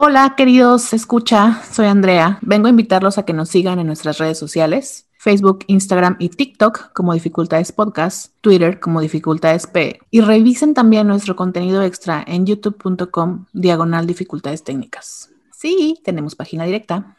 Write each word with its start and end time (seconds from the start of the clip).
Hola, 0.00 0.34
queridos 0.36 0.92
escucha, 0.92 1.60
soy 1.72 1.86
Andrea. 1.86 2.38
Vengo 2.40 2.68
a 2.68 2.70
invitarlos 2.70 3.18
a 3.18 3.24
que 3.24 3.32
nos 3.32 3.48
sigan 3.48 3.80
en 3.80 3.88
nuestras 3.88 4.18
redes 4.18 4.38
sociales. 4.38 5.08
Facebook, 5.18 5.64
Instagram 5.66 6.14
y 6.20 6.28
TikTok 6.28 6.92
como 6.92 7.14
Dificultades 7.14 7.72
Podcast, 7.72 8.32
Twitter 8.40 8.78
como 8.78 9.00
Dificultades 9.00 9.66
P 9.66 9.98
y 10.12 10.20
revisen 10.20 10.72
también 10.72 11.08
nuestro 11.08 11.34
contenido 11.34 11.82
extra 11.82 12.22
en 12.24 12.46
youtube.com 12.46 13.46
diagonal 13.52 14.06
dificultades 14.06 14.62
técnicas. 14.62 15.30
Sí, 15.52 16.00
tenemos 16.04 16.36
página 16.36 16.62
directa. 16.62 17.16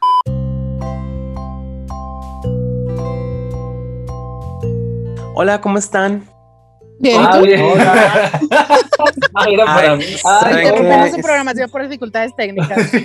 Hola, 5.36 5.59
¿cómo 5.59 5.77
están? 5.77 6.29
Bien, 7.00 7.21
¿y 7.21 7.25
Ah, 7.25 7.39
bien. 7.39 7.61
Ah, 9.34 9.45
era 9.49 9.66
para 9.66 9.91
Ay, 9.93 9.98
mí. 9.98 10.04
¿saben 10.18 10.57
Ay? 10.57 10.66
Interrumpimos 10.68 11.11
su 11.11 11.21
programación 11.21 11.70
por 11.70 11.84
dificultades 11.84 12.36
técnicas. 12.36 12.77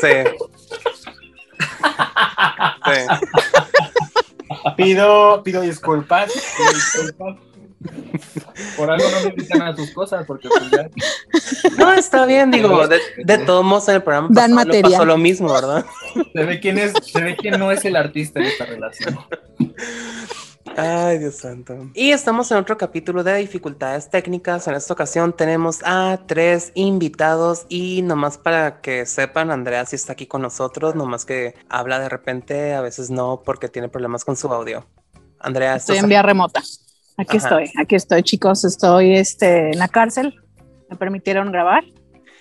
Sí. 0.00 0.08
Sí. 2.86 3.06
Pido, 4.76 5.42
pido 5.42 5.60
disculpas. 5.62 6.30
pido 6.56 6.72
disculpas. 6.72 7.49
Por 8.76 8.90
algo 8.90 9.08
no 9.10 9.20
me 9.22 9.28
invitan 9.30 9.62
a 9.62 9.74
sus 9.74 9.90
cosas, 9.92 10.26
porque 10.26 10.48
pues 10.48 10.70
ya. 10.70 10.90
No, 11.78 11.92
está 11.92 12.26
bien, 12.26 12.50
digo, 12.50 12.86
de, 12.86 13.00
de 13.24 13.38
todos 13.38 13.64
modos 13.64 13.88
en 13.88 13.94
el 13.96 14.02
programa 14.02 14.28
Dan 14.30 14.50
le 14.50 14.54
material. 14.56 14.92
pasó 14.92 15.04
lo 15.06 15.16
mismo, 15.16 15.52
¿verdad? 15.52 15.86
Se 16.32 16.44
ve 16.44 16.60
quién 16.60 16.78
es, 16.78 16.92
se 17.02 17.22
ve 17.22 17.36
quién 17.36 17.58
no 17.58 17.72
es 17.72 17.84
el 17.84 17.96
artista 17.96 18.40
en 18.40 18.46
esta 18.46 18.66
relación. 18.66 19.18
Ay, 20.76 21.18
Dios 21.18 21.36
santo. 21.36 21.90
Y 21.94 22.10
estamos 22.12 22.50
en 22.52 22.58
otro 22.58 22.76
capítulo 22.78 23.24
de 23.24 23.34
dificultades 23.36 24.08
técnicas. 24.08 24.68
En 24.68 24.74
esta 24.74 24.92
ocasión 24.92 25.32
tenemos 25.32 25.80
a 25.84 26.20
tres 26.26 26.72
invitados 26.74 27.66
y 27.68 28.02
nomás 28.02 28.38
para 28.38 28.80
que 28.80 29.04
sepan, 29.06 29.50
Andrea 29.50 29.84
sí 29.86 29.96
está 29.96 30.12
aquí 30.12 30.26
con 30.26 30.42
nosotros, 30.42 30.94
nomás 30.94 31.24
que 31.24 31.54
habla 31.68 31.98
de 31.98 32.08
repente, 32.08 32.74
a 32.74 32.82
veces 32.82 33.10
no, 33.10 33.42
porque 33.44 33.68
tiene 33.68 33.88
problemas 33.88 34.24
con 34.24 34.36
su 34.36 34.48
audio. 34.52 34.86
Andrea, 35.38 35.76
Estoy 35.76 35.98
en 35.98 36.08
vía 36.08 36.22
remota. 36.22 36.62
Aquí 37.20 37.36
Ajá. 37.36 37.48
estoy, 37.48 37.72
aquí 37.78 37.94
estoy, 37.96 38.22
chicos. 38.22 38.64
Estoy 38.64 39.14
este, 39.14 39.72
en 39.72 39.78
la 39.78 39.88
cárcel. 39.88 40.40
Me 40.88 40.96
permitieron 40.96 41.52
grabar. 41.52 41.84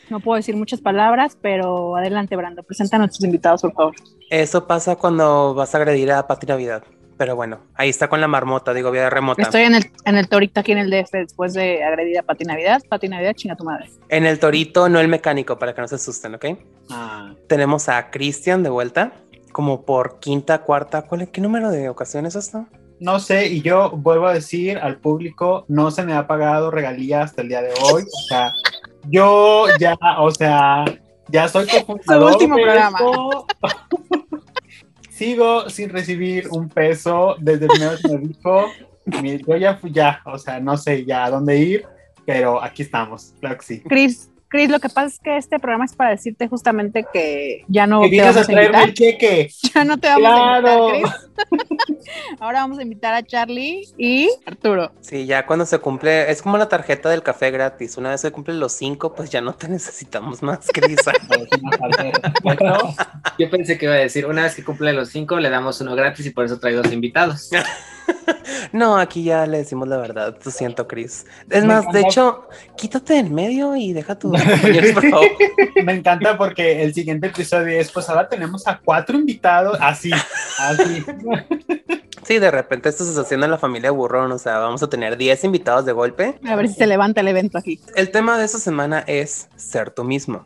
No 0.09 0.21
puedo 0.21 0.37
decir 0.37 0.55
muchas 0.55 0.79
palabras, 0.79 1.37
pero 1.39 1.97
adelante, 1.97 2.35
Brando. 2.37 2.63
Presenta 2.63 2.95
a 2.95 2.99
nuestros 2.99 3.25
invitados, 3.25 3.61
por 3.61 3.73
favor. 3.73 3.95
Eso 4.29 4.65
pasa 4.65 4.95
cuando 4.95 5.53
vas 5.53 5.75
a 5.75 5.79
agredir 5.79 6.11
a 6.13 6.25
Pati 6.25 6.47
Navidad. 6.47 6.83
Pero 7.17 7.35
bueno, 7.35 7.59
ahí 7.75 7.89
está 7.89 8.07
con 8.07 8.21
la 8.21 8.29
marmota, 8.29 8.73
digo, 8.73 8.89
vía 8.91 9.09
remota. 9.09 9.41
Estoy 9.41 9.63
en 9.63 9.75
el, 9.75 9.91
en 10.05 10.15
el 10.15 10.29
torito 10.29 10.61
aquí 10.61 10.71
en 10.71 10.77
el 10.77 10.89
DF 10.89 11.11
después 11.11 11.53
de 11.53 11.83
agredir 11.83 12.17
a 12.17 12.23
Pati 12.23 12.45
Navidad. 12.45 12.81
Pati 12.87 13.09
Navidad, 13.09 13.33
chinga 13.33 13.57
tu 13.57 13.65
madre. 13.65 13.89
En 14.07 14.25
el 14.25 14.39
torito, 14.39 14.87
no 14.87 15.01
el 15.01 15.09
mecánico, 15.09 15.59
para 15.59 15.75
que 15.75 15.81
no 15.81 15.87
se 15.89 15.95
asusten, 15.95 16.35
¿ok? 16.35 16.45
Ah, 16.89 17.33
Tenemos 17.47 17.89
a 17.89 18.09
Cristian 18.09 18.63
de 18.63 18.69
vuelta, 18.69 19.11
como 19.51 19.83
por 19.83 20.21
quinta, 20.21 20.59
cuarta, 20.59 21.01
¿cuál 21.01 21.23
es? 21.23 21.29
¿Qué 21.29 21.41
número 21.41 21.69
de 21.69 21.89
ocasiones 21.89 22.35
esto? 22.37 22.65
No 22.99 23.19
sé, 23.19 23.47
y 23.47 23.61
yo 23.61 23.91
vuelvo 23.91 24.27
a 24.27 24.33
decir 24.33 24.77
al 24.77 24.97
público, 24.97 25.65
no 25.67 25.91
se 25.91 26.03
me 26.03 26.13
ha 26.13 26.27
pagado 26.27 26.71
regalía 26.71 27.23
hasta 27.23 27.41
el 27.41 27.49
día 27.49 27.61
de 27.61 27.73
hoy. 27.83 28.03
O 28.03 28.27
sea, 28.27 28.53
yo 29.07 29.65
ya, 29.79 29.97
o 30.19 30.31
sea, 30.31 30.85
ya 31.29 31.47
soy 31.47 31.67
cofundador 31.67 32.33
último 32.33 32.55
de 32.55 32.63
programa. 32.63 32.99
Sigo 35.09 35.69
sin 35.69 35.89
recibir 35.89 36.47
un 36.51 36.69
peso 36.69 37.35
desde 37.39 37.65
el 37.65 37.71
primero 37.71 37.97
que 38.01 38.07
me 39.21 39.37
dijo. 39.37 39.47
Yo 39.47 39.57
ya 39.57 39.75
fui, 39.75 39.91
ya, 39.91 40.21
o 40.25 40.37
sea, 40.37 40.59
no 40.59 40.77
sé 40.77 41.05
ya 41.05 41.25
a 41.25 41.31
dónde 41.31 41.57
ir, 41.57 41.85
pero 42.25 42.63
aquí 42.63 42.83
estamos, 42.83 43.33
claro 43.39 43.57
que 43.57 43.65
sí. 43.65 43.81
Cris, 43.81 44.29
Cris, 44.49 44.69
lo 44.69 44.79
que 44.79 44.89
pasa 44.89 45.07
es 45.07 45.19
que 45.19 45.37
este 45.37 45.59
programa 45.59 45.85
es 45.85 45.93
para 45.93 46.09
decirte 46.09 46.47
justamente 46.47 47.05
que 47.13 47.63
ya 47.67 47.85
no 47.85 48.01
Que 48.01 48.09
te 48.09 48.21
a 48.21 48.25
vamos 48.31 48.37
a 48.37 48.45
traerme 48.45 48.65
invitar. 48.65 48.89
el 48.89 48.93
cheque. 48.95 49.51
Ya 49.75 49.83
no 49.85 49.97
te 49.99 50.07
vamos 50.07 50.21
Claro. 50.23 50.87
a 50.87 50.95
invitar, 50.97 51.19
Cris. 51.19 51.99
Ahora 52.39 52.61
vamos 52.61 52.79
a 52.79 52.81
invitar 52.81 53.13
a 53.13 53.23
Charlie 53.23 53.87
y 53.97 54.29
Arturo. 54.45 54.91
Sí, 55.01 55.25
ya 55.27 55.45
cuando 55.45 55.65
se 55.65 55.77
cumple, 55.79 56.31
es 56.31 56.41
como 56.41 56.57
la 56.57 56.67
tarjeta 56.67 57.09
del 57.09 57.21
café 57.23 57.51
gratis. 57.51 57.95
Una 57.97 58.09
vez 58.09 58.21
se 58.21 58.31
cumplen 58.31 58.59
los 58.59 58.73
cinco, 58.73 59.13
pues 59.13 59.29
ya 59.29 59.39
no 59.41 59.53
te 59.53 59.67
necesitamos 59.69 60.41
más, 60.41 60.67
Cris. 60.73 60.97
Es 60.99 61.61
una 61.61 61.77
falta 61.77 62.03
de 62.03 62.11
respeto. 62.11 62.95
Yo 63.37 63.49
pensé 63.49 63.77
que 63.77 63.85
iba 63.85 63.93
a 63.93 63.97
decir, 63.97 64.25
una 64.25 64.43
vez 64.43 64.55
que 64.55 64.63
cumple 64.63 64.91
los 64.93 65.09
cinco, 65.09 65.39
le 65.39 65.49
damos 65.49 65.79
uno 65.81 65.95
gratis 65.95 66.25
y 66.25 66.31
por 66.31 66.45
eso 66.45 66.59
traigo 66.59 66.81
dos 66.81 66.91
invitados. 66.91 67.49
no, 68.73 68.97
aquí 68.97 69.23
ya 69.23 69.45
le 69.45 69.59
decimos 69.59 69.87
la 69.87 69.97
verdad, 69.97 70.37
lo 70.43 70.51
siento, 70.51 70.87
Cris. 70.87 71.25
Es 71.49 71.63
Me 71.63 71.73
más, 71.73 71.91
de 71.91 72.01
hecho, 72.01 72.47
quítate 72.77 73.15
del 73.15 73.31
medio 73.31 73.75
y 73.75 73.93
deja 73.93 74.17
tus 74.17 74.31
compañeros, 74.43 74.91
por 74.91 75.09
favor. 75.09 75.27
Me 75.83 75.93
encanta 75.93 76.37
porque 76.37 76.83
el 76.83 76.93
siguiente 76.93 77.27
episodio 77.27 77.79
es, 77.79 77.91
pues 77.91 78.09
ahora 78.09 78.27
tenemos 78.27 78.67
a 78.67 78.79
cuatro 78.83 79.17
invitados, 79.17 79.77
así, 79.81 80.11
así. 80.59 81.05
Sí, 82.23 82.37
de 82.37 82.51
repente 82.51 82.89
esto 82.89 83.03
se 83.03 83.11
está 83.11 83.21
haciendo 83.21 83.45
en 83.45 83.51
la 83.51 83.57
familia 83.57 83.91
burrón, 83.91 84.31
o 84.31 84.37
sea, 84.37 84.59
vamos 84.59 84.83
a 84.83 84.89
tener 84.89 85.17
10 85.17 85.45
invitados 85.45 85.85
de 85.85 85.93
golpe. 85.93 86.39
A 86.45 86.55
ver 86.55 86.67
si 86.67 86.75
se 86.75 86.85
levanta 86.85 87.21
el 87.21 87.27
evento 87.27 87.57
aquí. 87.57 87.79
El 87.95 88.11
tema 88.11 88.37
de 88.37 88.45
esta 88.45 88.59
semana 88.59 89.03
es 89.07 89.47
ser 89.55 89.89
tú 89.91 90.03
mismo. 90.03 90.45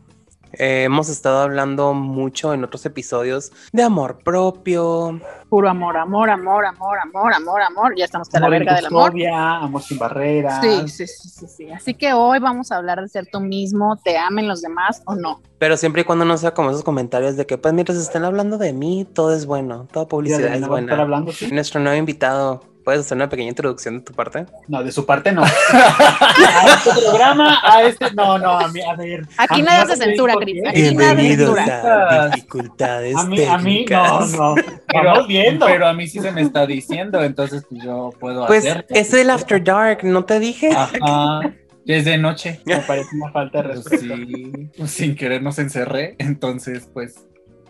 Eh, 0.53 0.83
hemos 0.83 1.09
estado 1.09 1.41
hablando 1.41 1.93
mucho 1.93 2.53
en 2.53 2.63
otros 2.63 2.85
episodios 2.85 3.51
de 3.71 3.83
amor 3.83 4.19
propio. 4.23 5.19
Puro 5.49 5.69
amor, 5.69 5.97
amor, 5.97 6.29
amor, 6.29 6.65
amor, 6.65 6.97
amor, 6.99 7.33
amor, 7.33 7.61
amor. 7.61 7.93
Ya 7.97 8.05
estamos 8.05 8.27
hasta 8.27 8.39
la 8.39 8.49
verga 8.49 8.75
del 8.75 8.85
amor. 8.85 9.13
Amor 9.33 9.81
sin 9.81 9.97
barreras. 9.97 10.61
Sí, 10.61 10.87
sí, 10.87 11.07
sí, 11.07 11.29
sí, 11.29 11.47
sí. 11.47 11.71
Así 11.71 11.93
que 11.95 12.13
hoy 12.13 12.39
vamos 12.39 12.71
a 12.71 12.77
hablar 12.77 13.01
de 13.01 13.07
ser 13.09 13.27
tú 13.31 13.39
mismo, 13.39 13.97
te 14.03 14.17
amen 14.17 14.47
los 14.47 14.61
demás 14.61 15.01
o 15.05 15.15
no. 15.15 15.41
Pero 15.57 15.77
siempre 15.77 16.01
y 16.01 16.05
cuando 16.05 16.25
no 16.25 16.37
sea 16.37 16.53
como 16.53 16.69
esos 16.69 16.83
comentarios 16.83 17.35
de 17.37 17.45
que, 17.45 17.57
pues, 17.57 17.73
mientras 17.73 17.97
estén 17.97 18.23
hablando 18.25 18.57
de 18.57 18.73
mí, 18.73 19.05
todo 19.05 19.33
es 19.33 19.45
bueno, 19.45 19.87
toda 19.91 20.07
publicidad 20.07 20.53
es 20.53 20.61
¿no 20.61 20.67
va 20.69 20.77
a 20.77 20.81
buena. 20.81 21.01
hablando, 21.01 21.31
sí? 21.31 21.49
Nuestro 21.51 21.79
nuevo 21.79 21.97
invitado, 21.97 22.63
¿puedes 22.83 23.01
hacer 23.01 23.15
una 23.15 23.29
pequeña 23.29 23.49
introducción 23.49 23.99
de 23.99 24.03
tu 24.05 24.13
parte? 24.13 24.45
No, 24.67 24.83
de 24.83 24.91
su 24.91 25.05
parte 25.05 25.31
no. 25.31 25.43
a 25.73 26.65
este 26.75 27.01
programa, 27.01 27.59
a 27.63 27.83
este, 27.83 28.11
no, 28.13 28.37
no, 28.37 28.59
a 28.59 28.67
mí, 28.67 28.81
a 28.81 28.95
ver. 28.95 29.25
Aquí 29.37 29.61
a 29.61 29.63
nada 29.63 29.85
se 29.85 29.97
censura, 29.97 30.35
Cris. 30.35 30.61
Bienvenidos 30.73 31.57
a 31.59 32.29
Dificultades 32.29 33.15
A 33.15 33.25
mí, 33.25 33.43
a 33.43 33.57
mí, 33.57 33.85
no, 33.89 34.25
no. 34.27 34.55
Pero, 34.87 35.03
Vamos 35.05 35.27
viendo. 35.27 35.65
pero 35.65 35.87
a 35.87 35.93
mí 35.93 36.07
sí 36.07 36.19
se 36.19 36.31
me 36.31 36.41
está 36.41 36.65
diciendo, 36.65 37.23
entonces 37.23 37.65
pues 37.69 37.83
yo 37.83 38.11
puedo 38.19 38.45
Pues 38.47 38.65
hacer. 38.65 38.85
es 38.89 39.13
el 39.13 39.29
After 39.29 39.63
Dark, 39.63 40.03
¿no 40.03 40.25
te 40.25 40.39
dije? 40.39 40.69
Ajá, 40.71 41.39
es 41.85 42.05
de 42.05 42.17
noche. 42.17 42.61
Me 42.65 42.77
parece 42.79 43.09
una 43.15 43.31
falta 43.31 43.61
de 43.61 43.69
Pues 43.69 43.85
respeto. 43.85 44.15
sí, 44.15 44.51
pues, 44.77 44.91
sin 44.91 45.15
querer 45.15 45.41
nos 45.41 45.59
encerré, 45.59 46.15
entonces 46.19 46.89
pues 46.93 47.15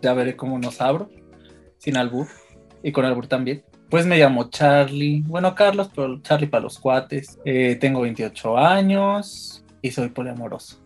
ya 0.02 0.14
veré 0.14 0.36
cómo 0.36 0.60
nos 0.60 0.82
abro, 0.82 1.10
sin 1.78 1.98
albur, 1.98 2.28
y 2.84 2.92
con 2.92 3.06
albur 3.06 3.28
también. 3.28 3.64
Pues 3.94 4.08
me 4.08 4.18
llamo 4.18 4.50
Charlie, 4.50 5.22
bueno 5.22 5.54
Carlos, 5.54 5.88
pero 5.96 6.20
Charlie 6.24 6.48
para 6.48 6.64
los 6.64 6.80
cuates. 6.80 7.38
Eh, 7.46 7.78
tengo 7.80 8.02
28 8.02 8.58
años 8.58 9.64
y 9.84 9.92
soy 9.92 10.10
poliamoroso. 10.10 10.82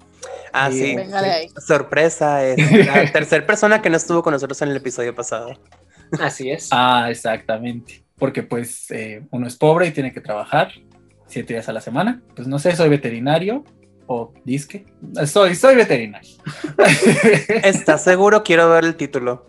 Ah, 0.51 0.69
sí. 0.69 0.94
Venga 0.94 1.22
de 1.22 1.31
ahí. 1.31 1.50
Sorpresa, 1.66 2.44
es 2.44 2.57
la 2.85 3.09
tercera 3.09 3.47
persona 3.47 3.81
que 3.81 3.90
no 3.90 3.96
estuvo 3.96 4.22
con 4.22 4.34
nosotros 4.34 4.62
en 4.62 4.72
el 4.72 4.75
episodio 4.75 5.16
pasado. 5.16 5.57
Así 6.19 6.51
es. 6.51 6.67
Ah, 6.73 7.07
exactamente, 7.09 8.03
porque 8.17 8.44
pues 8.44 8.91
eh, 8.91 9.23
uno 9.31 9.47
es 9.47 9.56
pobre 9.56 9.88
y 9.88 9.91
tiene 9.91 10.12
que 10.12 10.19
trabajar 10.19 10.73
siete 11.28 11.53
días 11.53 11.69
a 11.69 11.72
la 11.72 11.79
semana. 11.79 12.22
Pues 12.35 12.46
no 12.50 12.59
sé, 12.59 12.75
soy 12.75 12.90
veterinario 12.90 13.63
o 14.07 14.34
disque. 14.44 14.85
Soy, 15.25 15.56
soy 15.56 15.75
veterinario. 15.75 16.35
¿Estás 17.63 18.03
seguro? 18.03 18.44
Quiero 18.44 18.69
ver 18.69 18.84
el 18.84 18.97
título. 18.97 19.46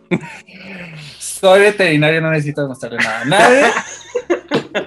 Soy 1.38 1.60
veterinario, 1.60 2.20
no 2.20 2.30
necesito 2.30 2.62
demostrarle 2.62 2.98
nada 2.98 3.20
a 3.20 3.24
nadie. 3.24 3.64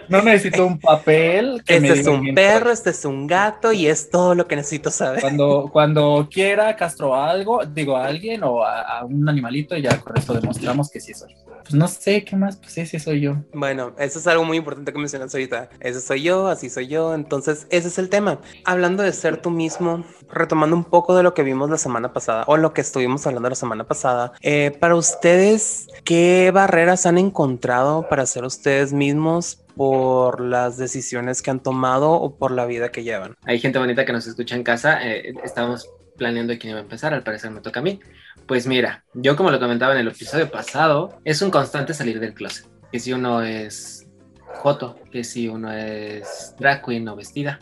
No 0.09 0.21
necesito 0.21 0.65
un 0.65 0.79
papel. 0.79 1.61
que 1.65 1.79
me 1.79 1.87
Este 1.87 2.01
es 2.01 2.07
un 2.07 2.33
perro, 2.33 2.71
este 2.71 2.89
es 2.91 3.05
un 3.05 3.27
gato 3.27 3.71
y 3.71 3.87
es 3.87 4.09
todo 4.09 4.35
lo 4.35 4.47
que 4.47 4.55
necesito 4.55 4.91
saber. 4.91 5.21
Cuando, 5.21 5.69
cuando 5.71 6.27
quiera 6.31 6.75
castro 6.75 7.15
algo, 7.15 7.65
digo 7.65 7.95
a 7.95 8.05
alguien 8.05 8.43
o 8.43 8.63
a, 8.63 8.81
a 8.81 9.05
un 9.05 9.27
animalito, 9.27 9.75
y 9.75 9.83
ya 9.83 9.99
con 9.99 10.17
esto 10.17 10.33
demostramos 10.33 10.89
que 10.89 10.99
sí 10.99 11.13
soy. 11.13 11.35
Pues 11.61 11.75
no 11.75 11.87
sé 11.87 12.23
qué 12.25 12.35
más, 12.35 12.57
pues 12.57 12.77
ese 12.77 12.99
soy 12.99 13.21
yo. 13.21 13.35
Bueno, 13.53 13.93
eso 13.97 14.19
es 14.19 14.27
algo 14.27 14.43
muy 14.43 14.57
importante 14.57 14.91
que 14.91 14.99
mencionas 14.99 15.33
ahorita. 15.33 15.69
Ese 15.79 16.01
soy 16.01 16.23
yo, 16.23 16.47
así 16.47 16.69
soy 16.69 16.87
yo. 16.87 17.13
Entonces, 17.13 17.67
ese 17.69 17.87
es 17.87 17.97
el 17.97 18.09
tema. 18.09 18.39
Hablando 18.65 19.03
de 19.03 19.13
ser 19.13 19.37
tú 19.37 19.51
mismo, 19.51 20.03
retomando 20.31 20.75
un 20.75 20.83
poco 20.83 21.15
de 21.15 21.23
lo 21.23 21.33
que 21.33 21.43
vimos 21.43 21.69
la 21.69 21.77
semana 21.77 22.13
pasada 22.13 22.43
o 22.47 22.57
lo 22.57 22.73
que 22.73 22.81
estuvimos 22.81 23.25
hablando 23.27 23.49
la 23.49 23.55
semana 23.55 23.83
pasada, 23.85 24.33
eh, 24.41 24.75
para 24.79 24.95
ustedes, 24.95 25.87
¿qué 26.03 26.51
barreras 26.53 27.05
han 27.05 27.17
encontrado 27.17 28.07
para 28.09 28.25
ser 28.25 28.43
ustedes 28.43 28.91
mismos 28.91 29.59
por 29.75 30.41
las 30.41 30.77
decisiones 30.77 31.41
que 31.41 31.51
han 31.51 31.61
tomado 31.61 32.11
o 32.11 32.37
por 32.37 32.51
la 32.51 32.65
vida 32.65 32.91
que 32.91 33.03
llevan? 33.03 33.35
Hay 33.43 33.59
gente 33.59 33.79
bonita 33.79 34.05
que 34.05 34.13
nos 34.13 34.27
escucha 34.27 34.55
en 34.55 34.63
casa. 34.63 35.05
eh, 35.07 35.33
estábamos 35.43 35.89
planeando 36.17 36.57
quién 36.59 36.71
iba 36.71 36.79
a 36.79 36.83
empezar. 36.83 37.13
Al 37.13 37.23
parecer 37.23 37.51
me 37.51 37.61
toca 37.61 37.79
a 37.79 37.83
mí. 37.83 37.99
Pues 38.45 38.67
mira, 38.67 39.03
yo 39.13 39.35
como 39.35 39.51
lo 39.51 39.59
comentaba 39.59 39.93
en 39.93 39.99
el 39.99 40.07
episodio 40.07 40.51
pasado, 40.51 41.19
es 41.23 41.41
un 41.41 41.51
constante 41.51 41.93
salir 41.93 42.19
del 42.19 42.33
closet. 42.33 42.67
Que 42.91 42.99
si 42.99 43.13
uno 43.13 43.41
es 43.41 44.07
joto, 44.55 44.99
que 45.11 45.23
si 45.23 45.47
uno 45.47 45.71
es 45.71 46.55
drag 46.59 46.85
queen 46.85 47.07
o 47.07 47.15
vestida, 47.15 47.59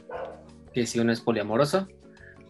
que 0.74 0.86
si 0.86 1.00
uno 1.00 1.12
es 1.12 1.22
poliamoroso, 1.22 1.88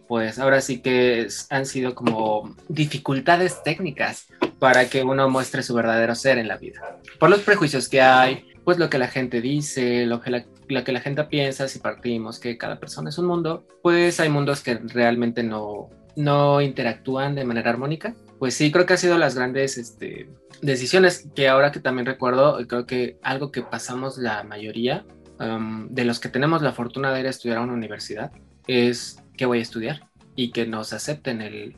pues 0.08 0.40
ahora 0.40 0.60
sí 0.60 0.80
que 0.80 1.28
han 1.50 1.66
sido 1.66 1.94
como 1.94 2.56
dificultades 2.68 3.62
técnicas 3.62 4.26
para 4.58 4.88
que 4.88 5.04
uno 5.04 5.28
muestre 5.28 5.62
su 5.62 5.74
verdadero 5.74 6.14
ser 6.16 6.38
en 6.38 6.48
la 6.48 6.56
vida. 6.56 6.98
Por 7.20 7.30
los 7.30 7.40
prejuicios 7.40 7.88
que 7.88 8.00
hay, 8.00 8.44
pues 8.64 8.78
lo 8.78 8.90
que 8.90 8.98
la 8.98 9.08
gente 9.08 9.40
dice, 9.40 10.06
lo 10.06 10.20
que 10.20 10.30
la, 10.30 10.84
que 10.84 10.92
la 10.92 11.00
gente 11.00 11.24
piensa, 11.24 11.68
si 11.68 11.78
partimos 11.78 12.38
que 12.38 12.58
cada 12.58 12.78
persona 12.78 13.10
es 13.10 13.18
un 13.18 13.26
mundo, 13.26 13.66
pues 13.82 14.20
hay 14.20 14.28
mundos 14.28 14.62
que 14.62 14.74
realmente 14.74 15.42
no, 15.42 15.88
no 16.16 16.60
interactúan 16.60 17.34
de 17.34 17.44
manera 17.44 17.70
armónica. 17.70 18.14
Pues 18.38 18.54
sí, 18.54 18.70
creo 18.72 18.86
que 18.86 18.94
ha 18.94 18.98
sido 18.98 19.18
las 19.18 19.34
grandes 19.34 19.76
este, 19.76 20.30
decisiones 20.62 21.28
que 21.34 21.48
ahora 21.48 21.72
que 21.72 21.80
también 21.80 22.06
recuerdo, 22.06 22.58
creo 22.66 22.86
que 22.86 23.18
algo 23.22 23.50
que 23.50 23.62
pasamos 23.62 24.18
la 24.18 24.42
mayoría 24.44 25.04
um, 25.38 25.88
de 25.88 26.04
los 26.04 26.20
que 26.20 26.28
tenemos 26.28 26.62
la 26.62 26.72
fortuna 26.72 27.12
de 27.12 27.20
ir 27.20 27.26
a 27.26 27.30
estudiar 27.30 27.58
a 27.58 27.62
una 27.62 27.74
universidad 27.74 28.32
es 28.66 29.22
que 29.36 29.46
voy 29.46 29.58
a 29.58 29.62
estudiar 29.62 30.08
y 30.36 30.52
que 30.52 30.66
nos 30.66 30.92
acepten 30.92 31.42
el, 31.42 31.76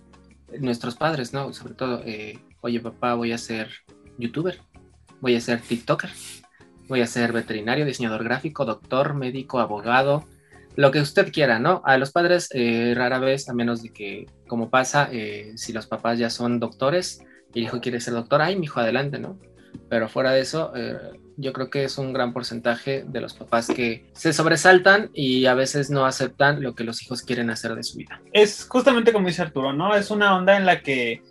nuestros 0.60 0.94
padres, 0.94 1.32
¿no? 1.32 1.52
Sobre 1.52 1.74
todo, 1.74 2.02
eh, 2.04 2.38
oye 2.60 2.80
papá, 2.80 3.14
voy 3.14 3.32
a 3.32 3.38
ser 3.38 3.70
youtuber, 4.18 4.60
voy 5.20 5.36
a 5.36 5.40
ser 5.40 5.60
TikToker, 5.60 6.10
voy 6.92 7.00
a 7.00 7.06
ser 7.06 7.32
veterinario, 7.32 7.86
diseñador 7.86 8.22
gráfico, 8.22 8.66
doctor, 8.66 9.14
médico, 9.14 9.60
abogado, 9.60 10.26
lo 10.76 10.90
que 10.90 11.00
usted 11.00 11.32
quiera, 11.32 11.58
¿no? 11.58 11.80
A 11.86 11.96
los 11.96 12.12
padres 12.12 12.50
eh, 12.52 12.92
rara 12.94 13.18
vez, 13.18 13.48
a 13.48 13.54
menos 13.54 13.82
de 13.82 13.94
que, 13.94 14.26
como 14.46 14.68
pasa, 14.68 15.08
eh, 15.10 15.52
si 15.56 15.72
los 15.72 15.86
papás 15.86 16.18
ya 16.18 16.28
son 16.28 16.60
doctores 16.60 17.22
y 17.54 17.60
el 17.60 17.64
hijo 17.64 17.80
quiere 17.80 17.98
ser 17.98 18.12
doctor, 18.12 18.42
ay, 18.42 18.56
mi 18.56 18.66
hijo, 18.66 18.78
adelante, 18.78 19.18
¿no? 19.18 19.38
Pero 19.88 20.06
fuera 20.10 20.32
de 20.32 20.40
eso, 20.40 20.70
eh, 20.76 20.98
yo 21.38 21.54
creo 21.54 21.70
que 21.70 21.84
es 21.84 21.96
un 21.96 22.12
gran 22.12 22.34
porcentaje 22.34 23.04
de 23.08 23.22
los 23.22 23.32
papás 23.32 23.68
que 23.68 24.10
se 24.12 24.34
sobresaltan 24.34 25.08
y 25.14 25.46
a 25.46 25.54
veces 25.54 25.88
no 25.88 26.04
aceptan 26.04 26.62
lo 26.62 26.74
que 26.74 26.84
los 26.84 27.02
hijos 27.02 27.22
quieren 27.22 27.48
hacer 27.48 27.74
de 27.74 27.84
su 27.84 27.96
vida. 27.96 28.20
Es 28.34 28.66
justamente 28.68 29.14
como 29.14 29.28
dice 29.28 29.40
Arturo, 29.40 29.72
¿no? 29.72 29.94
Es 29.96 30.10
una 30.10 30.36
onda 30.36 30.58
en 30.58 30.66
la 30.66 30.82
que 30.82 31.22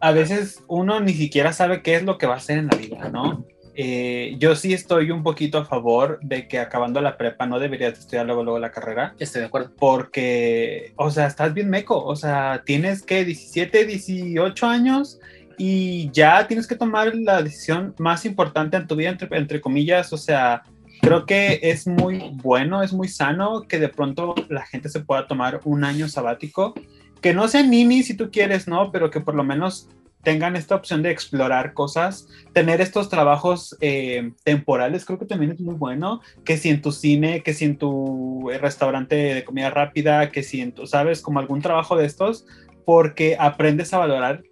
a 0.00 0.10
veces 0.10 0.64
uno 0.66 0.98
ni 0.98 1.12
siquiera 1.12 1.52
sabe 1.52 1.82
qué 1.82 1.94
es 1.94 2.02
lo 2.02 2.18
que 2.18 2.26
va 2.26 2.34
a 2.34 2.38
hacer 2.38 2.58
en 2.58 2.66
la 2.66 2.76
vida, 2.76 3.10
¿no? 3.10 3.46
Eh, 3.76 4.36
yo 4.38 4.54
sí 4.54 4.72
estoy 4.72 5.10
un 5.10 5.24
poquito 5.24 5.58
a 5.58 5.64
favor 5.64 6.20
de 6.22 6.46
que 6.46 6.60
acabando 6.60 7.00
la 7.00 7.16
prepa 7.16 7.46
no 7.46 7.58
deberías 7.58 7.98
estudiar 7.98 8.26
luego, 8.26 8.44
luego 8.44 8.58
la 8.58 8.70
carrera. 8.70 9.14
Estoy 9.18 9.40
de 9.40 9.46
acuerdo. 9.46 9.72
Porque, 9.78 10.92
o 10.96 11.10
sea, 11.10 11.26
estás 11.26 11.52
bien 11.54 11.70
meco. 11.70 12.04
O 12.04 12.14
sea, 12.14 12.62
tienes 12.64 13.02
que 13.02 13.24
17, 13.24 13.84
18 13.84 14.66
años 14.66 15.18
y 15.58 16.10
ya 16.12 16.46
tienes 16.46 16.66
que 16.66 16.76
tomar 16.76 17.14
la 17.14 17.42
decisión 17.42 17.94
más 17.98 18.24
importante 18.24 18.76
en 18.76 18.86
tu 18.86 18.96
vida, 18.96 19.10
entre, 19.10 19.36
entre 19.36 19.60
comillas. 19.60 20.12
O 20.12 20.18
sea, 20.18 20.62
creo 21.00 21.26
que 21.26 21.58
es 21.62 21.86
muy 21.86 22.30
bueno, 22.34 22.82
es 22.82 22.92
muy 22.92 23.08
sano 23.08 23.62
que 23.62 23.78
de 23.78 23.88
pronto 23.88 24.34
la 24.48 24.64
gente 24.66 24.88
se 24.88 25.00
pueda 25.00 25.26
tomar 25.26 25.60
un 25.64 25.84
año 25.84 26.08
sabático. 26.08 26.74
Que 27.20 27.34
no 27.34 27.48
sea 27.48 27.62
nini 27.62 28.02
si 28.02 28.14
tú 28.14 28.30
quieres, 28.30 28.68
¿no? 28.68 28.92
Pero 28.92 29.10
que 29.10 29.20
por 29.20 29.34
lo 29.34 29.42
menos 29.42 29.88
tengan 30.24 30.56
esta 30.56 30.74
opción 30.74 31.02
de 31.02 31.10
explorar 31.10 31.74
cosas, 31.74 32.28
tener 32.52 32.80
estos 32.80 33.08
trabajos 33.08 33.76
eh, 33.80 34.32
temporales, 34.42 35.04
creo 35.04 35.18
que 35.18 35.26
también 35.26 35.52
es 35.52 35.60
muy 35.60 35.74
bueno, 35.74 36.20
que 36.44 36.56
si 36.56 36.70
en 36.70 36.82
tu 36.82 36.92
cine, 36.92 37.42
que 37.42 37.54
si 37.54 37.66
en 37.66 37.76
tu 37.76 38.50
restaurante 38.60 39.14
de 39.14 39.44
comida 39.44 39.70
rápida, 39.70 40.30
que 40.30 40.42
si 40.42 40.60
en 40.60 40.72
tu, 40.72 40.86
sabes, 40.86 41.20
como 41.20 41.38
algún 41.38 41.62
trabajo 41.62 41.96
de 41.96 42.06
estos, 42.06 42.46
porque 42.84 43.36
aprendes 43.38 43.94
a 43.94 43.98
valorar 43.98 44.42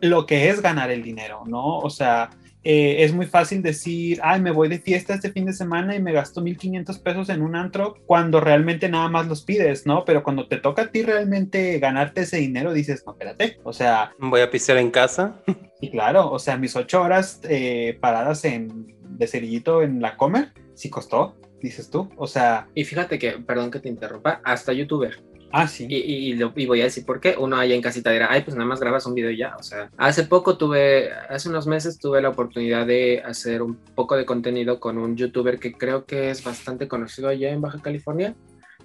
lo 0.00 0.26
que 0.26 0.48
es 0.48 0.60
ganar 0.60 0.90
el 0.90 1.02
dinero, 1.02 1.44
¿no? 1.46 1.78
O 1.78 1.90
sea, 1.90 2.30
eh, 2.64 3.02
es 3.02 3.12
muy 3.12 3.26
fácil 3.26 3.62
decir, 3.62 4.20
ay, 4.22 4.40
me 4.40 4.52
voy 4.52 4.68
de 4.68 4.78
fiesta 4.78 5.14
este 5.14 5.32
fin 5.32 5.46
de 5.46 5.52
semana 5.52 5.96
y 5.96 6.02
me 6.02 6.12
gasto 6.12 6.40
1500 6.40 6.98
pesos 7.00 7.28
en 7.28 7.42
un 7.42 7.56
antro 7.56 7.96
cuando 8.06 8.40
realmente 8.40 8.88
nada 8.88 9.08
más 9.08 9.26
los 9.26 9.42
pides, 9.42 9.86
¿no? 9.86 10.04
Pero 10.04 10.22
cuando 10.22 10.46
te 10.46 10.58
toca 10.58 10.82
a 10.82 10.86
ti 10.90 11.02
realmente 11.02 11.78
ganarte 11.78 12.22
ese 12.22 12.36
dinero, 12.36 12.72
dices, 12.72 13.02
no, 13.06 13.12
espérate, 13.12 13.58
o 13.64 13.72
sea... 13.72 14.12
Voy 14.18 14.40
a 14.40 14.50
pisar 14.50 14.76
en 14.76 14.90
casa. 14.90 15.40
Y 15.82 15.90
claro, 15.90 16.30
o 16.30 16.38
sea, 16.38 16.56
mis 16.56 16.76
ocho 16.76 17.02
horas 17.02 17.40
eh, 17.42 17.98
paradas 18.00 18.44
en, 18.44 18.94
de 19.18 19.26
cerillito 19.26 19.82
en 19.82 20.00
la 20.00 20.16
comer, 20.16 20.52
sí 20.74 20.88
costó, 20.88 21.34
dices 21.60 21.90
tú, 21.90 22.08
o 22.16 22.28
sea... 22.28 22.68
Y 22.72 22.84
fíjate 22.84 23.18
que, 23.18 23.32
perdón 23.32 23.72
que 23.72 23.80
te 23.80 23.88
interrumpa, 23.88 24.40
hasta 24.44 24.72
youtuber 24.72 25.18
Ah, 25.52 25.68
sí. 25.68 25.86
Y, 25.88 26.32
y, 26.32 26.66
voy 26.66 26.80
a 26.80 26.84
decir 26.84 27.04
por 27.04 27.20
qué. 27.20 27.36
Uno 27.38 27.56
allá 27.56 27.74
en 27.74 27.82
casita 27.82 28.10
dirá, 28.10 28.28
ay, 28.30 28.42
pues 28.42 28.56
nada 28.56 28.66
más 28.66 28.80
grabas 28.80 29.04
un 29.06 29.14
video 29.14 29.30
y 29.30 29.36
ya. 29.36 29.54
O 29.58 29.62
sea, 29.62 29.90
hace 29.98 30.24
poco 30.24 30.56
tuve, 30.56 31.12
hace 31.28 31.48
unos 31.50 31.66
meses 31.66 31.98
tuve 31.98 32.22
la 32.22 32.30
oportunidad 32.30 32.86
de 32.86 33.22
hacer 33.24 33.62
un 33.62 33.76
poco 33.76 34.16
de 34.16 34.24
contenido 34.24 34.80
con 34.80 34.96
un 34.96 35.16
youtuber 35.16 35.58
que 35.58 35.74
creo 35.74 36.06
que 36.06 36.30
es 36.30 36.42
bastante 36.42 36.88
conocido 36.88 37.28
allá 37.28 37.50
en 37.50 37.60
Baja 37.60 37.80
California, 37.82 38.34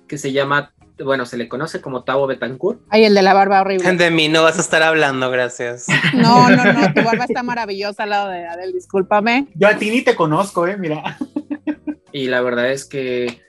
que 0.07 0.17
se 0.17 0.33
llama, 0.33 0.73
bueno, 1.03 1.25
se 1.25 1.37
le 1.37 1.47
conoce 1.47 1.81
como 1.81 2.03
Tavo 2.03 2.27
Betancourt. 2.27 2.81
Ay, 2.89 3.05
el 3.05 3.13
de 3.13 3.21
la 3.21 3.33
barba 3.33 3.61
horrible. 3.61 3.91
De 3.93 4.11
mí 4.11 4.27
no 4.27 4.43
vas 4.43 4.57
a 4.57 4.61
estar 4.61 4.83
hablando, 4.83 5.31
gracias. 5.31 5.85
No, 6.13 6.49
no, 6.49 6.73
no, 6.73 6.93
tu 6.93 7.03
barba 7.03 7.25
está 7.25 7.43
maravillosa 7.43 8.03
al 8.03 8.09
lado 8.09 8.29
de 8.29 8.45
Adel, 8.45 8.73
discúlpame. 8.73 9.47
Yo 9.55 9.67
a 9.67 9.77
ti 9.77 9.89
ni 9.89 10.01
te 10.01 10.15
conozco, 10.15 10.67
eh, 10.67 10.77
mira. 10.77 11.17
Y 12.11 12.27
la 12.27 12.41
verdad 12.41 12.71
es 12.71 12.85
que 12.85 13.41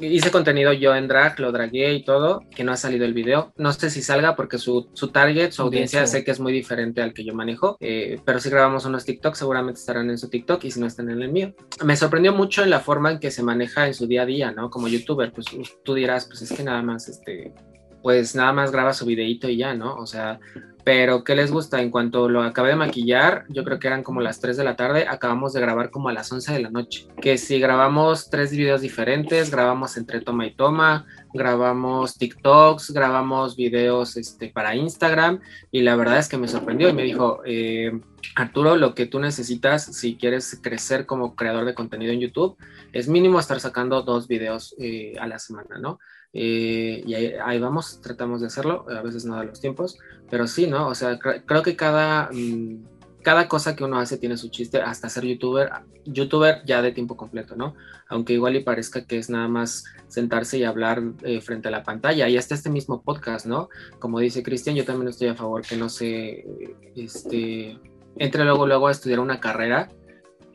hice 0.00 0.30
contenido 0.30 0.72
yo 0.72 0.94
en 0.94 1.08
drag, 1.08 1.38
lo 1.40 1.52
dragué 1.52 1.94
y 1.94 2.04
todo, 2.04 2.42
que 2.54 2.64
no 2.64 2.72
ha 2.72 2.76
salido 2.76 3.04
el 3.04 3.14
video. 3.14 3.52
No 3.56 3.72
sé 3.72 3.90
si 3.90 4.02
salga 4.02 4.36
porque 4.36 4.58
su, 4.58 4.88
su 4.94 5.08
target, 5.08 5.52
su 5.52 5.62
audiencia, 5.62 6.06
sé 6.06 6.24
que 6.24 6.30
es 6.30 6.40
muy 6.40 6.52
diferente 6.52 7.02
al 7.02 7.12
que 7.12 7.24
yo 7.24 7.34
manejo, 7.34 7.76
eh, 7.80 8.18
pero 8.24 8.40
si 8.40 8.50
grabamos 8.50 8.84
unos 8.84 9.04
TikTok, 9.04 9.34
seguramente 9.34 9.80
estarán 9.80 10.10
en 10.10 10.18
su 10.18 10.28
TikTok 10.28 10.64
y 10.64 10.70
si 10.70 10.80
no 10.80 10.86
están 10.86 11.10
en 11.10 11.22
el 11.22 11.30
mío. 11.30 11.54
Me 11.84 11.96
sorprendió 11.96 12.32
mucho 12.32 12.62
en 12.62 12.70
la 12.70 12.80
forma 12.80 13.12
en 13.12 13.20
que 13.20 13.30
se 13.30 13.42
maneja 13.42 13.86
en 13.86 13.94
su 13.94 14.06
día 14.06 14.22
a 14.22 14.26
día, 14.26 14.52
¿no? 14.52 14.70
Como 14.70 14.88
youtuber, 14.88 15.32
pues 15.32 15.46
tú 15.84 15.94
dirás, 15.94 16.26
pues 16.26 16.42
es 16.42 16.52
que 16.52 16.62
nada 16.62 16.82
más, 16.82 17.08
este, 17.08 17.52
pues 18.06 18.36
nada 18.36 18.52
más 18.52 18.70
graba 18.70 18.92
su 18.92 19.04
videito 19.04 19.48
y 19.48 19.56
ya, 19.56 19.74
¿no? 19.74 19.96
O 19.96 20.06
sea, 20.06 20.38
pero 20.84 21.24
¿qué 21.24 21.34
les 21.34 21.50
gusta? 21.50 21.82
En 21.82 21.90
cuanto 21.90 22.28
lo 22.28 22.40
acabé 22.44 22.68
de 22.68 22.76
maquillar, 22.76 23.44
yo 23.48 23.64
creo 23.64 23.80
que 23.80 23.88
eran 23.88 24.04
como 24.04 24.20
las 24.20 24.38
3 24.38 24.56
de 24.56 24.62
la 24.62 24.76
tarde, 24.76 25.06
acabamos 25.08 25.52
de 25.52 25.60
grabar 25.60 25.90
como 25.90 26.08
a 26.08 26.12
las 26.12 26.30
11 26.30 26.52
de 26.52 26.60
la 26.60 26.70
noche. 26.70 27.08
Que 27.20 27.36
si 27.36 27.58
grabamos 27.58 28.30
tres 28.30 28.52
videos 28.52 28.80
diferentes, 28.80 29.50
grabamos 29.50 29.96
entre 29.96 30.20
toma 30.20 30.46
y 30.46 30.54
toma, 30.54 31.04
grabamos 31.34 32.16
TikToks, 32.16 32.92
grabamos 32.92 33.56
videos 33.56 34.16
este, 34.16 34.50
para 34.50 34.76
Instagram 34.76 35.40
y 35.72 35.80
la 35.80 35.96
verdad 35.96 36.18
es 36.18 36.28
que 36.28 36.38
me 36.38 36.46
sorprendió 36.46 36.88
y 36.88 36.92
me 36.92 37.02
dijo, 37.02 37.40
eh, 37.44 37.90
Arturo, 38.36 38.76
lo 38.76 38.94
que 38.94 39.06
tú 39.06 39.18
necesitas 39.18 39.84
si 39.84 40.14
quieres 40.14 40.60
crecer 40.62 41.06
como 41.06 41.34
creador 41.34 41.64
de 41.64 41.74
contenido 41.74 42.12
en 42.12 42.20
YouTube 42.20 42.56
es 42.92 43.08
mínimo 43.08 43.40
estar 43.40 43.58
sacando 43.58 44.02
dos 44.02 44.28
videos 44.28 44.76
eh, 44.78 45.14
a 45.18 45.26
la 45.26 45.40
semana, 45.40 45.80
¿no? 45.80 45.98
Eh, 46.32 47.02
y 47.06 47.14
ahí, 47.14 47.58
vamos, 47.58 48.00
tratamos 48.00 48.40
de 48.40 48.48
hacerlo, 48.48 48.84
a 48.90 49.02
veces 49.02 49.24
no 49.24 49.36
da 49.36 49.44
los 49.44 49.60
tiempos, 49.60 49.98
pero 50.30 50.46
sí, 50.46 50.66
¿no? 50.66 50.88
O 50.88 50.94
sea, 50.94 51.18
creo 51.18 51.62
que 51.62 51.76
cada, 51.76 52.30
mm, 52.32 52.84
cada 53.22 53.48
cosa 53.48 53.74
que 53.74 53.82
uno 53.82 53.98
hace 53.98 54.18
tiene 54.18 54.36
su 54.36 54.50
chiste, 54.50 54.80
hasta 54.80 55.08
ser 55.08 55.24
youtuber, 55.24 55.70
youtuber 56.04 56.62
ya 56.64 56.80
de 56.82 56.92
tiempo 56.92 57.16
completo, 57.16 57.56
¿no? 57.56 57.74
Aunque 58.08 58.34
igual 58.34 58.54
y 58.54 58.62
parezca 58.62 59.04
que 59.04 59.18
es 59.18 59.30
nada 59.30 59.48
más 59.48 59.84
sentarse 60.08 60.58
y 60.58 60.64
hablar 60.64 61.02
eh, 61.22 61.40
frente 61.40 61.68
a 61.68 61.72
la 61.72 61.82
pantalla, 61.82 62.28
y 62.28 62.36
hasta 62.36 62.54
este 62.54 62.70
mismo 62.70 63.02
podcast, 63.02 63.46
¿no? 63.46 63.68
Como 63.98 64.20
dice 64.20 64.42
Cristian, 64.42 64.76
yo 64.76 64.84
también 64.84 65.08
estoy 65.08 65.28
a 65.28 65.34
favor 65.34 65.62
que 65.62 65.76
no 65.76 65.88
se, 65.88 66.44
este, 66.94 67.80
entre 68.16 68.44
luego, 68.44 68.66
luego 68.66 68.88
a 68.88 68.92
estudiar 68.92 69.20
una 69.20 69.40
carrera, 69.40 69.88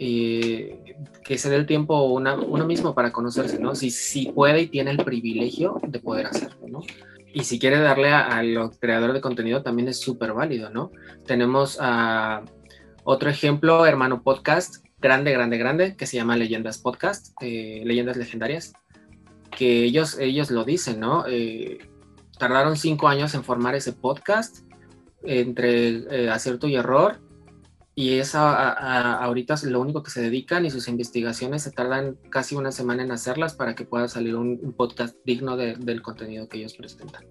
eh, 0.04 0.96
que 1.24 1.38
se 1.38 1.52
dé 1.52 1.58
el 1.58 1.68
tiempo 1.68 2.06
uno 2.06 2.66
mismo 2.66 2.96
para 2.96 3.12
conocerse, 3.12 3.60
¿no? 3.60 3.76
Si, 3.76 3.92
si 3.92 4.32
puede 4.32 4.62
y 4.62 4.68
tiene 4.68 4.90
el 4.90 4.98
privilegio 4.98 5.80
de 5.88 6.00
poder 6.00 6.26
hacerlo, 6.26 6.68
¿no? 6.68 6.82
Y 7.32 7.44
si 7.44 7.60
quiere 7.60 7.78
darle 7.78 8.10
a, 8.12 8.42
los 8.42 8.80
creadores 8.80 9.14
de 9.14 9.22
contenido 9.22 9.62
también 9.62 9.90
es 9.90 10.00
súper 10.00 10.34
válido, 10.34 10.72
¿no? 10.72 10.90
Tenemos 11.28 11.78
otro 13.04 13.30
ejemplo, 13.30 13.86
hermano 13.86 14.24
podcast, 14.24 14.84
grande, 15.00 15.34
grande, 15.34 15.60
grande, 15.60 15.96
que 15.96 16.08
se 16.08 16.18
llama 16.18 16.36
Leyendas 16.36 16.80
Podcast, 16.80 17.36
eh, 17.40 17.84
Leyendas 17.86 18.18
Legendarias, 18.18 18.74
que 19.56 19.84
ellos, 19.84 20.18
ellos 20.18 20.50
lo 20.50 20.66
dicen, 20.66 21.00
¿no? 21.00 21.26
Eh, 21.28 21.78
tardaron 22.40 22.76
cinco 22.76 23.08
años 23.08 23.36
en 23.36 23.44
formar 23.44 23.76
ese 23.76 23.94
podcast 23.94 24.66
entre 25.22 26.28
acierto 26.32 26.68
y 26.68 26.74
error 26.74 27.20
y 27.94 28.20
es 28.20 28.36
ahorita 28.36 29.56
lo 29.64 29.82
único 29.82 30.02
que 30.02 30.12
se 30.12 30.22
dedican 30.22 30.66
y 30.66 30.72
sus 30.72 30.88
investigaciones 30.88 31.64
se 31.64 31.72
tardan 31.72 32.18
casi 32.30 32.56
una 32.56 32.72
semana 32.72 33.04
en 33.04 33.12
hacerlas 33.12 33.54
para 33.54 33.76
que 33.76 33.84
pueda 33.84 34.08
salir 34.08 34.36
un, 34.36 34.74
podcast 34.78 35.16
digno 35.26 35.58
del 35.58 36.02
contenido 36.02 36.48
que 36.48 36.58
ellos 36.58 36.74
presentan. 36.74 37.26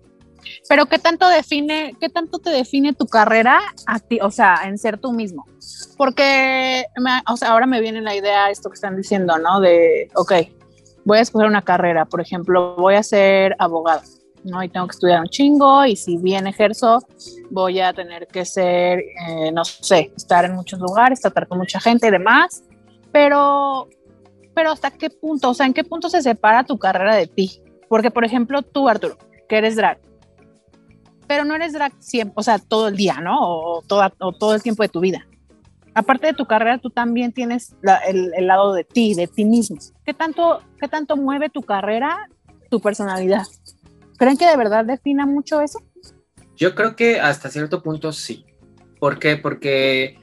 Pero 0.69 0.87
¿qué 0.87 0.99
tanto 0.99 1.29
define, 1.29 1.97
qué 2.00 2.09
tanto 2.09 2.38
te 2.38 2.50
define 2.50 2.93
tu 2.93 3.07
carrera 3.07 3.61
a 3.87 3.99
ti, 3.99 4.19
o 4.23 4.31
sea, 4.31 4.61
en 4.64 4.79
ser 4.79 4.99
tú 4.99 5.12
mismo? 5.12 5.47
Porque, 5.97 6.85
o 7.26 7.37
sea, 7.37 7.50
ahora 7.50 7.67
me 7.67 7.81
viene 7.81 8.00
la 8.00 8.14
idea 8.14 8.50
esto 8.50 8.71
que 8.71 8.75
están 8.75 8.97
diciendo, 8.97 9.38
¿no? 9.38 9.61
De, 9.61 10.11
ok, 10.14 10.33
voy 11.05 11.19
a 11.19 11.23
escoger 11.23 11.47
una 11.47 11.62
carrera, 11.62 12.05
por 12.05 12.21
ejemplo, 12.21 12.75
voy 12.76 12.95
a 12.95 13.02
ser 13.02 13.57
abogado. 13.59 14.02
¿No? 14.45 14.63
Y 14.63 14.69
tengo 14.69 14.87
que 14.87 14.93
estudiar 14.93 15.21
un 15.21 15.29
chingo 15.29 15.85
y 15.85 15.97
si 15.97 16.17
bien 16.17 16.47
ejerzo, 16.47 17.01
voy 17.51 17.81
a 17.81 17.93
tener 17.93 18.27
que 18.27 18.45
ser, 18.45 19.01
eh, 19.01 19.53
no 19.53 19.65
sé, 19.65 20.13
estar 20.17 20.45
en 20.45 20.55
muchos 20.55 20.79
lugares, 20.81 21.21
tratar 21.21 21.49
con 21.49 21.59
mucha 21.59 21.81
gente 21.81 22.09
y 22.09 22.11
demás, 22.11 22.63
pero, 23.13 23.89
pero 24.55 24.73
¿hasta 24.73 24.91
qué 24.91 25.11
punto? 25.11 25.51
O 25.51 25.55
sea, 25.55 25.67
¿en 25.67 25.75
qué 25.75 25.85
punto 25.85 26.09
se 26.09 26.23
separa 26.23 26.65
tu 26.65 26.79
carrera 26.79 27.15
de 27.15 27.27
ti? 27.27 27.63
Porque, 27.89 28.11
por 28.11 28.25
ejemplo, 28.25 28.63
tú, 28.63 28.89
Arturo, 28.89 29.19
que 29.49 29.59
eres 29.59 29.77
drag, 29.77 29.99
pero 31.27 31.45
no 31.45 31.55
eres 31.55 31.73
drag 31.73 31.93
siempre, 31.99 32.35
o 32.37 32.43
sea, 32.43 32.59
todo 32.59 32.89
el 32.89 32.97
día, 32.97 33.21
¿no? 33.21 33.39
O, 33.41 33.83
toda, 33.83 34.13
o 34.21 34.33
todo 34.33 34.55
el 34.55 34.63
tiempo 34.63 34.83
de 34.83 34.89
tu 34.89 35.01
vida. 35.01 35.27
Aparte 35.95 36.29
de 36.29 36.35
tu 36.35 36.47
carrera, 36.47 36.79
tú 36.79 36.91
también 36.91 37.33
tienes 37.33 37.75
el, 38.07 38.33
el, 38.35 38.47
lado 38.47 38.73
de 38.73 38.85
ti, 38.85 39.15
de 39.15 39.27
ti 39.27 39.45
mismo. 39.45 39.77
¿Qué 40.05 40.15
tanto, 40.15 40.61
¿Qué 40.81 40.87
tanto 40.87 41.17
mueve 41.17 41.51
tu 41.51 41.63
carrera, 41.63 42.29
tu 42.71 42.81
personalidad? 42.81 43.43
¿Creen 44.21 44.37
que 44.37 44.45
de 44.45 44.57
verdad 44.59 44.85
defina 44.85 45.25
mucho 45.25 45.62
eso? 45.62 45.83
Yo 46.55 46.75
creo 46.75 46.95
que 46.95 47.19
hasta 47.19 47.49
cierto 47.49 47.83
punto 47.83 48.12
sí. 48.12 48.45
¿Por 48.99 49.19
qué? 49.19 49.39
Porque 49.39 50.19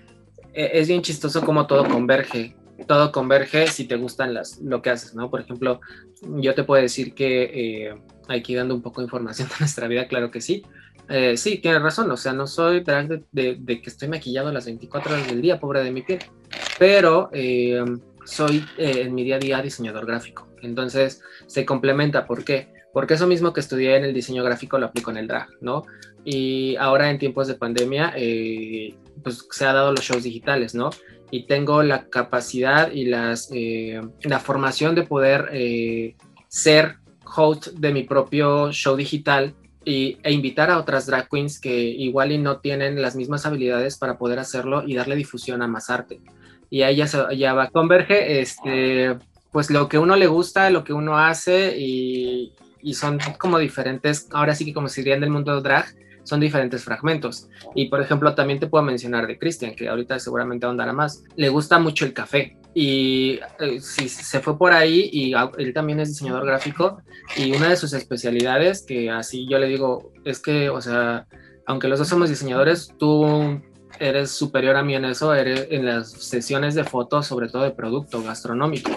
e, 0.53 0.69
es 0.73 0.87
bien 0.87 1.01
chistoso 1.01 1.41
como 1.43 1.65
todo 1.65 1.83
converge. 1.87 2.55
Todo 2.85 3.11
converge 3.11 3.65
si 3.65 3.85
te 3.85 3.95
gustan 3.95 4.35
las, 4.35 4.59
lo 4.59 4.83
que 4.83 4.91
haces, 4.91 5.15
¿no? 5.15 5.31
Por 5.31 5.41
ejemplo, 5.41 5.81
yo 6.21 6.53
te 6.53 6.63
puedo 6.63 6.79
decir 6.79 7.15
que 7.15 7.87
eh, 7.87 7.95
aquí 8.27 8.53
dando 8.53 8.75
un 8.75 8.83
poco 8.83 9.01
de 9.01 9.05
información 9.05 9.47
de 9.49 9.55
nuestra 9.61 9.87
vida, 9.87 10.07
claro 10.07 10.29
que 10.29 10.41
sí. 10.41 10.63
Eh, 11.09 11.35
sí, 11.35 11.57
tienes 11.57 11.81
razón, 11.81 12.11
o 12.11 12.17
sea, 12.17 12.33
no 12.33 12.45
soy 12.45 12.81
drag 12.81 13.23
de, 13.31 13.81
que 13.81 13.89
estoy 13.89 14.09
maquillado 14.09 14.51
las 14.51 14.65
24 14.65 15.11
horas 15.11 15.27
del 15.27 15.41
día, 15.41 15.59
pobre 15.59 15.83
de 15.83 15.89
mi 15.89 16.03
piel, 16.03 16.19
pero 16.77 17.31
eh, 17.33 17.83
soy 18.25 18.63
en 18.77 19.15
mi 19.15 19.23
día 19.23 19.37
a 19.37 19.39
día 19.39 19.59
diseñador 19.63 20.05
gráfico. 20.05 20.47
Entonces 20.61 21.23
se 21.47 21.65
complementa, 21.65 22.27
¿por 22.27 22.43
qué? 22.43 22.76
Porque 22.97 23.13
eso 23.13 23.27
mismo 23.27 23.53
que 23.53 23.59
estudié 23.59 23.95
en 23.95 24.05
el 24.05 24.11
diseño 24.11 24.43
gráfico 24.43 24.79
lo 24.79 24.87
aplico 24.87 25.11
en 25.11 25.17
el 25.17 25.27
drag, 25.27 25.49
¿no? 25.61 25.83
Y 26.25 26.75
ahora 26.77 27.11
en 27.11 27.19
tiempos 27.19 27.47
de 27.47 27.53
pandemia, 27.53 28.11
eh, 28.15 28.95
pues 29.23 29.47
se 29.51 29.67
ha 29.67 29.73
dado 29.73 29.91
los 29.91 30.03
shows 30.03 30.23
digitales, 30.23 30.73
¿no? 30.73 30.89
Y 31.29 31.45
tengo 31.45 31.83
la 31.83 32.05
capacidad 32.05 32.91
y 32.91 33.05
las, 33.05 33.49
eh, 33.53 34.01
la 34.23 34.39
formación 34.39 34.95
de 34.95 35.03
poder 35.03 35.47
eh, 35.51 36.15
ser 36.47 36.95
host 37.35 37.67
de 37.67 37.93
mi 37.93 38.01
propio 38.01 38.71
show 38.71 38.95
digital 38.95 39.53
y, 39.85 40.17
e 40.23 40.31
invitar 40.31 40.71
a 40.71 40.79
otras 40.79 41.05
drag 41.05 41.29
queens 41.29 41.59
que 41.59 41.79
igual 41.79 42.31
y 42.31 42.39
no 42.39 42.61
tienen 42.61 42.99
las 42.99 43.15
mismas 43.15 43.45
habilidades 43.45 43.99
para 43.99 44.17
poder 44.17 44.39
hacerlo 44.39 44.81
y 44.83 44.95
darle 44.95 45.15
difusión 45.15 45.61
a 45.61 45.67
más 45.67 45.91
arte. 45.91 46.19
Y 46.71 46.81
ahí 46.81 46.95
ya, 46.95 47.05
se, 47.05 47.19
ya 47.37 47.53
va, 47.53 47.69
converge 47.69 48.41
este, 48.41 49.19
pues 49.51 49.69
lo 49.69 49.87
que 49.87 49.99
uno 49.99 50.15
le 50.15 50.25
gusta, 50.25 50.71
lo 50.71 50.83
que 50.83 50.93
uno 50.93 51.19
hace 51.19 51.77
y, 51.77 52.53
y 52.87 52.93
son 52.93 53.19
como 53.37 53.59
diferentes, 53.59 54.29
ahora 54.31 54.55
sí 54.55 54.63
que 54.63 54.73
como 54.73 54.87
se 54.87 55.01
dirían 55.01 55.19
del 55.19 55.29
mundo 55.29 55.53
del 55.53 55.61
drag, 55.61 55.93
son 56.23 56.39
diferentes 56.39 56.85
fragmentos. 56.85 57.49
Y 57.75 57.89
por 57.89 58.01
ejemplo, 58.01 58.33
también 58.33 58.59
te 58.59 58.67
puedo 58.67 58.81
mencionar 58.81 59.27
de 59.27 59.37
Christian, 59.37 59.75
que 59.75 59.89
ahorita 59.89 60.19
seguramente 60.19 60.65
ahondará 60.65 60.93
más. 60.93 61.25
Le 61.35 61.49
gusta 61.49 61.79
mucho 61.79 62.05
el 62.05 62.13
café 62.13 62.57
y 62.73 63.41
eh, 63.59 63.81
se 63.81 64.39
fue 64.39 64.57
por 64.57 64.71
ahí 64.71 65.09
y 65.11 65.33
él 65.57 65.73
también 65.73 65.99
es 65.99 66.09
diseñador 66.09 66.45
gráfico 66.45 67.01
y 67.35 67.53
una 67.53 67.67
de 67.69 67.75
sus 67.75 67.91
especialidades, 67.91 68.83
que 68.83 69.09
así 69.09 69.45
yo 69.49 69.59
le 69.59 69.67
digo, 69.67 70.13
es 70.23 70.39
que, 70.39 70.69
o 70.69 70.79
sea, 70.79 71.27
aunque 71.65 71.89
los 71.89 71.99
dos 71.99 72.07
somos 72.07 72.29
diseñadores, 72.29 72.93
tú 72.97 73.61
eres 73.99 74.31
superior 74.31 74.75
a 74.75 74.83
mí 74.83 74.95
en 74.95 75.05
eso, 75.05 75.33
eres 75.33 75.67
en 75.69 75.85
las 75.85 76.11
sesiones 76.11 76.75
de 76.75 76.83
fotos, 76.83 77.27
sobre 77.27 77.49
todo 77.49 77.63
de 77.63 77.71
producto 77.71 78.21
gastronómico. 78.23 78.91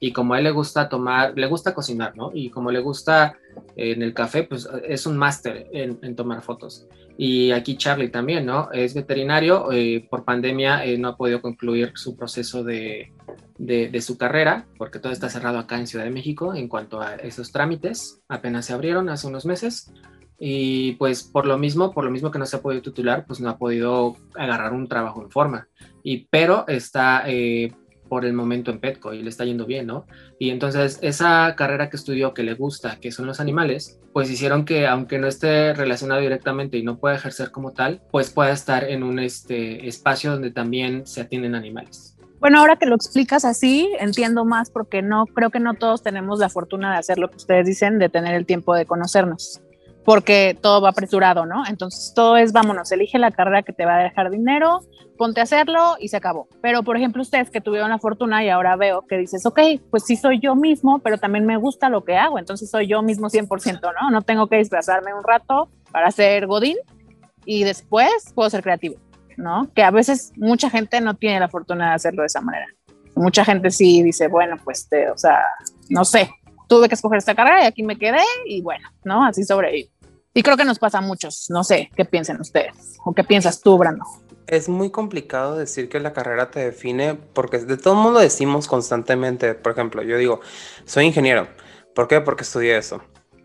Y 0.00 0.12
como 0.12 0.34
a 0.34 0.38
él 0.38 0.44
le 0.44 0.50
gusta 0.50 0.88
tomar, 0.88 1.32
le 1.36 1.46
gusta 1.46 1.74
cocinar, 1.74 2.16
¿no? 2.16 2.30
Y 2.34 2.50
como 2.50 2.70
le 2.70 2.80
gusta 2.80 3.36
eh, 3.76 3.92
en 3.92 4.02
el 4.02 4.14
café, 4.14 4.44
pues 4.44 4.68
es 4.86 5.06
un 5.06 5.16
máster 5.16 5.68
en, 5.72 6.16
tomar 6.16 6.42
fotos. 6.42 6.86
Y 7.16 7.52
aquí 7.52 7.76
Charlie 7.76 8.08
también, 8.08 8.44
¿no? 8.44 8.70
Es 8.72 8.94
veterinario, 8.94 9.70
eh, 9.72 10.06
por 10.10 10.24
pandemia 10.24 10.84
eh, 10.84 10.98
no 10.98 11.08
ha 11.08 11.16
podido 11.16 11.40
concluir 11.40 11.92
su 11.94 12.16
proceso 12.16 12.64
de, 12.64 13.12
de, 13.58 13.88
de, 13.88 14.00
su 14.00 14.18
carrera, 14.18 14.66
porque 14.78 14.98
todo 14.98 15.12
está 15.12 15.28
cerrado 15.28 15.58
acá 15.58 15.78
en 15.78 15.86
Ciudad 15.86 16.04
de 16.04 16.10
México 16.10 16.54
en 16.54 16.68
cuanto 16.68 17.00
a 17.00 17.14
esos 17.16 17.52
trámites. 17.52 18.20
Apenas 18.28 18.66
se 18.66 18.72
abrieron 18.72 19.08
hace 19.08 19.26
unos 19.26 19.46
meses 19.46 19.92
y 20.38 20.92
pues 20.92 21.22
por 21.22 21.46
lo 21.46 21.58
mismo, 21.58 21.92
por 21.92 22.04
lo 22.04 22.10
mismo 22.10 22.30
que 22.30 22.38
no 22.38 22.46
se 22.46 22.56
ha 22.56 22.62
podido 22.62 22.82
titular, 22.82 23.24
pues 23.26 23.40
no 23.40 23.48
ha 23.50 23.58
podido 23.58 24.16
agarrar 24.34 24.72
un 24.72 24.88
trabajo 24.88 25.22
en 25.22 25.30
forma. 25.30 25.68
Y 26.02 26.26
pero 26.30 26.66
está 26.68 27.22
eh, 27.26 27.72
por 28.08 28.24
el 28.24 28.32
momento 28.32 28.70
en 28.70 28.80
Petco 28.80 29.14
y 29.14 29.22
le 29.22 29.28
está 29.28 29.44
yendo 29.44 29.66
bien, 29.66 29.86
¿no? 29.86 30.06
Y 30.38 30.50
entonces 30.50 30.98
esa 31.02 31.54
carrera 31.56 31.88
que 31.88 31.96
estudió 31.96 32.34
que 32.34 32.42
le 32.42 32.54
gusta, 32.54 32.98
que 33.00 33.12
son 33.12 33.26
los 33.26 33.40
animales, 33.40 33.98
pues 34.12 34.30
hicieron 34.30 34.64
que 34.64 34.86
aunque 34.86 35.18
no 35.18 35.26
esté 35.26 35.72
relacionado 35.72 36.20
directamente 36.20 36.78
y 36.78 36.82
no 36.82 36.98
pueda 36.98 37.16
ejercer 37.16 37.50
como 37.50 37.72
tal, 37.72 38.02
pues 38.10 38.30
pueda 38.30 38.52
estar 38.52 38.84
en 38.84 39.02
un 39.02 39.18
este, 39.18 39.88
espacio 39.88 40.32
donde 40.32 40.50
también 40.50 41.06
se 41.06 41.22
atienden 41.22 41.54
animales. 41.54 42.16
Bueno, 42.40 42.58
ahora 42.58 42.76
que 42.76 42.84
lo 42.84 42.94
explicas 42.94 43.46
así, 43.46 43.90
entiendo 43.98 44.44
más 44.44 44.70
porque 44.70 45.00
no 45.00 45.24
creo 45.24 45.48
que 45.48 45.60
no 45.60 45.74
todos 45.74 46.02
tenemos 46.02 46.38
la 46.38 46.50
fortuna 46.50 46.92
de 46.92 46.98
hacer 46.98 47.18
lo 47.18 47.30
que 47.30 47.36
ustedes 47.36 47.64
dicen, 47.64 47.98
de 47.98 48.10
tener 48.10 48.34
el 48.34 48.44
tiempo 48.44 48.74
de 48.74 48.84
conocernos 48.84 49.63
porque 50.04 50.56
todo 50.60 50.80
va 50.82 50.90
apresurado, 50.90 51.46
¿no? 51.46 51.64
Entonces 51.66 52.12
todo 52.14 52.36
es, 52.36 52.52
vámonos, 52.52 52.92
elige 52.92 53.18
la 53.18 53.30
carrera 53.30 53.62
que 53.62 53.72
te 53.72 53.86
va 53.86 53.96
a 53.96 54.02
dejar 54.02 54.30
dinero, 54.30 54.80
ponte 55.16 55.40
a 55.40 55.44
hacerlo 55.44 55.96
y 55.98 56.08
se 56.08 56.16
acabó. 56.16 56.48
Pero, 56.60 56.82
por 56.82 56.96
ejemplo, 56.96 57.22
ustedes 57.22 57.50
que 57.50 57.60
tuvieron 57.60 57.90
la 57.90 57.98
fortuna 57.98 58.44
y 58.44 58.50
ahora 58.50 58.76
veo 58.76 59.02
que 59.02 59.16
dices, 59.16 59.46
ok, 59.46 59.60
pues 59.90 60.04
sí 60.04 60.16
soy 60.16 60.40
yo 60.40 60.54
mismo, 60.54 60.98
pero 60.98 61.18
también 61.18 61.46
me 61.46 61.56
gusta 61.56 61.88
lo 61.88 62.04
que 62.04 62.16
hago, 62.16 62.38
entonces 62.38 62.70
soy 62.70 62.86
yo 62.86 63.02
mismo 63.02 63.28
100%, 63.28 63.80
¿no? 63.80 64.10
No 64.10 64.22
tengo 64.22 64.46
que 64.48 64.56
disfrazarme 64.56 65.14
un 65.14 65.24
rato 65.24 65.68
para 65.90 66.10
ser 66.10 66.46
Godín 66.46 66.76
y 67.46 67.64
después 67.64 68.32
puedo 68.34 68.50
ser 68.50 68.62
creativo, 68.62 68.96
¿no? 69.36 69.68
Que 69.74 69.82
a 69.82 69.90
veces 69.90 70.32
mucha 70.36 70.68
gente 70.68 71.00
no 71.00 71.14
tiene 71.14 71.40
la 71.40 71.48
fortuna 71.48 71.90
de 71.90 71.94
hacerlo 71.94 72.22
de 72.22 72.26
esa 72.26 72.40
manera. 72.40 72.66
Mucha 73.16 73.44
gente 73.44 73.70
sí 73.70 74.02
dice, 74.02 74.26
bueno, 74.28 74.56
pues, 74.64 74.88
te, 74.88 75.08
o 75.08 75.16
sea, 75.16 75.44
no 75.88 76.04
sé, 76.04 76.30
tuve 76.68 76.88
que 76.88 76.94
escoger 76.94 77.18
esta 77.18 77.34
carrera 77.34 77.62
y 77.62 77.66
aquí 77.66 77.82
me 77.82 77.96
quedé 77.96 78.22
y 78.46 78.62
bueno, 78.62 78.88
¿no? 79.04 79.24
Así 79.24 79.44
sobreviví. 79.44 79.90
Y 80.36 80.42
creo 80.42 80.56
que 80.56 80.64
nos 80.64 80.80
pasa 80.80 80.98
a 80.98 81.00
muchos. 81.00 81.46
No 81.48 81.62
sé 81.62 81.90
qué 81.96 82.04
piensen 82.04 82.40
ustedes 82.40 82.98
o 83.04 83.14
qué 83.14 83.22
piensas 83.22 83.60
tú, 83.60 83.78
Brando. 83.78 84.04
Es 84.48 84.68
muy 84.68 84.90
complicado 84.90 85.56
decir 85.56 85.88
que 85.88 86.00
la 86.00 86.12
carrera 86.12 86.50
te 86.50 86.60
define 86.60 87.14
porque 87.14 87.58
de 87.58 87.76
todo 87.76 87.94
mundo 87.94 88.18
decimos 88.18 88.66
constantemente, 88.66 89.54
por 89.54 89.72
ejemplo, 89.72 90.02
yo 90.02 90.18
digo, 90.18 90.40
soy 90.84 91.06
ingeniero. 91.06 91.46
¿Por 91.94 92.08
qué? 92.08 92.20
Porque 92.20 92.42
estudié 92.42 92.76
eso. 92.76 93.00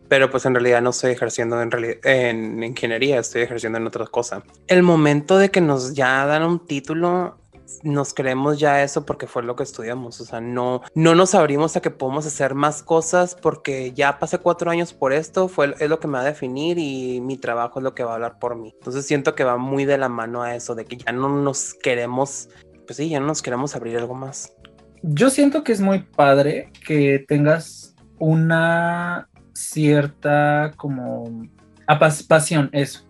Pero 0.10 0.32
pues 0.32 0.48
en 0.48 0.56
realidad 0.56 0.82
no 0.82 0.90
estoy 0.90 1.12
ejerciendo 1.12 1.62
en, 1.62 1.70
en 2.04 2.64
ingeniería, 2.64 3.20
estoy 3.20 3.44
ejerciendo 3.44 3.78
en 3.78 3.86
otras 3.86 4.10
cosas. 4.10 4.42
El 4.68 4.82
momento 4.82 5.38
de 5.38 5.52
que 5.52 5.62
nos 5.62 5.94
ya 5.94 6.26
dan 6.26 6.42
un 6.42 6.66
título 6.66 7.39
nos 7.84 8.14
creemos 8.14 8.60
ya 8.60 8.84
eso 8.84 9.06
porque 9.06 9.28
fue 9.28 9.44
lo 9.44 9.56
que 9.56 9.64
estudiamos. 9.64 10.20
O 10.22 10.26
sea, 10.26 10.42
no, 10.42 10.82
no 10.96 11.16
nos 11.16 11.36
abrimos 11.36 11.76
a 11.76 11.82
que 11.82 11.92
podemos 11.92 12.26
hacer 12.26 12.56
más 12.56 12.84
cosas 12.84 13.36
porque 13.36 13.92
ya 13.94 14.20
pasé 14.20 14.38
cuatro 14.40 14.72
años 14.72 14.94
por 14.94 15.14
esto, 15.14 15.48
fue, 15.48 15.76
es 15.80 15.90
lo 15.90 16.00
que 16.00 16.08
me 16.08 16.14
va 16.14 16.22
a 16.22 16.26
definir 16.26 16.78
y 16.78 17.22
mi 17.22 17.38
trabajo 17.38 17.80
es 17.80 17.84
lo 17.84 17.96
que 17.96 18.04
va 18.04 18.12
a 18.12 18.16
hablar 18.16 18.40
por 18.40 18.56
mí. 18.56 18.74
Entonces 18.78 19.06
siento 19.06 19.36
que 19.36 19.44
va 19.44 19.58
muy 19.58 19.86
de 19.86 19.98
la 19.98 20.10
mano 20.10 20.42
a 20.42 20.56
eso, 20.56 20.76
de 20.76 20.86
que 20.86 20.98
ya 20.98 21.12
no 21.12 21.30
nos 21.30 21.74
queremos, 21.74 22.50
pues 22.86 22.98
sí, 22.98 23.10
ya 23.10 23.20
no 23.20 23.28
nos 23.28 23.42
queremos 23.42 23.76
abrir 23.76 23.98
algo 23.98 24.16
más. 24.16 24.54
Yo 25.02 25.30
siento 25.30 25.64
que 25.64 25.72
es 25.72 25.82
muy 25.82 26.00
padre 26.00 26.72
que 26.86 27.24
tengas 27.28 27.96
una 28.18 29.30
cierta 29.54 30.74
como 30.76 31.48
pasión, 32.28 32.70
eso. 32.74 33.08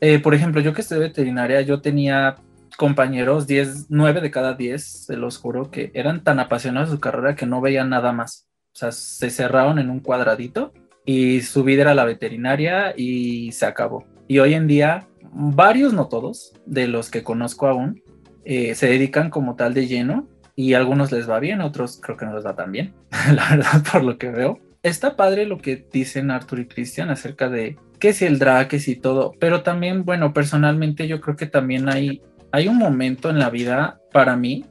Eh, 0.00 0.20
por 0.20 0.34
ejemplo, 0.34 0.60
yo 0.60 0.72
que 0.72 0.80
estoy 0.80 0.98
veterinaria, 1.00 1.60
yo 1.62 1.80
tenía 1.80 2.36
compañeros, 2.78 3.48
10, 3.48 3.86
9 3.88 4.20
de 4.20 4.30
cada 4.30 4.54
10, 4.54 4.84
se 5.06 5.16
los 5.16 5.36
juro, 5.36 5.68
que 5.68 5.90
eran 5.94 6.22
tan 6.22 6.38
apasionados 6.38 6.90
de 6.90 6.94
su 6.94 7.00
carrera 7.00 7.34
que 7.34 7.44
no 7.44 7.60
veían 7.60 7.90
nada 7.90 8.12
más. 8.12 8.46
O 8.72 8.78
sea, 8.78 8.92
se 8.92 9.30
cerraron 9.30 9.80
en 9.80 9.90
un 9.90 9.98
cuadradito 9.98 10.72
y 11.04 11.40
su 11.40 11.64
vida 11.64 11.82
era 11.82 11.94
la 11.96 12.04
veterinaria 12.04 12.94
y 12.96 13.50
se 13.50 13.66
acabó. 13.66 14.06
Y 14.28 14.38
hoy 14.38 14.54
en 14.54 14.68
día, 14.68 15.08
varios, 15.32 15.92
no 15.92 16.06
todos, 16.06 16.52
de 16.66 16.86
los 16.86 17.10
que 17.10 17.24
conozco 17.24 17.66
aún, 17.66 18.00
eh, 18.44 18.76
se 18.76 18.86
dedican 18.86 19.28
como 19.28 19.56
tal 19.56 19.74
de 19.74 19.88
lleno 19.88 20.28
y 20.54 20.74
a 20.74 20.78
algunos 20.78 21.10
les 21.10 21.28
va 21.28 21.40
bien, 21.40 21.60
otros 21.60 21.98
creo 22.00 22.16
que 22.16 22.26
no 22.26 22.36
les 22.36 22.46
va 22.46 22.54
tan 22.54 22.70
bien, 22.70 22.94
la 23.34 23.56
verdad, 23.56 23.82
por 23.90 24.04
lo 24.04 24.18
que 24.18 24.30
veo. 24.30 24.60
Está 24.84 25.16
padre 25.16 25.46
lo 25.46 25.58
que 25.58 25.84
dicen 25.92 26.30
Arthur 26.30 26.60
y 26.60 26.68
Cristian 26.68 27.10
acerca 27.10 27.48
de 27.48 27.76
qué 27.98 28.12
si 28.12 28.24
el 28.24 28.38
drag, 28.38 28.68
qué 28.68 28.78
si 28.78 28.94
todo, 28.94 29.32
pero 29.40 29.64
también, 29.64 30.04
bueno, 30.04 30.32
personalmente 30.32 31.08
yo 31.08 31.20
creo 31.20 31.34
que 31.34 31.46
también 31.46 31.88
hay 31.88 32.22
hay 32.52 32.68
un 32.68 32.78
momento 32.78 33.30
en 33.30 33.38
la 33.38 33.50
vida 33.50 34.00
para 34.12 34.36
mí 34.36 34.64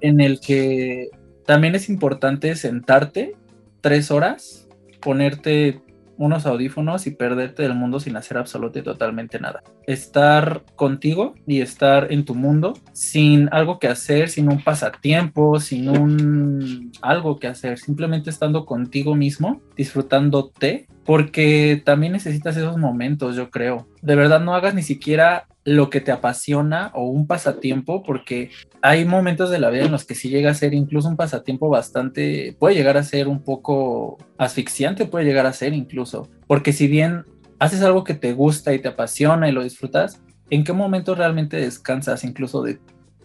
en 0.00 0.20
el 0.20 0.40
que 0.40 1.08
también 1.46 1.74
es 1.74 1.88
importante 1.88 2.54
sentarte 2.56 3.34
tres 3.80 4.10
horas, 4.10 4.68
ponerte 5.00 5.80
unos 6.16 6.46
audífonos 6.46 7.06
y 7.06 7.10
perderte 7.12 7.62
del 7.62 7.74
mundo 7.74 7.98
sin 7.98 8.16
hacer 8.16 8.38
absolutamente 8.38 9.40
nada. 9.40 9.62
Estar 9.86 10.62
contigo 10.76 11.34
y 11.46 11.60
estar 11.60 12.12
en 12.12 12.24
tu 12.24 12.34
mundo 12.34 12.74
sin 12.92 13.48
algo 13.50 13.78
que 13.78 13.88
hacer, 13.88 14.28
sin 14.28 14.48
un 14.48 14.62
pasatiempo, 14.62 15.58
sin 15.58 15.88
un 15.88 16.92
algo 17.02 17.38
que 17.38 17.48
hacer, 17.48 17.78
simplemente 17.78 18.30
estando 18.30 18.66
contigo 18.66 19.16
mismo, 19.16 19.62
disfrutándote, 19.76 20.86
porque 21.04 21.82
también 21.84 22.12
necesitas 22.12 22.56
esos 22.56 22.76
momentos, 22.76 23.34
yo 23.34 23.50
creo. 23.50 23.88
De 24.00 24.14
verdad 24.14 24.40
no 24.40 24.54
hagas 24.54 24.74
ni 24.74 24.82
siquiera 24.82 25.48
lo 25.64 25.90
que 25.90 26.00
te 26.00 26.12
apasiona 26.12 26.90
o 26.94 27.06
un 27.06 27.26
pasatiempo, 27.26 28.02
porque 28.02 28.50
hay 28.80 29.04
momentos 29.04 29.50
de 29.50 29.60
la 29.60 29.70
vida 29.70 29.84
en 29.84 29.92
los 29.92 30.04
que 30.04 30.14
sí 30.14 30.28
llega 30.28 30.50
a 30.50 30.54
ser 30.54 30.74
incluso 30.74 31.08
un 31.08 31.16
pasatiempo 31.16 31.68
bastante, 31.68 32.56
puede 32.58 32.74
llegar 32.74 32.96
a 32.96 33.04
ser 33.04 33.28
un 33.28 33.42
poco 33.42 34.18
asfixiante, 34.38 35.06
puede 35.06 35.24
llegar 35.24 35.46
a 35.46 35.52
ser 35.52 35.72
incluso, 35.72 36.28
porque 36.46 36.72
si 36.72 36.88
bien 36.88 37.24
haces 37.58 37.82
algo 37.82 38.02
que 38.02 38.14
te 38.14 38.32
gusta 38.32 38.74
y 38.74 38.80
te 38.80 38.88
apasiona 38.88 39.48
y 39.48 39.52
lo 39.52 39.62
disfrutas, 39.62 40.20
¿en 40.50 40.64
qué 40.64 40.72
momento 40.72 41.14
realmente 41.14 41.58
descansas 41.58 42.24
incluso 42.24 42.62
de, 42.62 42.80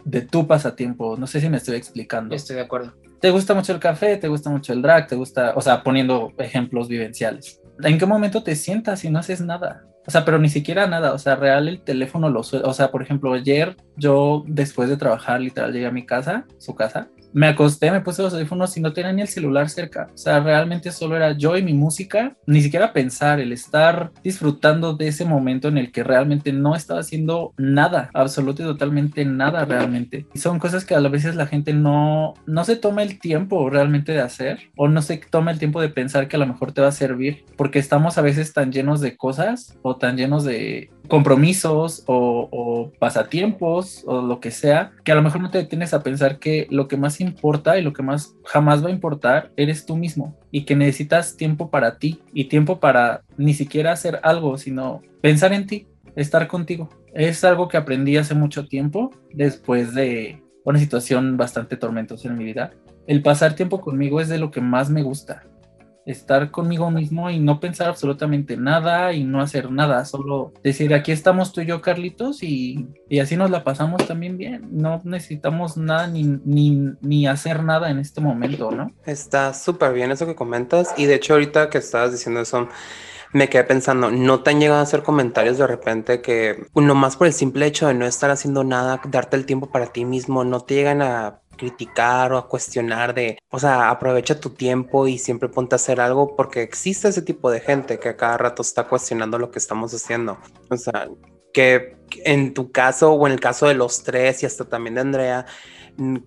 de 0.06 0.22
tu 0.22 0.46
pasatiempo? 0.46 1.18
No 1.18 1.26
sé 1.26 1.42
si 1.42 1.50
me 1.50 1.58
estoy 1.58 1.76
explicando. 1.76 2.36
Estoy 2.36 2.58
de 2.58 2.62
acuerdo. 2.62 2.94
¿Te 3.20 3.32
gusta 3.32 3.56
mucho 3.56 3.74
el 3.74 3.80
café? 3.80 4.16
¿Te 4.18 4.28
gusta 4.28 4.52
mucho 4.52 4.74
el 4.74 4.84
drag? 4.84 5.08
¿Te 5.08 5.16
gusta, 5.16 5.54
o 5.56 5.62
sea, 5.62 5.82
poniendo 5.82 6.34
ejemplos 6.38 6.88
vivenciales? 6.88 7.60
¿En 7.84 7.98
qué 7.98 8.06
momento 8.06 8.44
te 8.44 8.56
sientas 8.56 9.04
y 9.06 9.10
no 9.10 9.18
haces 9.18 9.42
nada? 9.42 9.88
O 10.08 10.12
sea, 10.12 10.24
pero 10.24 10.40
ni 10.40 10.48
siquiera 10.48 10.88
nada, 10.88 11.12
o 11.12 11.18
sea, 11.18 11.36
real 11.36 11.68
el 11.68 11.82
teléfono 11.82 12.30
lo. 12.30 12.40
O 12.40 12.74
sea, 12.74 12.92
por 12.92 13.02
ejemplo, 13.02 13.34
ayer 13.34 13.76
yo 13.98 14.46
después 14.48 14.88
de 14.88 14.96
trabajar, 14.96 15.42
literal, 15.42 15.74
llegué 15.74 15.86
a 15.86 15.92
mi 15.92 16.06
casa, 16.06 16.46
su 16.60 16.76
casa, 16.76 17.10
me 17.34 17.48
acosté, 17.48 17.92
me 17.92 18.02
puse 18.02 18.22
los 18.22 18.34
audífonos 18.34 18.76
y 18.78 18.82
no 18.82 18.94
tenía 18.94 19.14
ni 19.14 19.22
el 19.22 19.28
celular 19.28 19.70
cerca. 19.70 20.10
O 20.14 20.18
sea, 20.18 20.40
realmente 20.40 20.92
solo 20.92 21.16
era 21.16 21.38
yo 21.38 21.58
y 21.58 21.64
mi 21.64 21.74
música, 21.74 22.36
ni 22.46 22.62
siquiera 22.62 22.94
pensar, 22.94 23.40
el 23.40 23.52
estar 23.52 24.12
disfrutando 24.24 24.94
de 24.94 25.08
ese 25.08 25.26
momento 25.26 25.68
en 25.68 25.78
el 25.78 25.92
que 25.92 26.04
realmente 26.04 26.52
no 26.52 26.76
estaba 26.76 27.00
haciendo 27.00 27.54
nada, 27.58 28.10
absolutamente 28.14 28.64
totalmente 28.64 29.26
nada 29.26 29.66
realmente. 29.66 30.26
Y 30.34 30.40
son 30.40 30.60
cosas 30.60 30.86
que 30.86 30.96
a 30.96 31.00
veces 31.00 31.36
la 31.36 31.48
gente 31.48 31.74
no, 31.74 32.34
no 32.46 32.64
se 32.64 32.76
toma 32.76 33.04
el 33.04 33.20
tiempo 33.20 33.70
realmente 33.70 34.12
de 34.12 34.22
hacer 34.22 34.72
o 34.76 34.88
no 34.88 35.02
se 35.02 35.18
toma 35.18 35.52
el 35.52 35.60
tiempo 35.60 35.82
de 35.82 35.90
pensar 35.90 36.28
que 36.28 36.36
a 36.36 36.40
lo 36.40 36.48
mejor 36.48 36.72
te 36.72 36.82
va 36.82 36.88
a 36.88 36.92
servir 36.92 37.46
porque 37.56 37.80
estamos 37.80 38.18
a 38.18 38.22
veces 38.22 38.54
tan 38.54 38.72
llenos 38.72 39.02
de 39.02 39.18
cosas 39.18 39.78
o 39.82 39.96
tan 39.96 40.18
llenos 40.18 40.44
de 40.44 40.90
compromisos 41.08 42.04
o, 42.08 42.50
o 42.52 42.92
pasatiempos 43.00 44.04
o 44.06 44.22
lo 44.22 44.40
que 44.40 44.52
sea 44.52 44.92
que 45.04 45.12
a 45.12 45.16
lo 45.16 45.22
mejor 45.22 45.42
no 45.42 45.50
te 45.50 45.58
detienes 45.58 45.94
a 45.94 46.04
pensar 46.04 46.40
que 46.40 46.68
lo 46.70 46.88
que 46.88 46.98
más 46.98 47.17
importa 47.24 47.78
y 47.78 47.82
lo 47.82 47.94
que 47.94 48.04
más 48.04 48.36
jamás 48.46 48.84
va 48.84 48.90
a 48.90 48.92
importar 48.92 49.52
eres 49.56 49.86
tú 49.86 49.96
mismo 49.96 50.38
y 50.52 50.66
que 50.66 50.76
necesitas 50.76 51.38
tiempo 51.38 51.70
para 51.70 51.98
ti 51.98 52.22
y 52.34 52.46
tiempo 52.46 52.80
para 52.80 53.24
ni 53.38 53.54
siquiera 53.54 53.92
hacer 53.92 54.20
algo, 54.24 54.58
sino 54.58 55.02
pensar 55.22 55.54
en 55.54 55.68
ti, 55.68 55.88
estar 56.16 56.48
contigo. 56.48 56.90
Es 57.14 57.44
algo 57.44 57.68
que 57.68 57.78
aprendí 57.78 58.18
hace 58.18 58.36
mucho 58.36 58.68
tiempo 58.68 59.12
después 59.34 59.94
de 59.94 60.42
una 60.64 60.80
situación 60.80 61.38
bastante 61.38 61.78
tormentosa 61.78 62.28
en 62.28 62.38
mi 62.38 62.44
vida. 62.44 62.72
El 63.08 63.22
pasar 63.22 63.56
tiempo 63.56 63.82
conmigo 63.82 64.20
es 64.20 64.28
de 64.28 64.38
lo 64.38 64.52
que 64.52 64.62
más 64.62 64.90
me 64.90 65.04
gusta 65.04 65.44
estar 66.08 66.52
conmigo 66.52 66.90
mismo 66.90 67.30
y 67.30 67.40
no 67.40 67.60
pensar 67.60 67.90
absolutamente 67.90 68.56
nada 68.56 69.12
y 69.12 69.26
no 69.26 69.42
hacer 69.42 69.70
nada, 69.70 70.06
solo 70.06 70.54
decir, 70.64 70.94
aquí 70.94 71.12
estamos 71.12 71.52
tú 71.52 71.62
y 71.62 71.66
yo, 71.66 71.82
Carlitos, 71.82 72.44
y, 72.44 72.88
y 73.10 73.20
así 73.20 73.36
nos 73.36 73.52
la 73.52 73.64
pasamos 73.64 74.08
también 74.08 74.38
bien. 74.38 74.70
No 74.72 75.02
necesitamos 75.04 75.76
nada 75.76 76.08
ni, 76.08 76.24
ni, 76.46 76.94
ni 77.02 77.28
hacer 77.28 77.62
nada 77.64 77.92
en 77.92 78.00
este 78.00 78.22
momento, 78.22 78.72
¿no? 78.72 78.90
Está 79.06 79.54
súper 79.54 79.94
bien 79.94 80.12
eso 80.12 80.26
que 80.26 80.36
comentas 80.36 80.94
y 80.98 81.06
de 81.06 81.16
hecho 81.16 81.34
ahorita 81.34 81.70
que 81.70 81.80
estabas 81.80 82.14
diciendo 82.14 82.40
eso, 82.40 82.70
me 83.34 83.50
quedé 83.50 83.66
pensando, 83.66 84.10
¿no 84.10 84.42
te 84.42 84.52
han 84.52 84.62
llegado 84.62 84.80
a 84.80 84.84
hacer 84.84 85.04
comentarios 85.04 85.58
de 85.58 85.68
repente 85.68 86.22
que 86.22 86.68
más 86.74 87.18
por 87.18 87.28
el 87.28 87.34
simple 87.34 87.66
hecho 87.66 87.88
de 87.88 87.94
no 87.94 88.06
estar 88.06 88.30
haciendo 88.30 88.64
nada, 88.64 89.02
darte 89.10 89.36
el 89.36 89.46
tiempo 89.46 89.70
para 89.70 89.88
ti 89.88 90.06
mismo, 90.06 90.46
no 90.46 90.62
te 90.62 90.76
llegan 90.76 91.02
a 91.02 91.42
criticar 91.58 92.32
o 92.32 92.38
a 92.38 92.48
cuestionar 92.48 93.14
de, 93.14 93.40
o 93.50 93.60
sea, 93.60 93.90
aprovecha 93.90 94.40
tu 94.40 94.52
tiempo 94.52 95.08
y 95.08 95.18
siempre 95.18 95.50
ponte 95.50 95.76
a 95.76 95.78
hacer 95.78 96.00
algo 96.00 96.36
porque 96.36 96.62
existe 96.62 97.08
ese 97.08 97.22
tipo 97.22 97.52
de 97.52 97.60
gente 97.60 98.00
que 98.00 98.10
a 98.10 98.18
cada 98.18 98.38
rato 98.38 98.62
está 98.62 98.86
cuestionando 98.86 99.38
lo 99.38 99.52
que 99.52 99.60
estamos 99.60 99.94
haciendo. 99.94 100.38
O 100.70 100.78
sea, 100.78 101.10
que 101.54 101.98
en 102.24 102.54
tu 102.54 102.72
caso 102.72 103.14
o 103.14 103.28
en 103.28 103.34
el 103.34 103.40
caso 103.40 103.68
de 103.68 103.74
los 103.74 104.04
tres 104.04 104.44
y 104.44 104.46
hasta 104.46 104.66
también 104.66 104.96
de 104.96 105.02
Andrea, 105.02 105.46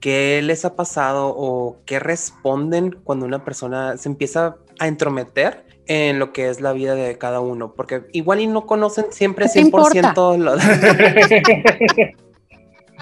¿qué 0.01 0.41
les 0.43 0.65
ha 0.65 0.75
pasado 0.75 1.33
o 1.37 1.79
qué 1.87 1.99
responden 2.01 2.99
cuando 3.05 3.27
una 3.27 3.45
persona 3.45 3.97
se 3.97 4.09
empieza 4.09 4.57
a 4.79 4.89
entrometer 4.89 5.65
en 5.87 6.19
lo 6.19 6.33
que 6.33 6.49
es 6.49 6.61
la 6.61 6.73
vida 6.73 6.95
de 6.95 7.17
cada 7.17 7.41
uno? 7.41 7.75
Porque 7.75 8.03
igual 8.13 8.41
y 8.41 8.47
no 8.47 8.67
conocen 8.67 9.07
siempre 9.13 9.47
100% 9.47 10.39
lo 10.39 10.57
de... 10.57 12.15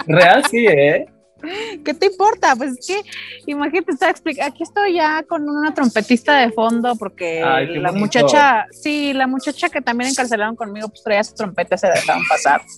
Real 0.07 0.43
sí, 0.49 0.65
¿eh? 0.65 1.07
¿Qué 1.83 1.93
te 1.93 2.07
importa? 2.07 2.55
Pues 2.55 2.77
es 2.77 2.87
que, 2.87 3.01
imagínate, 3.45 3.91
está 3.91 4.09
explicando. 4.09 4.51
Aquí 4.51 4.63
estoy 4.63 4.95
ya 4.95 5.23
con 5.23 5.47
una 5.49 5.73
trompetista 5.73 6.37
de 6.37 6.51
fondo 6.51 6.95
porque 6.95 7.41
la 7.41 7.91
muchacha, 7.91 8.65
sí, 8.71 9.13
la 9.13 9.27
muchacha 9.27 9.69
que 9.69 9.81
también 9.81 10.09
encarcelaron 10.09 10.55
conmigo, 10.55 10.89
pues 10.89 11.03
traía 11.03 11.23
su 11.23 11.33
trompeta, 11.35 11.77
se 11.77 11.87
dejaron 11.87 12.23
pasar. 12.27 12.61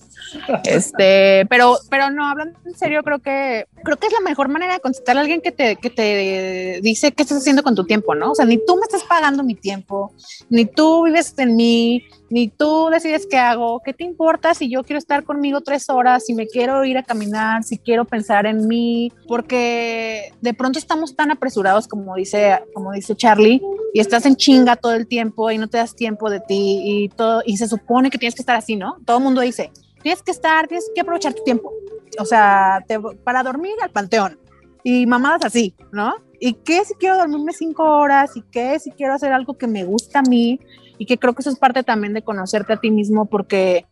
Este, 0.64 1.46
pero, 1.50 1.78
pero 1.90 2.10
no, 2.10 2.26
hablando 2.26 2.58
en 2.66 2.74
serio, 2.78 3.04
creo 3.04 3.20
que, 3.20 3.66
creo 3.84 3.98
que 3.98 4.08
es 4.08 4.14
la 4.14 4.22
mejor 4.22 4.48
manera 4.48 4.74
de 4.74 4.80
contestar 4.80 5.18
a 5.18 5.22
alguien 5.22 5.42
que 5.42 5.52
te, 5.52 5.76
que 5.76 5.90
te 5.90 6.80
dice 6.82 7.12
qué 7.12 7.24
estás 7.24 7.40
haciendo 7.40 7.64
con 7.64 7.76
tu 7.76 7.86
tiempo, 7.86 8.16
¿no? 8.16 8.32
O 8.32 8.36
sea, 8.36 8.46
ni 8.46 8.58
tú 8.66 8.78
me 8.78 8.84
estás 8.84 9.04
pagando 9.04 9.44
mi 9.44 9.56
tiempo, 9.56 10.14
ni 10.50 10.66
tú 10.66 11.04
vives 11.04 11.34
en 11.38 11.58
mí, 11.58 12.06
ni 12.32 12.48
tú 12.48 12.88
decides 12.90 13.28
qué 13.30 13.38
hago, 13.38 13.82
qué 13.84 13.94
te 13.94 14.06
importa 14.06 14.54
si 14.54 14.70
yo 14.70 14.84
quiero 14.84 14.98
estar 14.98 15.24
conmigo 15.24 15.62
tres 15.62 15.90
horas, 15.90 16.26
si 16.26 16.34
me 16.34 16.48
quiero 16.48 16.84
ir 16.86 16.98
a 16.98 17.04
caminar, 17.04 17.64
si 17.64 17.78
quiero 17.78 18.06
pensar 18.06 18.46
en 18.46 18.68
mí, 18.68 19.12
porque 19.28 20.34
de 20.40 20.54
pronto 20.54 20.80
estamos 20.80 21.16
tan 21.16 21.30
apresurados 21.30 21.88
como 21.88 22.16
dice, 22.16 22.60
como 22.74 22.94
dice 22.94 23.16
Charlie, 23.16 23.62
y 23.94 24.00
estás 24.00 24.26
en 24.26 24.38
chinga 24.38 24.78
todo 24.78 24.94
el 24.94 25.08
tiempo 25.08 25.52
y 25.52 25.58
no 25.58 25.68
te 25.68 25.78
das 25.78 25.94
tiempo 25.94 26.30
de 26.30 26.40
ti 26.40 26.82
y 26.84 27.10
todo, 27.10 27.44
y 27.46 27.58
se 27.58 27.68
supone 27.68 28.10
que 28.10 28.18
tienes 28.18 28.36
que 28.36 28.42
estar 28.42 28.56
así, 28.56 28.78
¿no? 28.78 28.96
Todo 29.06 29.18
el 29.18 29.24
mundo 29.24 29.42
dice, 29.42 29.70
tienes 30.02 30.24
que 30.24 30.32
estar, 30.32 30.68
tienes 30.68 30.90
que 30.96 31.02
aprovechar 31.02 31.34
tu 31.34 31.44
tiempo, 31.44 31.72
o 32.18 32.26
sea, 32.26 32.84
para 33.26 33.44
dormir 33.44 33.74
al 33.82 33.92
panteón 33.92 34.40
y 34.84 35.06
mamadas 35.06 35.44
así, 35.44 35.76
¿no? 35.92 36.16
¿Y 36.40 36.54
qué 36.54 36.84
si 36.86 36.96
quiero 36.96 37.18
dormirme 37.18 37.54
cinco 37.54 37.84
horas? 37.84 38.36
¿Y 38.36 38.42
qué 38.42 38.80
si 38.80 38.90
quiero 38.92 39.14
hacer 39.14 39.32
algo 39.32 39.58
que 39.58 39.68
me 39.68 39.84
gusta 39.84 40.20
a 40.20 40.24
mí? 40.24 40.60
Y 41.02 41.08
que 41.08 41.18
creo 41.18 41.34
que 41.34 41.42
eso 41.42 41.50
es 41.50 41.58
parte 41.58 41.82
también 41.82 42.14
de 42.14 42.22
conocerte 42.22 42.74
a 42.74 42.78
ti 42.80 42.92
mismo 42.92 43.26
porque 43.26 43.88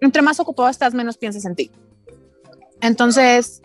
entre 0.00 0.22
más 0.22 0.38
ocupado 0.38 0.68
estás, 0.68 0.94
menos 0.94 1.18
piensas 1.18 1.44
en 1.44 1.56
ti. 1.56 1.72
Entonces, 2.80 3.60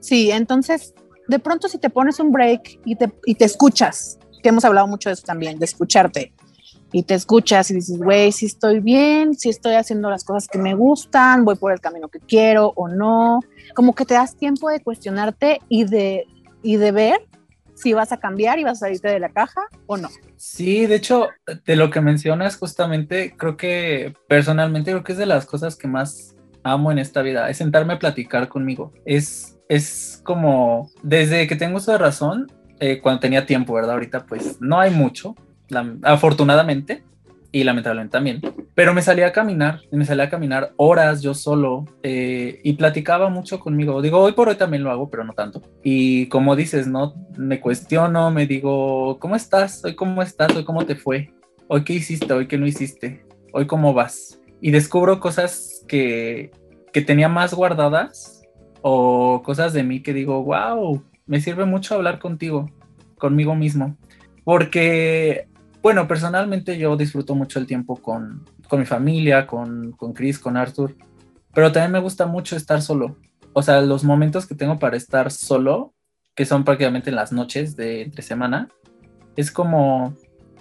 sí, 0.00 0.32
entonces, 0.32 0.94
de 1.28 1.38
pronto 1.38 1.68
si 1.68 1.78
te 1.78 1.90
pones 1.90 2.18
un 2.18 2.32
break 2.32 2.80
y 2.84 2.96
te, 2.96 3.12
y 3.24 3.36
te 3.36 3.44
escuchas, 3.44 4.18
que 4.42 4.48
hemos 4.48 4.64
hablado 4.64 4.88
mucho 4.88 5.10
de 5.10 5.12
eso 5.12 5.22
también, 5.22 5.60
de 5.60 5.66
escucharte, 5.66 6.32
y 6.90 7.04
te 7.04 7.14
escuchas 7.14 7.70
y 7.70 7.74
dices, 7.74 7.98
güey, 7.98 8.32
si 8.32 8.46
estoy 8.46 8.80
bien, 8.80 9.36
si 9.36 9.50
estoy 9.50 9.74
haciendo 9.74 10.10
las 10.10 10.24
cosas 10.24 10.48
que 10.48 10.58
me 10.58 10.74
gustan, 10.74 11.44
voy 11.44 11.54
por 11.54 11.70
el 11.70 11.78
camino 11.78 12.08
que 12.08 12.18
quiero 12.18 12.72
o 12.74 12.88
no, 12.88 13.38
como 13.76 13.94
que 13.94 14.04
te 14.04 14.14
das 14.14 14.34
tiempo 14.34 14.70
de 14.70 14.80
cuestionarte 14.80 15.60
y 15.68 15.84
de, 15.84 16.26
y 16.64 16.78
de 16.78 16.90
ver 16.90 17.27
si 17.78 17.92
vas 17.92 18.12
a 18.12 18.18
cambiar 18.18 18.58
y 18.58 18.64
vas 18.64 18.78
a 18.78 18.86
salirte 18.86 19.08
de 19.08 19.20
la 19.20 19.28
caja 19.28 19.62
o 19.86 19.96
no. 19.96 20.08
Sí, 20.36 20.86
de 20.86 20.96
hecho, 20.96 21.28
de 21.64 21.76
lo 21.76 21.90
que 21.90 22.00
mencionas 22.00 22.56
justamente, 22.56 23.34
creo 23.36 23.56
que 23.56 24.14
personalmente 24.28 24.90
creo 24.90 25.04
que 25.04 25.12
es 25.12 25.18
de 25.18 25.26
las 25.26 25.46
cosas 25.46 25.76
que 25.76 25.88
más 25.88 26.36
amo 26.64 26.90
en 26.90 26.98
esta 26.98 27.22
vida, 27.22 27.48
es 27.48 27.58
sentarme 27.58 27.94
a 27.94 27.98
platicar 27.98 28.48
conmigo. 28.48 28.92
Es, 29.04 29.58
es 29.68 30.20
como, 30.24 30.90
desde 31.02 31.46
que 31.46 31.56
tengo 31.56 31.78
esa 31.78 31.98
razón, 31.98 32.50
eh, 32.80 33.00
cuando 33.00 33.20
tenía 33.20 33.46
tiempo, 33.46 33.74
¿verdad? 33.74 33.92
Ahorita 33.92 34.26
pues 34.26 34.60
no 34.60 34.80
hay 34.80 34.90
mucho, 34.90 35.34
afortunadamente, 36.02 37.04
y 37.50 37.64
lamentablemente 37.64 38.12
también. 38.12 38.40
Pero 38.74 38.94
me 38.94 39.02
salía 39.02 39.28
a 39.28 39.32
caminar, 39.32 39.80
me 39.90 40.04
salía 40.04 40.24
a 40.24 40.30
caminar 40.30 40.72
horas 40.76 41.22
yo 41.22 41.34
solo 41.34 41.86
eh, 42.02 42.60
y 42.62 42.74
platicaba 42.74 43.28
mucho 43.28 43.58
conmigo. 43.60 44.00
Digo, 44.02 44.18
hoy 44.18 44.32
por 44.32 44.48
hoy 44.48 44.56
también 44.56 44.84
lo 44.84 44.90
hago, 44.90 45.10
pero 45.10 45.24
no 45.24 45.32
tanto. 45.32 45.62
Y 45.82 46.26
como 46.28 46.56
dices, 46.56 46.86
¿no? 46.86 47.14
Me 47.36 47.60
cuestiono, 47.60 48.30
me 48.30 48.46
digo, 48.46 49.18
¿cómo 49.18 49.36
estás? 49.36 49.84
Hoy 49.84 49.94
cómo 49.94 50.22
estás? 50.22 50.54
Hoy 50.54 50.64
cómo 50.64 50.84
te 50.84 50.94
fue? 50.94 51.32
Hoy 51.68 51.84
qué 51.84 51.94
hiciste? 51.94 52.32
Hoy 52.32 52.46
qué 52.46 52.58
no 52.58 52.66
hiciste? 52.66 53.24
Hoy 53.52 53.66
cómo 53.66 53.94
vas? 53.94 54.40
Y 54.60 54.70
descubro 54.70 55.20
cosas 55.20 55.84
que, 55.88 56.50
que 56.92 57.02
tenía 57.02 57.28
más 57.28 57.54
guardadas 57.54 58.42
o 58.82 59.42
cosas 59.42 59.72
de 59.72 59.82
mí 59.82 60.02
que 60.02 60.12
digo, 60.12 60.42
wow, 60.44 61.02
me 61.26 61.40
sirve 61.40 61.64
mucho 61.64 61.94
hablar 61.94 62.18
contigo, 62.18 62.70
conmigo 63.16 63.54
mismo. 63.54 63.96
Porque 64.44 65.48
bueno, 65.88 66.06
personalmente 66.06 66.76
yo 66.76 66.98
disfruto 66.98 67.34
mucho 67.34 67.58
el 67.58 67.66
tiempo 67.66 67.96
con, 67.96 68.44
mi 68.72 68.84
familia, 68.84 69.46
con, 69.46 69.92
con 69.92 70.12
Chris, 70.12 70.38
con 70.38 70.58
Arthur, 70.58 70.94
pero 71.54 71.72
también 71.72 71.92
me 71.92 71.98
gusta 71.98 72.26
mucho 72.26 72.56
estar 72.56 72.82
solo. 72.82 73.16
O 73.54 73.62
sea, 73.62 73.80
los 73.80 74.04
momentos 74.04 74.46
que 74.46 74.54
tengo 74.54 74.78
para 74.78 74.98
estar 74.98 75.30
solo, 75.30 75.94
que 76.34 76.44
son 76.44 76.64
prácticamente 76.64 77.08
en 77.08 77.16
las 77.16 77.32
noches 77.32 77.74
de 77.74 78.02
entre 78.02 78.20
semana, 78.20 78.68
es 79.34 79.50
como, 79.50 80.14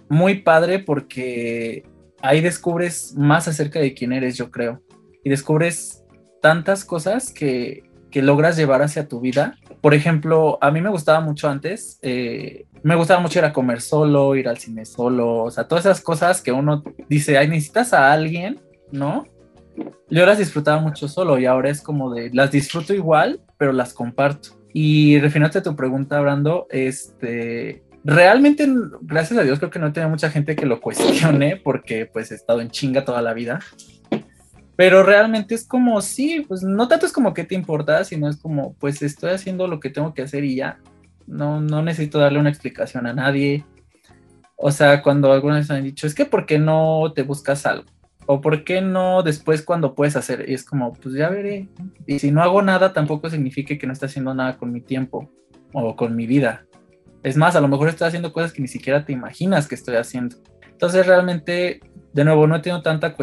muy 0.08 0.36
padre 0.36 0.80
porque 0.80 1.84
ahí 2.22 2.40
descubres 2.40 3.14
más 3.18 3.50
acerca 3.50 3.80
de 3.80 3.94
quién 3.94 4.14
eres, 4.14 4.38
yo 4.38 4.50
creo. 4.50 4.82
Y 5.26 5.30
descubres 5.30 6.06
tantas 6.42 6.86
cosas 6.86 7.34
que, 7.34 7.84
que 8.12 8.22
logras 8.22 8.56
llevar 8.56 8.82
hacia 8.82 9.10
tu 9.10 9.20
vida. 9.20 9.58
Por 9.82 9.94
ejemplo, 9.94 10.58
a 10.62 10.72
mí 10.72 10.80
me 10.80 10.90
gustaba 10.90 11.20
mucho 11.20 11.50
antes, 11.50 12.00
eh, 12.02 12.66
me 12.84 12.96
gustaba 12.96 13.20
mucho 13.20 13.40
ir 13.40 13.46
a 13.46 13.54
comer 13.54 13.82
solo, 13.82 14.36
ir 14.36 14.48
al 14.48 14.58
cine 14.58 14.86
solo, 14.86 15.44
o 15.44 15.52
sea, 15.52 15.68
todas 15.68 15.86
esas 15.86 16.02
cosas 16.02 16.42
que 16.42 16.52
uno 16.52 16.84
dice, 17.10 17.38
ay, 17.38 17.48
necesitas 17.48 17.94
a 17.94 18.12
alguien, 18.12 18.60
¿no? 18.92 19.26
Yo 20.10 20.26
las 20.26 20.38
disfrutaba 20.38 20.82
mucho 20.82 21.08
solo 21.08 21.38
y 21.38 21.46
ahora 21.46 21.70
es 21.70 21.82
como 21.82 22.14
de, 22.14 22.30
las 22.34 22.52
disfruto 22.52 22.94
igual, 22.94 23.42
pero 23.58 23.74
las 23.74 23.94
comparto. 23.94 24.50
Y 24.74 25.20
refiriéndote 25.20 25.60
a 25.60 25.64
tu 25.64 25.76
pregunta, 25.76 26.20
Brando, 26.20 26.68
este, 26.70 27.84
realmente, 28.04 28.68
gracias 29.02 29.40
a 29.40 29.44
Dios, 29.44 29.60
creo 29.60 29.72
que 29.72 29.80
no 29.80 29.92
tenía 29.92 30.08
mucha 30.08 30.30
gente 30.30 30.56
que 30.56 30.66
lo 30.66 30.82
cuestione 30.82 31.58
porque 31.64 32.06
pues 32.06 32.32
he 32.32 32.36
estado 32.36 32.62
en 32.62 32.70
chinga 32.70 33.06
toda 33.06 33.22
la 33.22 33.34
vida. 33.34 33.60
Pero 34.76 35.02
realmente 35.02 35.56
es 35.56 35.68
como, 35.68 36.02
sí, 36.02 36.46
pues 36.48 36.62
no 36.62 36.88
tanto 36.88 37.08
es 37.08 37.12
como 37.12 37.34
que 37.34 37.44
te 37.44 37.56
importa, 37.56 38.04
sino 38.04 38.30
es 38.30 38.38
como, 38.38 38.76
pues 38.76 39.02
estoy 39.02 39.32
haciendo 39.32 39.68
lo 39.68 39.80
que 39.80 39.90
tengo 39.90 40.14
que 40.14 40.22
hacer 40.22 40.44
y 40.44 40.56
ya. 40.56 40.80
No, 41.28 41.62
no 41.62 41.84
necesito 41.84 42.20
darle 42.20 42.40
una 42.40 42.50
explicación 42.50 43.06
a 43.06 43.14
nadie. 43.14 43.66
O 44.56 44.72
sea, 44.72 45.04
cuando 45.04 45.32
algunos 45.32 45.70
han 45.70 45.84
dicho, 45.84 46.08
es 46.08 46.16
que 46.16 46.26
¿por 46.26 46.46
qué 46.46 46.58
no 46.58 47.12
te 47.14 47.22
buscas 47.22 47.66
algo? 47.66 47.86
¿O 48.26 48.42
por 48.42 48.64
qué 48.64 48.82
no 48.82 49.24
después 49.24 49.62
cuando 49.62 49.94
puedes 49.94 50.16
hacer? 50.16 50.50
Y 50.50 50.54
es 50.54 50.64
como, 50.64 50.94
pues 50.94 51.16
ya 51.16 51.30
veré. 51.30 51.70
Y 52.06 52.20
si 52.20 52.32
no 52.32 52.42
hago 52.42 52.62
nada, 52.62 52.92
tampoco 52.92 53.30
significa 53.30 53.78
que 53.78 53.88
no 53.88 53.94
esté 53.94 54.08
haciendo 54.08 54.34
nada 54.34 54.58
con 54.58 54.72
mi 54.72 54.82
tiempo 54.82 55.30
o 55.74 55.96
con 55.96 56.16
mi 56.16 56.26
vida. 56.26 56.66
Es 57.24 57.38
más, 57.38 57.56
a 57.56 57.62
lo 57.62 57.68
mejor 57.68 57.90
estoy 57.90 58.08
haciendo 58.08 58.34
cosas 58.34 58.52
que 58.52 58.62
ni 58.62 58.68
siquiera 58.68 59.06
te 59.06 59.14
imaginas 59.14 59.68
que 59.68 59.76
estoy 59.76 59.96
haciendo. 59.96 60.38
Entonces 60.72 61.06
realmente, 61.06 61.80
de 62.14 62.24
nuevo, 62.26 62.48
no 62.48 62.56
he 62.56 62.60
tenido 62.60 62.82
tanta 62.82 63.16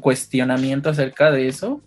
cuestionamiento 0.00 0.90
acerca 0.90 1.30
de 1.30 1.48
eso, 1.48 1.82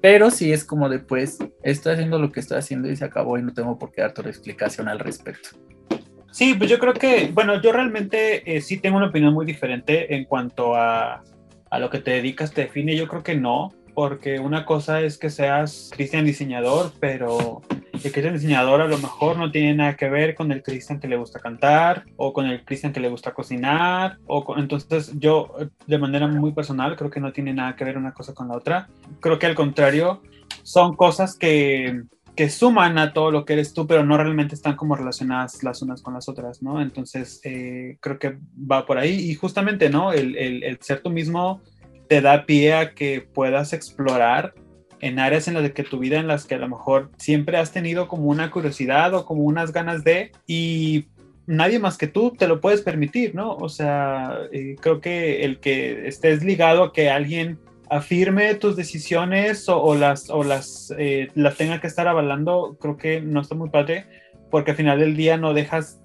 pero 0.00 0.30
sí 0.30 0.52
es 0.52 0.64
como 0.64 0.88
de 0.88 0.98
pues 0.98 1.38
estoy 1.62 1.94
haciendo 1.94 2.18
lo 2.18 2.32
que 2.32 2.40
estoy 2.40 2.58
haciendo 2.58 2.90
y 2.90 2.96
se 2.96 3.04
acabó 3.04 3.38
y 3.38 3.42
no 3.42 3.52
tengo 3.52 3.78
por 3.78 3.92
qué 3.92 4.02
darte 4.02 4.22
una 4.22 4.30
explicación 4.30 4.88
al 4.88 4.98
respecto. 4.98 5.50
Sí, 6.32 6.54
pues 6.54 6.70
yo 6.70 6.78
creo 6.78 6.94
que, 6.94 7.30
bueno, 7.32 7.60
yo 7.60 7.72
realmente 7.72 8.56
eh, 8.56 8.60
sí 8.60 8.78
tengo 8.78 8.96
una 8.98 9.08
opinión 9.08 9.34
muy 9.34 9.44
diferente 9.44 10.14
en 10.14 10.24
cuanto 10.24 10.76
a, 10.76 11.22
a 11.70 11.78
lo 11.78 11.90
que 11.90 11.98
te 11.98 12.12
dedicas, 12.12 12.52
te 12.52 12.62
define. 12.62 12.96
Yo 12.96 13.08
creo 13.08 13.24
que 13.24 13.34
no, 13.34 13.72
porque 13.94 14.38
una 14.38 14.64
cosa 14.64 15.00
es 15.00 15.18
que 15.18 15.28
seas 15.28 15.90
cristian 15.92 16.24
diseñador, 16.24 16.92
pero 17.00 17.62
el 18.02 18.12
cristian 18.12 18.34
diseñador 18.34 18.80
a 18.80 18.86
lo 18.86 18.98
mejor 18.98 19.36
no 19.36 19.50
tiene 19.50 19.74
nada 19.74 19.96
que 19.96 20.08
ver 20.08 20.34
con 20.34 20.50
el 20.52 20.62
cristian 20.62 21.00
que 21.00 21.08
le 21.08 21.16
gusta 21.16 21.38
cantar 21.38 22.04
o 22.16 22.32
con 22.32 22.46
el 22.46 22.64
cristian 22.64 22.92
que 22.92 23.00
le 23.00 23.08
gusta 23.08 23.32
cocinar 23.32 24.18
o 24.26 24.54
entonces 24.56 25.12
yo 25.18 25.54
de 25.86 25.98
manera 25.98 26.26
muy 26.26 26.52
personal 26.52 26.96
creo 26.96 27.10
que 27.10 27.20
no 27.20 27.32
tiene 27.32 27.52
nada 27.52 27.76
que 27.76 27.84
ver 27.84 27.98
una 27.98 28.12
cosa 28.12 28.34
con 28.34 28.48
la 28.48 28.56
otra 28.56 28.88
creo 29.20 29.38
que 29.38 29.46
al 29.46 29.54
contrario 29.54 30.22
son 30.62 30.96
cosas 30.96 31.36
que 31.36 32.02
que 32.36 32.48
suman 32.48 32.96
a 32.96 33.12
todo 33.12 33.30
lo 33.30 33.44
que 33.44 33.52
eres 33.52 33.74
tú, 33.74 33.86
pero 33.86 34.02
no 34.02 34.16
realmente 34.16 34.54
están 34.54 34.76
como 34.76 34.96
relacionadas 34.96 35.62
las 35.62 35.82
unas 35.82 36.00
con 36.00 36.14
las 36.14 36.26
otras, 36.26 36.62
¿no? 36.62 36.80
Entonces, 36.80 37.40
eh, 37.44 37.98
creo 38.00 38.18
que 38.18 38.38
va 38.56 38.86
por 38.86 38.96
ahí 38.96 39.30
y 39.30 39.34
justamente, 39.34 39.90
¿no? 39.90 40.12
El, 40.12 40.36
el, 40.36 40.62
el 40.62 40.78
ser 40.80 41.02
tú 41.02 41.10
mismo 41.10 41.60
te 42.08 42.20
da 42.20 42.46
pie 42.46 42.74
a 42.74 42.94
que 42.94 43.20
puedas 43.20 43.72
explorar 43.72 44.54
en 45.00 45.18
áreas 45.18 45.48
en 45.48 45.54
las 45.54 45.70
que 45.72 45.82
tu 45.82 45.98
vida 45.98 46.18
en 46.18 46.26
las 46.26 46.44
que 46.44 46.54
a 46.54 46.58
lo 46.58 46.68
mejor 46.68 47.10
siempre 47.16 47.58
has 47.58 47.72
tenido 47.72 48.08
como 48.08 48.24
una 48.24 48.50
curiosidad 48.50 49.14
o 49.14 49.24
como 49.24 49.42
unas 49.42 49.72
ganas 49.72 50.04
de 50.04 50.32
y 50.46 51.06
nadie 51.46 51.78
más 51.78 51.98
que 51.98 52.06
tú 52.06 52.32
te 52.32 52.46
lo 52.46 52.60
puedes 52.60 52.82
permitir, 52.82 53.34
¿no? 53.34 53.56
O 53.56 53.68
sea, 53.68 54.38
eh, 54.52 54.76
creo 54.80 55.00
que 55.00 55.44
el 55.44 55.58
que 55.58 56.06
estés 56.06 56.44
ligado 56.44 56.84
a 56.84 56.92
que 56.92 57.10
alguien 57.10 57.58
afirme 57.88 58.54
tus 58.54 58.76
decisiones 58.76 59.68
o, 59.68 59.96
las, 59.96 60.30
o 60.30 60.44
las, 60.44 60.94
eh, 60.96 61.28
las 61.34 61.56
tenga 61.56 61.80
que 61.80 61.88
estar 61.88 62.06
avalando, 62.06 62.76
creo 62.80 62.96
que 62.96 63.20
no 63.20 63.40
está 63.40 63.56
muy 63.56 63.68
padre, 63.68 64.06
porque 64.48 64.70
al 64.70 64.76
final 64.76 65.00
del 65.00 65.16
día 65.16 65.36
no 65.36 65.54
dejas, 65.54 66.00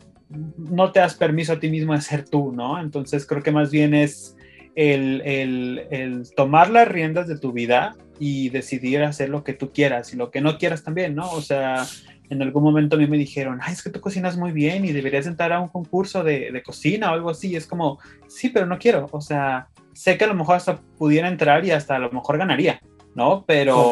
no 0.57 0.91
te 0.91 0.99
das 0.99 1.13
permiso 1.13 1.53
a 1.53 1.59
ti 1.59 1.69
mismo 1.69 1.93
de 1.93 2.01
ser 2.01 2.27
tú, 2.27 2.51
¿no? 2.51 2.79
Entonces 2.79 3.27
creo 3.27 3.43
que 3.43 3.51
más 3.51 3.69
bien 3.69 3.93
es 3.93 4.35
el, 4.75 5.21
el, 5.21 5.83
el 5.91 6.23
tomar 6.35 6.71
las 6.71 6.87
riendas 6.87 7.27
de 7.27 7.37
tu 7.37 7.51
vida 7.51 7.95
y 8.19 8.49
decidir 8.49 9.03
hacer 9.03 9.29
lo 9.29 9.43
que 9.43 9.53
tú 9.53 9.71
quieras 9.71 10.13
y 10.13 10.17
lo 10.17 10.31
que 10.31 10.41
no 10.41 10.57
quieras 10.57 10.83
también, 10.83 11.15
¿no? 11.15 11.31
O 11.31 11.41
sea, 11.41 11.85
en 12.29 12.41
algún 12.41 12.63
momento 12.63 12.95
a 12.95 12.99
mí 12.99 13.07
me 13.07 13.17
dijeron, 13.17 13.59
ay, 13.61 13.73
es 13.73 13.83
que 13.83 13.89
tú 13.89 14.01
cocinas 14.01 14.37
muy 14.37 14.51
bien 14.51 14.85
y 14.85 14.91
deberías 14.91 15.27
entrar 15.27 15.53
a 15.53 15.59
un 15.59 15.69
concurso 15.69 16.23
de, 16.23 16.51
de 16.51 16.63
cocina 16.63 17.11
o 17.11 17.13
algo 17.13 17.29
así. 17.29 17.49
Y 17.49 17.55
es 17.55 17.67
como, 17.67 17.99
sí, 18.27 18.49
pero 18.49 18.65
no 18.65 18.79
quiero. 18.79 19.07
O 19.11 19.21
sea, 19.21 19.67
sé 19.93 20.17
que 20.17 20.25
a 20.25 20.27
lo 20.27 20.35
mejor 20.35 20.55
hasta 20.55 20.79
pudiera 20.97 21.27
entrar 21.27 21.65
y 21.65 21.71
hasta 21.71 21.95
a 21.95 21.99
lo 21.99 22.11
mejor 22.11 22.37
ganaría, 22.37 22.81
¿no? 23.13 23.45
Pero, 23.45 23.91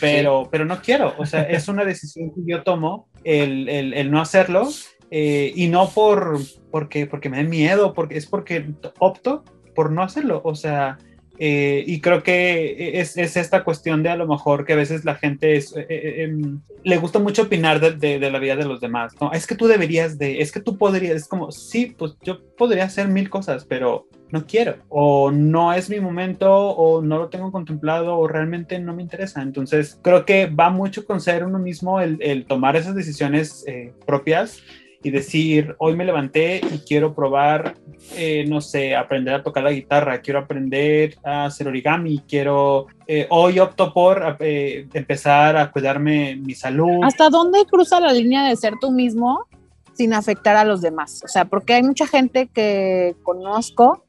pero, 0.00 0.48
pero 0.50 0.64
no 0.64 0.80
quiero. 0.80 1.14
O 1.18 1.26
sea, 1.26 1.42
es 1.42 1.68
una 1.68 1.84
decisión 1.84 2.30
que 2.30 2.40
yo 2.44 2.62
tomo 2.62 3.08
el, 3.24 3.68
el, 3.68 3.94
el 3.94 4.10
no 4.10 4.20
hacerlo 4.20 4.68
eh, 5.10 5.52
y 5.54 5.68
no 5.68 5.88
por, 5.88 6.38
porque, 6.70 7.06
porque 7.06 7.28
me 7.28 7.38
da 7.38 7.48
miedo, 7.48 7.94
porque 7.94 8.16
es 8.16 8.26
porque 8.26 8.72
opto 8.98 9.44
por 9.74 9.90
no 9.90 10.02
hacerlo. 10.02 10.40
O 10.44 10.54
sea, 10.54 10.98
eh, 11.42 11.84
y 11.86 12.02
creo 12.02 12.22
que 12.22 13.00
es, 13.00 13.16
es, 13.16 13.34
esta 13.38 13.64
cuestión 13.64 14.02
de 14.02 14.10
a 14.10 14.16
lo 14.16 14.26
mejor 14.26 14.66
que 14.66 14.74
a 14.74 14.76
veces 14.76 15.06
la 15.06 15.14
gente 15.14 15.56
es, 15.56 15.74
eh, 15.74 15.86
eh, 15.88 16.24
em, 16.24 16.60
le 16.84 16.98
gusta 16.98 17.18
mucho 17.18 17.44
opinar 17.44 17.80
de, 17.80 18.18
de, 18.18 18.30
la 18.30 18.38
vida 18.38 18.56
de 18.56 18.66
los 18.66 18.78
demás, 18.78 19.14
¿no? 19.18 19.32
Es 19.32 19.46
que 19.46 19.54
tú 19.54 19.66
deberías 19.66 20.18
de, 20.18 20.42
es 20.42 20.52
que 20.52 20.60
tú 20.60 20.76
podrías, 20.76 21.16
es 21.16 21.26
como, 21.26 21.50
sí, 21.50 21.94
pues 21.96 22.14
yo 22.20 22.40
podría 22.58 22.84
hacer 22.84 23.08
mil 23.08 23.30
cosas, 23.30 23.64
pero 23.64 24.06
no 24.28 24.46
quiero, 24.46 24.76
o 24.90 25.30
no 25.30 25.72
es 25.72 25.88
mi 25.88 25.98
momento, 25.98 26.52
o 26.52 27.00
no 27.00 27.16
lo 27.16 27.30
tengo 27.30 27.50
contemplado, 27.50 28.18
o 28.18 28.28
realmente 28.28 28.78
no 28.78 28.94
me 28.94 29.02
interesa. 29.02 29.40
Entonces, 29.40 29.98
creo 30.02 30.26
que 30.26 30.44
va 30.44 30.68
mucho 30.68 31.06
con 31.06 31.22
ser 31.22 31.46
uno 31.46 31.58
mismo 31.58 32.02
el, 32.02 32.18
el 32.20 32.44
tomar 32.44 32.76
esas 32.76 32.94
decisiones 32.94 33.64
propias 34.06 34.62
y 35.02 35.10
decir, 35.10 35.74
hoy 35.78 35.96
me 35.96 36.04
levanté 36.04 36.60
y 36.72 36.78
quiero 36.80 37.14
probar, 37.14 37.76
eh, 38.16 38.44
no 38.46 38.60
sé, 38.60 38.94
aprender 38.94 39.34
a 39.34 39.42
tocar 39.42 39.64
la 39.64 39.72
guitarra, 39.72 40.20
quiero 40.20 40.40
aprender 40.40 41.16
a 41.24 41.46
hacer 41.46 41.68
origami, 41.68 42.22
quiero, 42.28 42.86
eh, 43.06 43.26
hoy 43.30 43.58
opto 43.58 43.94
por 43.94 44.36
eh, 44.40 44.86
empezar 44.92 45.56
a 45.56 45.70
cuidarme 45.70 46.36
mi 46.36 46.54
salud. 46.54 47.02
¿Hasta 47.02 47.30
dónde 47.30 47.64
cruza 47.64 47.98
la 47.98 48.12
línea 48.12 48.48
de 48.48 48.56
ser 48.56 48.74
tú 48.78 48.90
mismo 48.90 49.46
sin 49.94 50.12
afectar 50.12 50.56
a 50.56 50.64
los 50.64 50.82
demás? 50.82 51.22
O 51.24 51.28
sea, 51.28 51.46
porque 51.46 51.74
hay 51.74 51.82
mucha 51.82 52.06
gente 52.06 52.48
que 52.48 53.16
conozco 53.22 54.04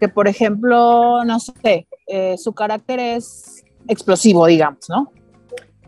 que, 0.00 0.08
por 0.08 0.26
ejemplo, 0.26 1.24
no 1.24 1.38
sé, 1.38 1.86
su 2.36 2.52
carácter 2.52 2.98
es 2.98 3.64
explosivo, 3.86 4.46
digamos, 4.46 4.88
¿no? 4.88 5.12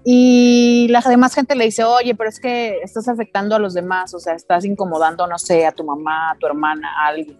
Y 0.04 0.86
la 0.90 1.00
demás 1.00 1.34
gente 1.34 1.54
le 1.54 1.64
dice, 1.64 1.82
oye, 1.82 2.14
pero 2.14 2.28
es 2.28 2.38
que 2.38 2.78
estás 2.82 3.08
afectando 3.08 3.56
a 3.56 3.58
los 3.58 3.72
demás, 3.72 4.12
o 4.12 4.20
sea, 4.20 4.34
estás 4.34 4.64
incomodando, 4.64 5.26
no 5.26 5.38
sé, 5.38 5.66
a 5.66 5.72
tu 5.72 5.82
mamá, 5.82 6.32
a 6.32 6.38
tu 6.38 6.46
hermana, 6.46 6.88
a 6.98 7.08
alguien. 7.08 7.38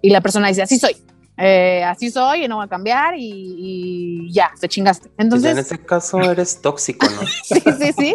Y 0.00 0.10
la 0.10 0.20
persona 0.20 0.48
dice, 0.48 0.62
así 0.62 0.78
soy, 0.78 0.96
eh, 1.36 1.82
así 1.82 2.10
soy 2.10 2.44
y 2.44 2.48
no 2.48 2.56
voy 2.56 2.66
a 2.66 2.68
cambiar 2.68 3.14
y, 3.16 4.32
ya, 4.32 4.52
te 4.60 4.68
chingaste. 4.68 5.10
Entonces, 5.18 5.52
en 5.52 5.58
ese 5.58 5.78
caso 5.78 6.20
eres 6.20 6.62
tóxico, 6.62 7.06
¿no? 7.06 7.26
sí, 7.42 7.60
sí, 7.60 7.92
sí, 7.92 8.14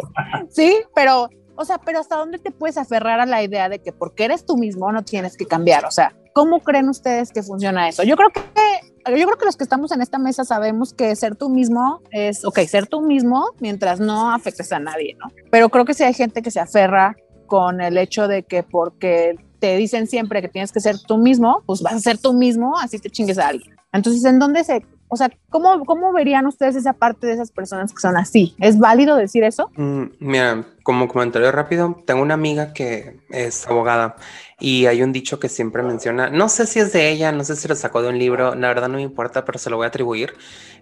sí, 0.49 0.77
pero, 0.95 1.29
o 1.59 1.65
sea, 1.65 1.77
pero 1.77 1.99
hasta 1.99 2.15
dónde 2.15 2.39
te 2.39 2.51
puedes 2.51 2.77
aferrar 2.77 3.19
a 3.19 3.25
la 3.25 3.43
idea 3.43 3.67
de 3.67 3.79
que 3.79 3.91
porque 3.91 4.23
eres 4.23 4.45
tú 4.45 4.57
mismo 4.57 4.89
no 4.93 5.03
tienes 5.03 5.35
que 5.35 5.45
cambiar, 5.45 5.85
o 5.85 5.91
sea, 5.91 6.15
¿cómo 6.33 6.61
creen 6.61 6.87
ustedes 6.87 7.31
que 7.31 7.43
funciona 7.43 7.89
eso? 7.89 8.03
Yo 8.03 8.15
creo 8.15 8.29
que 8.29 8.41
yo 9.05 9.25
creo 9.25 9.37
que 9.37 9.45
los 9.45 9.57
que 9.57 9.63
estamos 9.65 9.91
en 9.91 10.01
esta 10.01 10.19
mesa 10.19 10.45
sabemos 10.45 10.93
que 10.93 11.13
ser 11.17 11.35
tú 11.35 11.49
mismo 11.49 12.01
es, 12.11 12.45
ok, 12.45 12.59
ser 12.59 12.87
tú 12.87 13.01
mismo 13.01 13.45
mientras 13.59 13.99
no 13.99 14.31
afectes 14.31 14.71
a 14.71 14.79
nadie, 14.79 15.17
¿no? 15.19 15.25
Pero 15.51 15.69
creo 15.69 15.83
que 15.83 15.93
si 15.93 16.03
hay 16.03 16.13
gente 16.13 16.41
que 16.41 16.51
se 16.51 16.61
aferra 16.61 17.17
con 17.47 17.81
el 17.81 17.97
hecho 17.97 18.29
de 18.29 18.43
que 18.43 18.63
porque 18.63 19.35
te 19.59 19.75
dicen 19.75 20.07
siempre 20.07 20.41
que 20.41 20.47
tienes 20.47 20.71
que 20.71 20.79
ser 20.79 20.97
tú 20.99 21.17
mismo, 21.17 21.63
pues 21.65 21.81
vas 21.81 21.93
a 21.93 21.99
ser 21.99 22.17
tú 22.19 22.33
mismo, 22.33 22.77
así 22.77 22.99
te 22.99 23.09
chingues 23.09 23.37
a 23.37 23.49
alguien. 23.49 23.75
Entonces, 23.91 24.23
¿en 24.23 24.39
dónde 24.39 24.63
se, 24.63 24.85
o 25.09 25.17
sea, 25.17 25.31
¿cómo, 25.49 25.85
cómo 25.85 26.13
verían 26.13 26.45
ustedes 26.45 26.75
esa 26.75 26.93
parte 26.93 27.25
de 27.25 27.33
esas 27.33 27.51
personas 27.51 27.91
que 27.91 27.99
son 27.99 28.15
así? 28.15 28.55
¿Es 28.59 28.77
válido 28.77 29.15
decir 29.15 29.43
eso? 29.43 29.71
Mm, 29.75 30.03
mira, 30.19 30.63
como 30.83 31.07
comentario 31.07 31.51
rápido, 31.51 32.01
tengo 32.05 32.21
una 32.21 32.35
amiga 32.35 32.73
que 32.73 33.19
es 33.29 33.67
abogada 33.67 34.15
y 34.59 34.85
hay 34.85 35.01
un 35.01 35.11
dicho 35.11 35.39
que 35.39 35.49
siempre 35.49 35.81
menciona, 35.81 36.29
no 36.29 36.47
sé 36.47 36.67
si 36.67 36.79
es 36.79 36.93
de 36.93 37.09
ella, 37.09 37.31
no 37.31 37.43
sé 37.43 37.55
si 37.55 37.67
lo 37.67 37.75
sacó 37.75 38.03
de 38.03 38.09
un 38.09 38.19
libro, 38.19 38.53
la 38.53 38.67
verdad 38.67 38.87
no 38.87 38.97
me 38.97 39.01
importa, 39.01 39.45
pero 39.45 39.57
se 39.57 39.71
lo 39.71 39.77
voy 39.77 39.85
a 39.85 39.87
atribuir. 39.87 40.35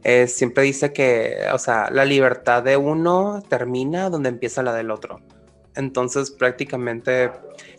Eh, 0.04 0.28
siempre 0.28 0.64
dice 0.64 0.92
que, 0.92 1.38
o 1.54 1.58
sea, 1.58 1.90
la 1.90 2.04
libertad 2.04 2.64
de 2.64 2.76
uno 2.76 3.42
termina 3.48 4.10
donde 4.10 4.28
empieza 4.30 4.62
la 4.62 4.74
del 4.74 4.92
otro. 4.92 5.22
Entonces, 5.76 6.32
prácticamente 6.32 7.32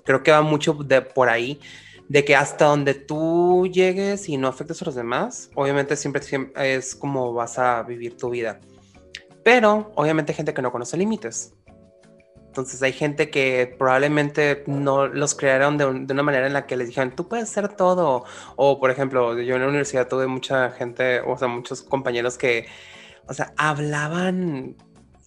creo 0.05 0.23
que 0.23 0.31
va 0.31 0.41
mucho 0.41 0.73
de 0.73 1.03
por 1.03 1.29
ahí, 1.29 1.61
de 2.09 2.25
que 2.25 2.35
hasta 2.35 2.65
donde 2.67 2.95
tú 2.95 3.67
llegues 3.67 4.29
y 4.29 4.37
no 4.37 4.49
afectes 4.49 4.81
a 4.83 4.87
los 4.87 4.95
demás, 4.95 5.51
obviamente 5.55 5.95
siempre, 5.97 6.23
siempre 6.23 6.75
es 6.75 6.95
como 6.95 7.33
vas 7.35 7.59
a 7.59 7.83
vivir 7.83 8.17
tu 8.17 8.31
vida. 8.31 8.61
Pero 9.45 9.93
obviamente 9.95 10.33
hay 10.33 10.37
gente 10.37 10.55
que 10.55 10.63
no 10.63 10.73
conoce 10.73 10.97
límites. 10.97 11.55
Entonces 12.47 12.83
hay 12.83 12.93
gente 12.93 13.31
que 13.31 13.75
probablemente 13.79 14.65
no 14.67 15.07
los 15.07 15.35
crearon 15.35 15.77
de, 15.77 15.85
de, 15.85 16.13
una 16.13 16.23
manera 16.23 16.47
en 16.47 16.55
la 16.55 16.67
que 16.67 16.77
les 16.77 16.89
dijeron, 16.89 17.15
tú 17.15 17.29
puedes 17.29 17.51
hacer 17.51 17.69
todo. 17.69 18.25
O 18.57 18.81
por 18.81 18.91
ejemplo, 18.91 19.39
yo 19.39 19.55
en 19.55 19.63
la 19.63 19.69
universidad 19.69 20.09
tuve 20.09 20.27
mucha 20.27 20.71
gente, 20.71 21.21
o 21.21 21.37
sea, 21.37 21.47
muchos 21.47 21.83
compañeros 21.83 22.39
que, 22.39 22.67
o 23.29 23.35
sea, 23.35 23.53
hablaban 23.57 24.77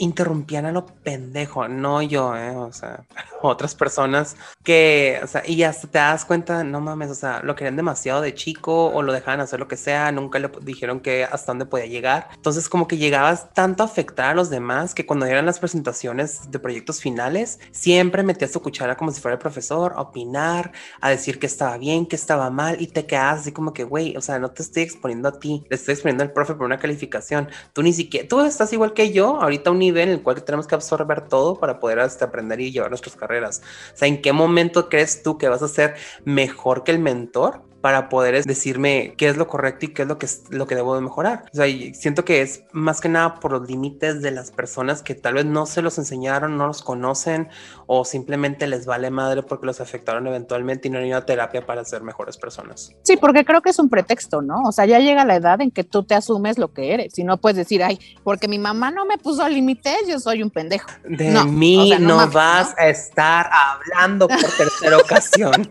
interrumpían 0.01 0.65
a 0.65 0.71
lo 0.71 0.87
pendejo, 0.87 1.67
no 1.67 2.01
yo, 2.01 2.35
¿eh? 2.35 2.55
o 2.55 2.73
sea, 2.73 3.03
otras 3.41 3.75
personas 3.75 4.35
que, 4.63 5.19
o 5.23 5.27
sea, 5.27 5.43
y 5.47 5.61
hasta 5.61 5.87
te 5.87 5.99
das 5.99 6.25
cuenta, 6.25 6.63
no 6.63 6.81
mames, 6.81 7.11
o 7.11 7.15
sea, 7.15 7.41
lo 7.43 7.55
querían 7.55 7.75
demasiado 7.75 8.21
de 8.21 8.33
chico 8.33 8.87
o 8.87 9.03
lo 9.03 9.13
dejaban 9.13 9.41
hacer 9.41 9.59
lo 9.59 9.67
que 9.67 9.77
sea, 9.77 10.11
nunca 10.11 10.39
le 10.39 10.49
dijeron 10.61 11.01
que 11.01 11.23
hasta 11.23 11.51
dónde 11.51 11.65
podía 11.67 11.85
llegar. 11.85 12.29
Entonces, 12.35 12.67
como 12.67 12.87
que 12.87 12.97
llegabas 12.97 13.53
tanto 13.53 13.83
a 13.83 13.85
afectar 13.85 14.31
a 14.31 14.33
los 14.33 14.49
demás 14.49 14.95
que 14.95 15.05
cuando 15.05 15.27
eran 15.27 15.45
las 15.45 15.59
presentaciones 15.59 16.49
de 16.49 16.57
proyectos 16.57 16.99
finales, 16.99 17.59
siempre 17.71 18.23
metías 18.23 18.51
tu 18.51 18.61
cuchara 18.61 18.97
como 18.97 19.11
si 19.11 19.21
fuera 19.21 19.33
el 19.33 19.39
profesor, 19.39 19.93
a 19.95 20.01
opinar, 20.01 20.71
a 20.99 21.09
decir 21.09 21.37
que 21.37 21.45
estaba 21.45 21.77
bien, 21.77 22.07
que 22.07 22.15
estaba 22.15 22.49
mal, 22.49 22.81
y 22.81 22.87
te 22.87 23.05
quedas 23.05 23.41
así 23.41 23.51
como 23.51 23.71
que, 23.71 23.83
güey, 23.83 24.17
o 24.17 24.21
sea, 24.21 24.39
no 24.39 24.49
te 24.49 24.63
estoy 24.63 24.81
exponiendo 24.81 25.29
a 25.29 25.39
ti, 25.39 25.63
le 25.69 25.75
estoy 25.75 25.93
exponiendo 25.93 26.23
al 26.23 26.33
profe 26.33 26.55
por 26.55 26.65
una 26.65 26.79
calificación. 26.79 27.49
Tú 27.73 27.83
ni 27.83 27.93
siquiera, 27.93 28.27
tú 28.27 28.41
estás 28.41 28.73
igual 28.73 28.93
que 28.93 29.11
yo, 29.11 29.39
ahorita 29.39 29.69
un 29.69 29.90
nivel 29.91 30.10
en 30.10 30.15
el 30.15 30.23
cual 30.23 30.43
tenemos 30.43 30.67
que 30.67 30.75
absorber 30.75 31.27
todo 31.27 31.60
para 31.60 31.80
poder 31.80 31.99
hasta 31.99 32.25
aprender 32.25 32.60
y 32.60 32.71
llevar 32.71 32.89
nuestras 32.89 33.15
carreras. 33.15 33.62
O 33.93 33.97
sea, 33.97 34.08
¿en 34.08 34.21
qué 34.21 34.34
momento 34.34 34.89
crees 34.89 35.23
tú 35.23 35.38
que 35.38 35.49
vas 35.49 35.62
a 35.62 35.67
ser 35.67 35.95
mejor 36.25 36.84
que 36.84 36.91
el 36.91 36.99
mentor? 36.99 37.70
Para 37.82 38.10
poder 38.10 38.44
decirme 38.46 39.15
qué 39.17 39.28
es 39.28 39.38
lo 39.38 39.48
correcto 39.48 39.86
y 39.86 39.89
qué 39.89 40.04
es 40.04 40.08
lo 40.08 40.17
que, 40.17 40.28
es, 40.28 40.44
lo 40.50 40.67
que 40.67 40.76
debo 40.76 40.96
de 40.96 41.02
mejorar. 41.02 41.46
O 41.52 41.56
sea, 41.56 41.65
siento 41.94 42.24
que 42.24 42.41
es 42.41 42.63
más 42.72 43.02
que 43.02 43.10
nada 43.10 43.36
por 43.39 43.52
los 43.52 43.67
límites 43.67 44.22
de 44.22 44.32
las 44.32 44.52
personas 44.52 45.02
que 45.02 45.15
tal 45.15 45.34
vez 45.36 45.46
no 45.46 45.65
se 45.65 45.82
los 45.82 45.98
enseñaron, 45.98 46.58
no 46.58 46.67
los 46.67 46.84
conocen 46.84 47.50
o 47.88 48.06
simplemente 48.06 48.67
les 48.67 48.86
vale 48.86 49.10
madre 49.10 49.44
porque 49.44 49.65
los 49.65 49.82
afectaron 49.82 50.28
eventualmente 50.28 50.88
y 50.88 50.91
no 50.91 51.00
hay 51.00 51.10
una 51.10 51.26
terapia 51.26 51.65
para 51.65 51.84
ser 51.84 52.04
mejores 52.04 52.38
personas. 52.38 52.96
Sí, 53.04 53.17
porque 53.17 53.44
creo 53.44 53.62
que 53.62 53.72
es 53.72 53.80
un 53.80 53.89
pretexto, 53.89 54.41
¿no? 54.41 54.62
O 54.63 54.72
sea, 54.72 54.86
ya 54.86 55.00
llega 55.00 55.26
la 55.26 55.36
edad 55.36 55.62
en 55.62 55.72
que 55.72 55.84
tú 55.84 56.04
te 56.04 56.13
asumes 56.13 56.58
lo 56.58 56.74
que 56.74 56.94
eres 56.94 57.17
y 57.17 57.24
no 57.24 57.38
puedes 57.38 57.58
decir, 57.58 57.84
ay, 57.84 58.00
porque 58.24 58.48
mi 58.48 58.60
mamá 58.60 58.91
no 58.91 59.06
me 59.06 59.17
puso 59.17 59.48
límites, 59.48 60.08
yo 60.08 60.20
soy 60.20 60.44
un 60.44 60.52
pendejo. 60.52 60.89
De 61.04 61.32
mí 61.46 61.94
no, 62.00 62.30
vas 62.30 62.76
a 62.78 62.88
estar 62.88 63.50
hablando 63.52 64.28
por 64.28 64.39
tercera 64.58 64.98
ocasión. 65.04 65.70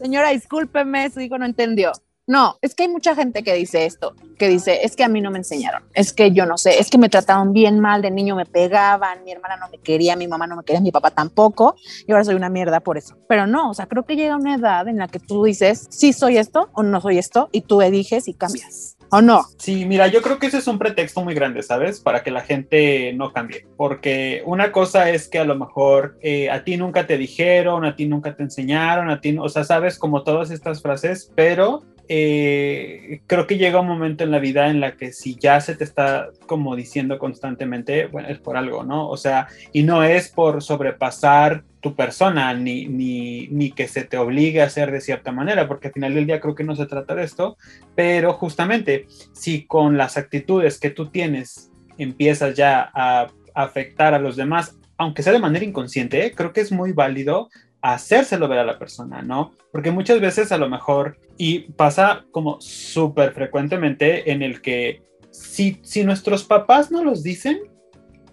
Señora, 0.00 0.30
discúlpeme, 0.30 1.10
su 1.10 1.20
hijo 1.20 1.38
no 1.38 1.46
entendió. 1.46 1.92
No, 2.26 2.58
es 2.62 2.76
que 2.76 2.84
hay 2.84 2.88
mucha 2.88 3.16
gente 3.16 3.42
que 3.42 3.54
dice 3.54 3.86
esto, 3.86 4.14
que 4.38 4.46
dice, 4.46 4.84
es 4.84 4.94
que 4.94 5.02
a 5.02 5.08
mí 5.08 5.20
no 5.20 5.32
me 5.32 5.38
enseñaron, 5.38 5.82
es 5.94 6.12
que 6.12 6.30
yo 6.30 6.46
no 6.46 6.58
sé, 6.58 6.78
es 6.78 6.88
que 6.88 6.96
me 6.96 7.08
trataron 7.08 7.52
bien 7.52 7.80
mal, 7.80 8.02
de 8.02 8.12
niño 8.12 8.36
me 8.36 8.46
pegaban, 8.46 9.24
mi 9.24 9.32
hermana 9.32 9.56
no 9.56 9.68
me 9.68 9.78
quería, 9.78 10.14
mi 10.14 10.28
mamá 10.28 10.46
no 10.46 10.54
me 10.54 10.62
quería, 10.62 10.80
mi 10.80 10.92
papá 10.92 11.10
tampoco, 11.10 11.74
y 12.06 12.12
ahora 12.12 12.22
soy 12.22 12.36
una 12.36 12.48
mierda 12.48 12.78
por 12.78 12.96
eso. 12.98 13.16
Pero 13.28 13.48
no, 13.48 13.70
o 13.70 13.74
sea, 13.74 13.86
creo 13.86 14.04
que 14.04 14.14
llega 14.14 14.36
una 14.36 14.54
edad 14.54 14.86
en 14.86 14.98
la 14.98 15.08
que 15.08 15.18
tú 15.18 15.42
dices, 15.42 15.88
sí 15.90 16.12
soy 16.12 16.38
esto 16.38 16.70
o 16.72 16.84
no 16.84 17.00
soy 17.00 17.18
esto, 17.18 17.48
y 17.50 17.62
tú 17.62 17.82
eliges 17.82 18.28
y 18.28 18.34
cambias. 18.34 18.96
¿O 19.12 19.20
no? 19.20 19.44
Sí, 19.58 19.86
mira, 19.86 20.06
yo 20.06 20.22
creo 20.22 20.38
que 20.38 20.46
ese 20.46 20.58
es 20.58 20.66
un 20.68 20.78
pretexto 20.78 21.22
muy 21.24 21.34
grande, 21.34 21.62
¿sabes? 21.62 21.98
Para 22.00 22.22
que 22.22 22.30
la 22.30 22.42
gente 22.42 23.12
no 23.14 23.32
cambie. 23.32 23.66
Porque 23.76 24.42
una 24.46 24.70
cosa 24.70 25.10
es 25.10 25.26
que 25.28 25.38
a 25.38 25.44
lo 25.44 25.56
mejor 25.56 26.16
eh, 26.22 26.48
a 26.48 26.62
ti 26.62 26.76
nunca 26.76 27.06
te 27.06 27.18
dijeron, 27.18 27.84
a 27.84 27.96
ti 27.96 28.06
nunca 28.06 28.36
te 28.36 28.44
enseñaron, 28.44 29.10
a 29.10 29.20
ti, 29.20 29.36
o 29.36 29.48
sea, 29.48 29.64
sabes 29.64 29.98
como 29.98 30.22
todas 30.22 30.50
estas 30.50 30.80
frases, 30.80 31.32
pero 31.34 31.82
eh, 32.12 33.20
creo 33.28 33.46
que 33.46 33.56
llega 33.56 33.78
un 33.78 33.86
momento 33.86 34.24
en 34.24 34.32
la 34.32 34.40
vida 34.40 34.68
en 34.68 34.80
la 34.80 34.96
que 34.96 35.12
si 35.12 35.36
ya 35.36 35.60
se 35.60 35.76
te 35.76 35.84
está 35.84 36.30
como 36.46 36.74
diciendo 36.74 37.20
constantemente, 37.20 38.06
bueno, 38.06 38.26
es 38.26 38.40
por 38.40 38.56
algo, 38.56 38.82
¿no? 38.82 39.08
O 39.08 39.16
sea, 39.16 39.46
y 39.72 39.84
no 39.84 40.02
es 40.02 40.28
por 40.28 40.60
sobrepasar 40.60 41.62
tu 41.78 41.94
persona, 41.94 42.52
ni, 42.52 42.86
ni, 42.86 43.46
ni 43.52 43.70
que 43.70 43.86
se 43.86 44.02
te 44.02 44.18
obligue 44.18 44.60
a 44.60 44.64
hacer 44.64 44.90
de 44.90 45.00
cierta 45.00 45.30
manera, 45.30 45.68
porque 45.68 45.86
al 45.86 45.94
final 45.94 46.14
del 46.14 46.26
día 46.26 46.40
creo 46.40 46.56
que 46.56 46.64
no 46.64 46.74
se 46.74 46.86
trata 46.86 47.14
de 47.14 47.22
esto, 47.22 47.56
pero 47.94 48.32
justamente 48.32 49.06
si 49.32 49.64
con 49.64 49.96
las 49.96 50.16
actitudes 50.16 50.80
que 50.80 50.90
tú 50.90 51.10
tienes 51.10 51.70
empiezas 51.96 52.56
ya 52.56 52.90
a 52.92 53.28
afectar 53.54 54.14
a 54.14 54.18
los 54.18 54.34
demás, 54.34 54.76
aunque 54.98 55.22
sea 55.22 55.32
de 55.32 55.38
manera 55.38 55.64
inconsciente, 55.64 56.32
creo 56.34 56.52
que 56.52 56.60
es 56.60 56.72
muy 56.72 56.90
válido 56.90 57.50
hacérselo 57.82 58.48
ver 58.48 58.58
a 58.58 58.64
la 58.64 58.78
persona, 58.78 59.22
¿no? 59.22 59.52
Porque 59.72 59.90
muchas 59.90 60.20
veces 60.20 60.52
a 60.52 60.58
lo 60.58 60.68
mejor, 60.68 61.18
y 61.36 61.72
pasa 61.72 62.24
como 62.32 62.60
súper 62.60 63.32
frecuentemente 63.32 64.30
en 64.30 64.42
el 64.42 64.60
que 64.60 65.02
si, 65.30 65.80
si 65.82 66.04
nuestros 66.04 66.44
papás 66.44 66.90
no 66.90 67.04
los 67.04 67.22
dicen, 67.22 67.60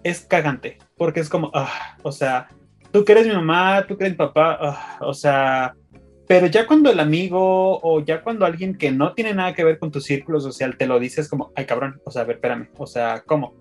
es 0.04 0.20
cagante, 0.20 0.78
porque 0.96 1.20
es 1.20 1.28
como, 1.28 1.50
ah, 1.54 1.96
o 2.02 2.12
sea, 2.12 2.48
tú 2.92 3.04
que 3.04 3.12
eres 3.12 3.26
mi 3.26 3.34
mamá, 3.34 3.84
tú 3.86 3.96
que 3.96 4.04
eres 4.04 4.14
mi 4.14 4.18
papá, 4.18 4.58
ah, 4.60 4.98
o 5.00 5.14
sea, 5.14 5.74
pero 6.26 6.46
ya 6.46 6.66
cuando 6.66 6.90
el 6.90 7.00
amigo 7.00 7.80
o 7.82 8.00
ya 8.04 8.22
cuando 8.22 8.44
alguien 8.44 8.76
que 8.76 8.90
no 8.90 9.14
tiene 9.14 9.34
nada 9.34 9.54
que 9.54 9.64
ver 9.64 9.78
con 9.78 9.90
tu 9.90 10.00
círculo 10.00 10.40
social 10.40 10.76
te 10.76 10.86
lo 10.86 10.98
dice, 10.98 11.20
es 11.20 11.28
como, 11.28 11.52
ay 11.56 11.64
cabrón, 11.64 12.00
o 12.04 12.10
sea, 12.10 12.22
a 12.22 12.24
ver, 12.26 12.36
espérame, 12.36 12.68
o 12.76 12.86
sea, 12.86 13.22
¿cómo? 13.26 13.54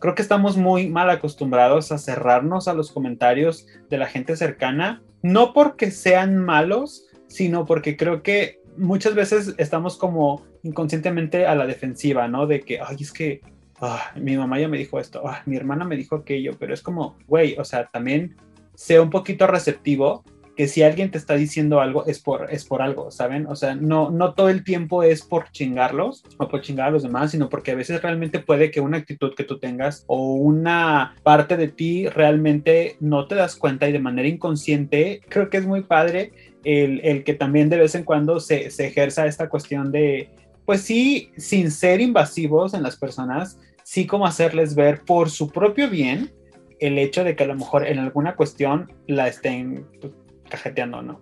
Creo 0.00 0.14
que 0.14 0.22
estamos 0.22 0.56
muy 0.56 0.88
mal 0.88 1.10
acostumbrados 1.10 1.90
a 1.92 1.98
cerrarnos 1.98 2.68
a 2.68 2.74
los 2.74 2.92
comentarios 2.92 3.66
de 3.90 3.98
la 3.98 4.06
gente 4.06 4.36
cercana 4.36 5.02
no 5.22 5.52
porque 5.52 5.90
sean 5.90 6.36
malos, 6.36 7.06
sino 7.26 7.66
porque 7.66 7.96
creo 7.96 8.22
que 8.22 8.60
muchas 8.76 9.14
veces 9.14 9.54
estamos 9.58 9.96
como 9.96 10.44
inconscientemente 10.62 11.46
a 11.46 11.54
la 11.54 11.66
defensiva, 11.66 12.28
¿no? 12.28 12.46
De 12.46 12.60
que, 12.60 12.80
ay, 12.80 12.96
es 13.00 13.12
que 13.12 13.40
ah, 13.80 14.12
mi 14.16 14.36
mamá 14.36 14.60
ya 14.60 14.68
me 14.68 14.78
dijo 14.78 15.00
esto, 15.00 15.22
ah, 15.26 15.42
mi 15.46 15.56
hermana 15.56 15.84
me 15.84 15.96
dijo 15.96 16.16
aquello, 16.16 16.52
pero 16.58 16.74
es 16.74 16.82
como, 16.82 17.16
güey, 17.26 17.56
o 17.58 17.64
sea, 17.64 17.88
también 17.88 18.36
sea 18.74 19.02
un 19.02 19.10
poquito 19.10 19.46
receptivo 19.46 20.24
que 20.58 20.66
si 20.66 20.82
alguien 20.82 21.12
te 21.12 21.18
está 21.18 21.36
diciendo 21.36 21.80
algo 21.80 22.04
es 22.06 22.18
por, 22.18 22.52
es 22.52 22.64
por 22.64 22.82
algo, 22.82 23.12
¿saben? 23.12 23.46
O 23.46 23.54
sea, 23.54 23.76
no, 23.76 24.10
no 24.10 24.34
todo 24.34 24.48
el 24.48 24.64
tiempo 24.64 25.04
es 25.04 25.22
por 25.22 25.52
chingarlos 25.52 26.24
o 26.36 26.48
por 26.48 26.62
chingar 26.62 26.88
a 26.88 26.90
los 26.90 27.04
demás, 27.04 27.30
sino 27.30 27.48
porque 27.48 27.70
a 27.70 27.76
veces 27.76 28.02
realmente 28.02 28.40
puede 28.40 28.72
que 28.72 28.80
una 28.80 28.96
actitud 28.96 29.36
que 29.36 29.44
tú 29.44 29.60
tengas 29.60 30.02
o 30.08 30.34
una 30.34 31.14
parte 31.22 31.56
de 31.56 31.68
ti 31.68 32.08
realmente 32.08 32.96
no 32.98 33.28
te 33.28 33.36
das 33.36 33.54
cuenta 33.54 33.88
y 33.88 33.92
de 33.92 34.00
manera 34.00 34.26
inconsciente, 34.26 35.20
creo 35.28 35.48
que 35.48 35.58
es 35.58 35.64
muy 35.64 35.82
padre 35.82 36.32
el, 36.64 37.02
el 37.04 37.22
que 37.22 37.34
también 37.34 37.68
de 37.68 37.78
vez 37.78 37.94
en 37.94 38.02
cuando 38.02 38.40
se, 38.40 38.72
se 38.72 38.88
ejerza 38.88 39.26
esta 39.26 39.48
cuestión 39.48 39.92
de, 39.92 40.28
pues 40.66 40.80
sí, 40.80 41.30
sin 41.36 41.70
ser 41.70 42.00
invasivos 42.00 42.74
en 42.74 42.82
las 42.82 42.96
personas, 42.96 43.60
sí 43.84 44.08
como 44.08 44.26
hacerles 44.26 44.74
ver 44.74 45.02
por 45.04 45.30
su 45.30 45.50
propio 45.52 45.88
bien 45.88 46.32
el 46.80 46.98
hecho 46.98 47.24
de 47.24 47.36
que 47.36 47.44
a 47.44 47.48
lo 47.48 47.54
mejor 47.54 47.86
en 47.86 47.98
alguna 47.98 48.36
cuestión 48.36 48.92
la 49.06 49.28
estén 49.28 49.86
pues, 50.00 50.12
cajeteando, 50.48 51.02
¿no? 51.02 51.20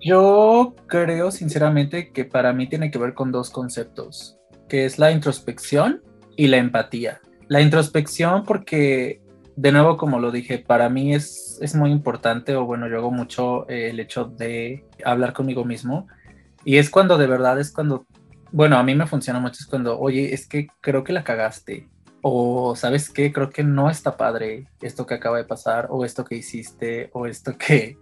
Yo 0.00 0.74
creo 0.86 1.30
sinceramente 1.30 2.12
que 2.12 2.24
para 2.24 2.52
mí 2.52 2.66
tiene 2.66 2.90
que 2.90 2.98
ver 2.98 3.14
con 3.14 3.32
dos 3.32 3.50
conceptos, 3.50 4.38
que 4.68 4.86
es 4.86 4.98
la 4.98 5.10
introspección 5.12 6.02
y 6.36 6.46
la 6.48 6.56
empatía. 6.56 7.20
La 7.48 7.60
introspección 7.60 8.44
porque, 8.44 9.20
de 9.54 9.72
nuevo, 9.72 9.96
como 9.96 10.18
lo 10.18 10.30
dije, 10.30 10.58
para 10.58 10.88
mí 10.88 11.14
es, 11.14 11.58
es 11.60 11.74
muy 11.74 11.90
importante, 11.90 12.56
o 12.56 12.64
bueno, 12.64 12.88
yo 12.88 12.98
hago 12.98 13.10
mucho 13.10 13.68
eh, 13.68 13.90
el 13.90 14.00
hecho 14.00 14.24
de 14.24 14.84
hablar 15.04 15.32
conmigo 15.32 15.64
mismo, 15.64 16.08
y 16.64 16.78
es 16.78 16.90
cuando 16.90 17.18
de 17.18 17.26
verdad 17.26 17.60
es 17.60 17.70
cuando, 17.70 18.06
bueno, 18.50 18.76
a 18.76 18.82
mí 18.82 18.94
me 18.94 19.06
funciona 19.06 19.38
mucho, 19.38 19.58
es 19.60 19.66
cuando, 19.66 19.98
oye, 19.98 20.34
es 20.34 20.48
que 20.48 20.68
creo 20.80 21.04
que 21.04 21.12
la 21.12 21.22
cagaste, 21.22 21.88
o 22.22 22.74
sabes 22.74 23.08
qué, 23.08 23.32
creo 23.32 23.50
que 23.50 23.62
no 23.62 23.88
está 23.88 24.16
padre 24.16 24.66
esto 24.80 25.06
que 25.06 25.14
acaba 25.14 25.36
de 25.36 25.44
pasar, 25.44 25.86
o 25.90 26.04
esto 26.04 26.24
que 26.24 26.34
hiciste, 26.34 27.10
o 27.12 27.26
esto 27.26 27.56
que 27.56 27.98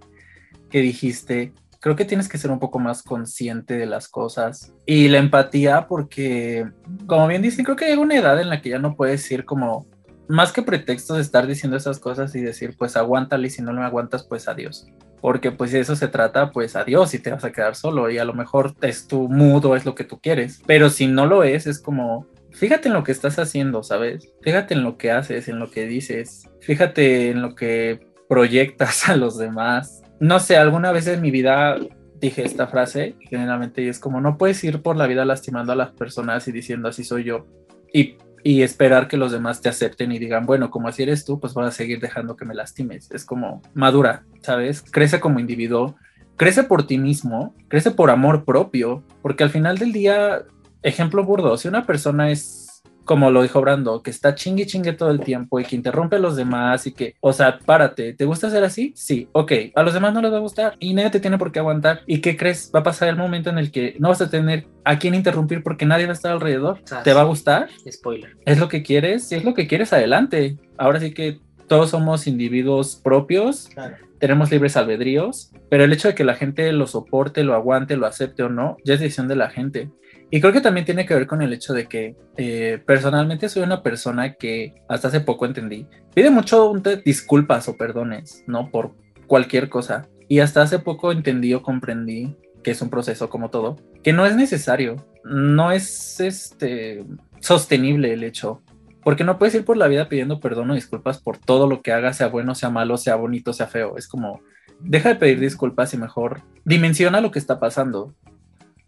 que 0.74 0.80
dijiste, 0.80 1.52
creo 1.78 1.94
que 1.94 2.04
tienes 2.04 2.28
que 2.28 2.36
ser 2.36 2.50
un 2.50 2.58
poco 2.58 2.80
más 2.80 3.04
consciente 3.04 3.74
de 3.74 3.86
las 3.86 4.08
cosas. 4.08 4.74
Y 4.86 5.06
la 5.06 5.18
empatía, 5.18 5.86
porque, 5.86 6.68
como 7.06 7.28
bien 7.28 7.42
dicen, 7.42 7.64
creo 7.64 7.76
que 7.76 7.84
hay 7.84 7.96
una 7.96 8.16
edad 8.16 8.40
en 8.40 8.48
la 8.48 8.60
que 8.60 8.70
ya 8.70 8.80
no 8.80 8.96
puedes 8.96 9.30
ir 9.30 9.44
como, 9.44 9.86
más 10.26 10.50
que 10.50 10.62
pretextos 10.62 11.14
de 11.14 11.22
estar 11.22 11.46
diciendo 11.46 11.76
esas 11.76 12.00
cosas 12.00 12.34
y 12.34 12.40
decir, 12.40 12.74
pues 12.76 12.96
aguántale 12.96 13.46
y 13.46 13.50
si 13.50 13.62
no 13.62 13.72
me 13.72 13.84
aguantas, 13.84 14.24
pues 14.24 14.48
adiós. 14.48 14.88
Porque 15.20 15.52
pues 15.52 15.70
si 15.70 15.76
eso 15.76 15.94
se 15.94 16.08
trata, 16.08 16.50
pues 16.50 16.74
adiós 16.74 17.14
y 17.14 17.20
te 17.20 17.30
vas 17.30 17.44
a 17.44 17.52
quedar 17.52 17.76
solo 17.76 18.10
y 18.10 18.18
a 18.18 18.24
lo 18.24 18.34
mejor 18.34 18.74
es 18.82 19.06
tu 19.06 19.28
mudo, 19.28 19.76
es 19.76 19.84
lo 19.84 19.94
que 19.94 20.02
tú 20.02 20.18
quieres. 20.20 20.60
Pero 20.66 20.90
si 20.90 21.06
no 21.06 21.26
lo 21.26 21.44
es, 21.44 21.68
es 21.68 21.80
como, 21.80 22.26
fíjate 22.50 22.88
en 22.88 22.94
lo 22.94 23.04
que 23.04 23.12
estás 23.12 23.38
haciendo, 23.38 23.84
¿sabes? 23.84 24.28
Fíjate 24.42 24.74
en 24.74 24.82
lo 24.82 24.98
que 24.98 25.12
haces, 25.12 25.46
en 25.46 25.60
lo 25.60 25.70
que 25.70 25.86
dices. 25.86 26.50
Fíjate 26.62 27.30
en 27.30 27.42
lo 27.42 27.54
que 27.54 28.00
proyectas 28.28 29.08
a 29.08 29.14
los 29.14 29.38
demás 29.38 30.00
no 30.20 30.40
sé, 30.40 30.56
alguna 30.56 30.92
vez 30.92 31.06
en 31.06 31.20
mi 31.20 31.30
vida 31.30 31.76
dije 32.20 32.44
esta 32.44 32.66
frase, 32.66 33.16
generalmente, 33.28 33.82
y 33.82 33.88
es 33.88 33.98
como, 33.98 34.20
no 34.20 34.38
puedes 34.38 34.62
ir 34.64 34.82
por 34.82 34.96
la 34.96 35.06
vida 35.06 35.24
lastimando 35.24 35.72
a 35.72 35.76
las 35.76 35.92
personas 35.92 36.48
y 36.48 36.52
diciendo 36.52 36.88
así 36.88 37.04
soy 37.04 37.24
yo, 37.24 37.46
y, 37.92 38.16
y 38.42 38.62
esperar 38.62 39.08
que 39.08 39.16
los 39.16 39.32
demás 39.32 39.60
te 39.60 39.68
acepten 39.68 40.12
y 40.12 40.18
digan, 40.18 40.46
bueno, 40.46 40.70
como 40.70 40.88
así 40.88 41.02
eres 41.02 41.24
tú, 41.24 41.38
pues 41.38 41.54
vas 41.54 41.68
a 41.68 41.76
seguir 41.76 42.00
dejando 42.00 42.36
que 42.36 42.44
me 42.44 42.54
lastimes. 42.54 43.10
Es 43.10 43.24
como, 43.24 43.62
madura, 43.74 44.24
¿sabes? 44.42 44.82
Crece 44.82 45.20
como 45.20 45.40
individuo, 45.40 45.96
crece 46.36 46.64
por 46.64 46.86
ti 46.86 46.98
mismo, 46.98 47.54
crece 47.68 47.90
por 47.90 48.10
amor 48.10 48.44
propio, 48.44 49.04
porque 49.22 49.44
al 49.44 49.50
final 49.50 49.78
del 49.78 49.92
día, 49.92 50.44
ejemplo 50.82 51.24
burdo, 51.24 51.56
si 51.56 51.68
una 51.68 51.86
persona 51.86 52.30
es 52.30 52.63
como 53.04 53.30
lo 53.30 53.42
dijo 53.42 53.60
Brando, 53.60 54.02
que 54.02 54.10
está 54.10 54.34
chingue 54.34 54.66
chingue 54.66 54.92
todo 54.92 55.10
el 55.10 55.20
tiempo 55.20 55.60
y 55.60 55.64
que 55.64 55.76
interrumpe 55.76 56.16
a 56.16 56.18
los 56.18 56.36
demás 56.36 56.86
y 56.86 56.92
que, 56.92 57.14
o 57.20 57.32
sea, 57.32 57.58
párate, 57.58 58.12
¿te 58.14 58.24
gusta 58.24 58.50
ser 58.50 58.64
así? 58.64 58.92
Sí, 58.96 59.28
ok, 59.32 59.52
a 59.74 59.82
los 59.82 59.94
demás 59.94 60.12
no 60.12 60.22
les 60.22 60.32
va 60.32 60.38
a 60.38 60.40
gustar 60.40 60.76
y 60.78 60.94
nadie 60.94 61.10
te 61.10 61.20
tiene 61.20 61.38
por 61.38 61.52
qué 61.52 61.58
aguantar. 61.58 62.00
¿Y 62.06 62.20
qué 62.20 62.36
crees? 62.36 62.70
Va 62.74 62.80
a 62.80 62.84
pasar 62.84 63.08
el 63.08 63.16
momento 63.16 63.50
en 63.50 63.58
el 63.58 63.70
que 63.70 63.96
no 63.98 64.08
vas 64.08 64.20
a 64.20 64.30
tener 64.30 64.66
a 64.84 64.98
quién 64.98 65.14
interrumpir 65.14 65.62
porque 65.62 65.86
nadie 65.86 66.06
va 66.06 66.10
a 66.10 66.14
estar 66.14 66.32
alrededor. 66.32 66.80
¿Te 67.02 67.12
va 67.12 67.22
a 67.22 67.24
gustar? 67.24 67.68
Spoiler. 67.90 68.36
¿Es 68.44 68.58
lo 68.58 68.68
que 68.68 68.82
quieres? 68.82 69.28
Si 69.28 69.34
es 69.34 69.44
lo 69.44 69.54
que 69.54 69.66
quieres, 69.66 69.92
adelante. 69.92 70.56
Ahora 70.78 71.00
sí 71.00 71.12
que 71.12 71.40
todos 71.68 71.90
somos 71.90 72.26
individuos 72.26 72.96
propios. 72.96 73.70
tenemos 74.18 74.50
libres 74.50 74.76
albedríos, 74.76 75.50
pero 75.68 75.84
el 75.84 75.92
hecho 75.92 76.08
de 76.08 76.14
que 76.14 76.24
la 76.24 76.34
gente 76.34 76.72
lo 76.72 76.86
soporte, 76.86 77.44
lo 77.44 77.54
aguante, 77.54 77.96
lo 77.96 78.06
acepte 78.06 78.42
o 78.42 78.48
no, 78.48 78.78
ya 78.84 78.94
es 78.94 79.00
decisión 79.00 79.28
de 79.28 79.36
la 79.36 79.50
gente. 79.50 79.90
Y 80.34 80.40
creo 80.40 80.52
que 80.52 80.60
también 80.60 80.84
tiene 80.84 81.06
que 81.06 81.14
ver 81.14 81.28
con 81.28 81.42
el 81.42 81.52
hecho 81.52 81.72
de 81.72 81.86
que 81.86 82.16
eh, 82.36 82.82
personalmente 82.84 83.48
soy 83.48 83.62
una 83.62 83.84
persona 83.84 84.34
que 84.34 84.74
hasta 84.88 85.06
hace 85.06 85.20
poco 85.20 85.46
entendí. 85.46 85.86
Pide 86.12 86.28
mucho 86.28 86.72
disculpas 87.04 87.68
o 87.68 87.76
perdones, 87.76 88.42
¿no? 88.48 88.68
Por 88.68 88.96
cualquier 89.28 89.68
cosa. 89.68 90.08
Y 90.26 90.40
hasta 90.40 90.62
hace 90.62 90.80
poco 90.80 91.12
entendí 91.12 91.54
o 91.54 91.62
comprendí 91.62 92.36
que 92.64 92.72
es 92.72 92.82
un 92.82 92.90
proceso 92.90 93.30
como 93.30 93.50
todo, 93.50 93.76
que 94.02 94.12
no 94.12 94.26
es 94.26 94.34
necesario, 94.34 94.96
no 95.22 95.70
es 95.70 96.18
este 96.18 97.04
sostenible 97.38 98.12
el 98.12 98.24
hecho, 98.24 98.60
porque 99.04 99.22
no 99.22 99.38
puedes 99.38 99.54
ir 99.54 99.64
por 99.64 99.76
la 99.76 99.86
vida 99.86 100.08
pidiendo 100.08 100.40
perdón 100.40 100.68
o 100.68 100.74
disculpas 100.74 101.22
por 101.22 101.38
todo 101.38 101.68
lo 101.68 101.80
que 101.80 101.92
hagas, 101.92 102.16
sea 102.16 102.26
bueno, 102.26 102.56
sea 102.56 102.70
malo, 102.70 102.96
sea 102.96 103.14
bonito, 103.14 103.52
sea 103.52 103.68
feo. 103.68 103.96
Es 103.96 104.08
como, 104.08 104.40
deja 104.80 105.10
de 105.10 105.14
pedir 105.14 105.38
disculpas 105.38 105.94
y 105.94 105.96
mejor 105.96 106.42
dimensiona 106.64 107.20
lo 107.20 107.30
que 107.30 107.38
está 107.38 107.60
pasando. 107.60 108.16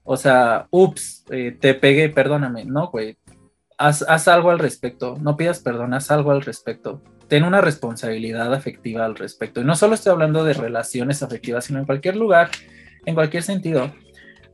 O 0.06 0.16
sea, 0.16 0.68
ups, 0.70 1.24
eh, 1.30 1.56
te 1.60 1.74
pegué, 1.74 2.08
perdóname. 2.08 2.64
No, 2.64 2.88
güey. 2.88 3.18
Haz, 3.76 4.02
haz, 4.08 4.28
algo 4.28 4.50
al 4.50 4.60
respecto. 4.60 5.18
No 5.20 5.36
pidas 5.36 5.58
perdón, 5.58 5.92
haz 5.92 6.10
algo 6.10 6.30
al 6.30 6.42
respecto. 6.42 7.02
Ten 7.28 7.42
una 7.42 7.60
responsabilidad 7.60 8.54
afectiva 8.54 9.04
al 9.04 9.16
respecto. 9.16 9.60
Y 9.60 9.64
no 9.64 9.74
solo 9.74 9.94
estoy 9.94 10.12
hablando 10.12 10.44
de 10.44 10.54
relaciones 10.54 11.24
afectivas, 11.24 11.64
sino 11.64 11.80
en 11.80 11.86
cualquier 11.86 12.16
lugar, 12.16 12.50
en 13.04 13.14
cualquier 13.16 13.42
sentido. 13.42 13.92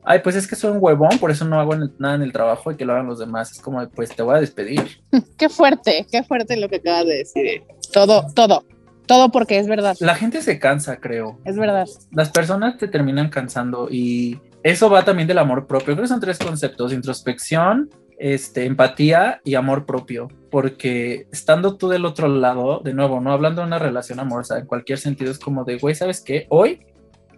Ay, 0.03 0.19
pues 0.19 0.35
es 0.35 0.47
que 0.47 0.55
soy 0.55 0.71
un 0.71 0.79
huevón, 0.81 1.17
por 1.19 1.29
eso 1.29 1.45
no 1.45 1.59
hago 1.59 1.75
nada 1.75 2.15
en 2.15 2.23
el 2.23 2.33
trabajo 2.33 2.71
y 2.71 2.75
que 2.75 2.83
lo 2.83 2.93
hagan 2.93 3.07
los 3.07 3.19
demás. 3.19 3.51
Es 3.51 3.61
como, 3.61 3.87
pues 3.89 4.13
te 4.13 4.23
voy 4.23 4.35
a 4.35 4.41
despedir. 4.41 4.99
Qué 5.37 5.49
fuerte, 5.49 6.05
qué 6.11 6.23
fuerte 6.23 6.57
lo 6.57 6.67
que 6.67 6.77
acabas 6.77 7.05
de 7.05 7.17
decir. 7.17 7.63
Todo, 7.93 8.25
todo, 8.33 8.65
todo 9.05 9.31
porque 9.31 9.59
es 9.59 9.67
verdad. 9.67 9.95
La 9.99 10.15
gente 10.15 10.41
se 10.41 10.57
cansa, 10.57 10.97
creo. 10.97 11.39
Es 11.45 11.57
verdad. 11.57 11.87
Las 12.11 12.31
personas 12.31 12.77
te 12.77 12.87
terminan 12.87 13.29
cansando 13.29 13.87
y 13.89 14.41
eso 14.63 14.89
va 14.89 15.03
también 15.03 15.27
del 15.27 15.39
amor 15.39 15.67
propio. 15.67 15.93
Creo 15.93 16.03
que 16.03 16.07
son 16.07 16.21
tres 16.21 16.39
conceptos, 16.39 16.93
introspección, 16.93 17.89
este, 18.17 18.65
empatía 18.65 19.41
y 19.43 19.55
amor 19.55 19.85
propio, 19.85 20.29
porque 20.49 21.27
estando 21.33 21.75
tú 21.75 21.89
del 21.89 22.05
otro 22.05 22.29
lado, 22.29 22.79
de 22.79 22.93
nuevo, 22.93 23.19
no 23.19 23.33
hablando 23.33 23.61
de 23.61 23.67
una 23.67 23.79
relación 23.79 24.21
amorosa, 24.21 24.57
en 24.57 24.65
cualquier 24.65 24.99
sentido 24.99 25.31
es 25.31 25.39
como 25.39 25.65
de, 25.65 25.77
güey, 25.77 25.95
¿sabes 25.95 26.21
qué? 26.21 26.47
Hoy 26.49 26.85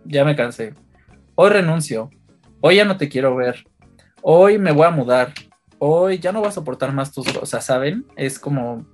ya 0.04 0.24
me 0.24 0.36
cansé, 0.36 0.76
hoy 1.34 1.50
renuncio, 1.50 2.12
hoy 2.62 2.76
ya 2.76 2.86
no 2.86 2.98
te 2.98 3.10
quiero 3.10 3.36
ver, 3.36 3.66
hoy 4.22 4.60
me 4.60 4.72
voy 4.72 4.86
a 4.86 4.92
mudar, 4.92 5.34
hoy 5.80 6.20
ya 6.20 6.32
no 6.32 6.42
voy 6.42 6.50
a 6.50 6.52
soportar 6.52 6.94
más 6.94 7.12
tus 7.12 7.32
cosas, 7.34 7.66
¿saben? 7.66 8.06
Es 8.16 8.38
como 8.38 8.86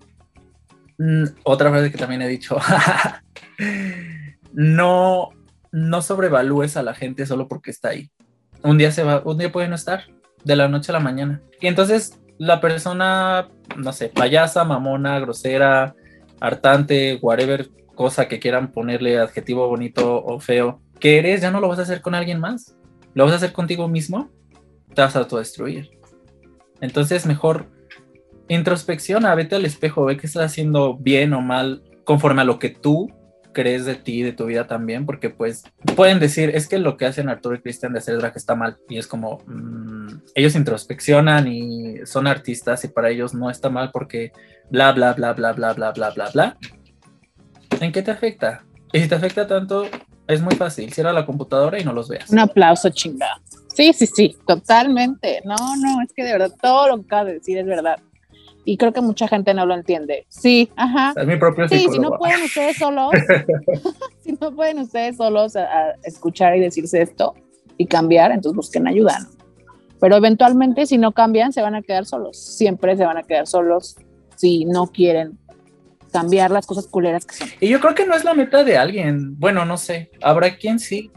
mm, 0.98 1.26
otra 1.44 1.70
frase 1.70 1.92
que 1.92 1.98
también 1.98 2.22
he 2.22 2.30
dicho, 2.30 2.58
no, 4.54 5.32
no 5.74 6.02
sobrevalúes 6.02 6.78
a 6.78 6.84
la 6.84 6.94
gente 6.94 7.26
solo 7.26 7.50
porque 7.50 7.72
está 7.72 7.90
ahí 7.90 8.10
un 8.64 8.78
día 8.78 8.92
se 8.92 9.04
va, 9.04 9.22
un 9.26 9.38
día 9.38 9.52
puede 9.52 9.68
no 9.68 9.76
estar, 9.76 10.06
de 10.44 10.56
la 10.56 10.68
noche 10.68 10.92
a 10.92 10.94
la 10.94 11.00
mañana. 11.00 11.42
Y 11.60 11.68
entonces 11.68 12.20
la 12.38 12.60
persona, 12.60 13.50
no 13.78 13.94
sé, 13.94 14.10
payasa, 14.10 14.64
mamona, 14.64 15.20
grosera, 15.20 15.96
hartante, 16.40 17.20
whatever 17.22 17.70
cosa 17.96 18.28
que 18.28 18.40
quieran 18.40 18.72
ponerle 18.72 19.20
adjetivo 19.20 19.68
bonito 19.68 20.24
o 20.24 20.40
feo, 20.40 20.82
que 21.00 21.20
eres, 21.20 21.42
ya 21.42 21.52
no 21.52 21.60
lo 21.60 21.68
vas 21.68 21.80
a 21.80 21.84
hacer 21.84 22.02
con 22.02 22.16
alguien 22.16 22.40
más. 22.40 22.76
Lo 23.14 23.26
vas 23.26 23.34
a 23.34 23.36
hacer 23.36 23.54
contigo 23.54 23.88
mismo, 23.88 24.30
te 24.94 25.02
vas 25.02 25.16
a 25.16 25.20
autodestruir. 25.20 25.92
Entonces, 26.80 27.26
mejor 27.26 27.68
introspecciona, 28.48 29.36
vete 29.36 29.56
al 29.56 29.66
espejo, 29.66 30.06
ve 30.06 30.18
qué 30.18 30.28
estás 30.28 30.46
haciendo 30.46 30.98
bien 30.98 31.34
o 31.34 31.42
mal 31.42 31.84
conforme 32.06 32.42
a 32.42 32.46
lo 32.46 32.58
que 32.58 32.70
tú 32.70 33.12
crees 33.54 33.86
de 33.86 33.96
ti, 33.96 34.22
de 34.22 34.34
tu 34.34 34.46
vida 34.46 34.68
también, 34.68 35.06
porque 35.06 35.30
pues 35.30 35.64
pueden 35.96 36.20
decir, 36.20 36.52
es 36.54 36.68
que 36.68 36.80
lo 36.80 36.98
que 36.98 37.06
hacen 37.06 37.30
Arturo 37.30 37.56
y 37.56 37.62
Cristian 37.62 37.94
de 37.94 38.00
hacer 38.00 38.18
drag 38.18 38.34
está 38.36 38.56
mal, 38.56 38.78
y 38.90 38.98
es 38.98 39.08
como, 39.08 39.40
mm, 39.46 40.22
ellos 40.36 40.56
introspeccionan 40.56 41.48
y 41.48 42.06
son 42.06 42.28
artistas 42.28 42.84
y 42.84 42.88
para 42.88 43.10
ellos 43.10 43.34
no 43.34 43.50
está 43.50 43.70
mal 43.70 43.92
porque 43.92 44.32
bla, 44.70 44.92
bla, 44.92 45.14
bla, 45.14 45.34
bla, 45.34 45.54
bla, 45.54 45.74
bla, 45.74 45.92
bla, 45.92 46.10
bla, 46.12 46.30
bla. 46.34 46.58
¿En 47.80 47.92
qué 47.92 48.02
te 48.02 48.12
afecta? 48.12 48.64
Y 48.94 49.00
si 49.00 49.08
te 49.08 49.16
afecta 49.16 49.48
tanto, 49.48 49.86
es 50.28 50.42
muy 50.42 50.56
fácil, 50.56 50.92
cierra 50.94 51.14
la 51.14 51.26
computadora 51.26 51.80
y 51.80 51.84
no 51.84 51.94
los 51.94 52.10
veas. 52.10 52.30
Un 52.30 52.40
aplauso 52.40 52.90
chingada. 52.90 53.42
Sí, 53.74 53.94
sí, 53.94 54.06
sí, 54.06 54.36
totalmente. 54.46 55.42
No, 55.46 55.56
no, 55.78 56.02
es 56.02 56.12
que 56.14 56.24
de 56.24 56.34
verdad 56.34 56.52
todo 56.62 56.90
lo 56.90 56.98
que 56.98 57.06
acabas 57.06 57.28
de 57.28 57.34
decir 57.34 57.58
es 57.58 57.66
verdad 57.66 57.98
y 58.66 58.78
creo 58.78 58.94
que 58.94 59.02
mucha 59.02 59.28
gente 59.28 59.54
no 59.54 59.66
lo 59.66 59.74
entiende. 59.74 60.26
Sí, 60.30 60.70
ajá. 60.76 61.14
Es 61.16 61.26
mi 61.26 61.38
propio 61.38 61.68
Sí, 61.68 61.88
si 61.92 62.00
no 62.00 62.18
pueden 62.18 62.44
ustedes 62.44 62.78
solos, 62.78 63.12
si 64.24 64.34
no 64.34 64.54
pueden 64.54 64.80
ustedes 64.80 65.18
solos 65.18 65.56
a, 65.56 65.96
escuchar 66.04 66.56
y 66.58 66.60
decirse 66.60 67.02
esto 67.02 67.34
y 67.78 67.88
cambiar, 67.88 68.32
entonces 68.32 68.56
busquen 68.56 68.88
ayuda. 68.88 69.18
Pero 70.00 70.16
eventualmente 70.16 70.86
si 70.86 70.98
no 70.98 71.12
cambian, 71.12 71.54
se 71.54 71.62
van 71.62 71.76
a 71.76 71.82
quedar 71.82 72.06
solos. 72.06 72.38
Siempre 72.38 72.96
se 72.98 73.06
van 73.06 73.18
a 73.18 73.24
quedar 73.24 73.48
solos 73.48 73.96
si 74.36 74.66
no 74.66 74.88
quieren 74.88 75.38
cambiar 76.12 76.52
las 76.52 76.66
cosas 76.66 76.88
culeras 76.88 77.26
que 77.26 77.36
son. 77.36 77.48
Y 77.60 77.70
yo 77.70 77.80
creo 77.80 77.96
que 77.96 78.06
no 78.06 78.16
es 78.16 78.24
la 78.24 78.34
meta 78.34 78.64
de 78.64 78.78
alguien. 78.78 79.40
Bueno, 79.40 79.64
no 79.66 79.78
sé. 79.78 80.12
Habrá 80.22 80.58
quien 80.58 80.80
sí. 80.80 81.10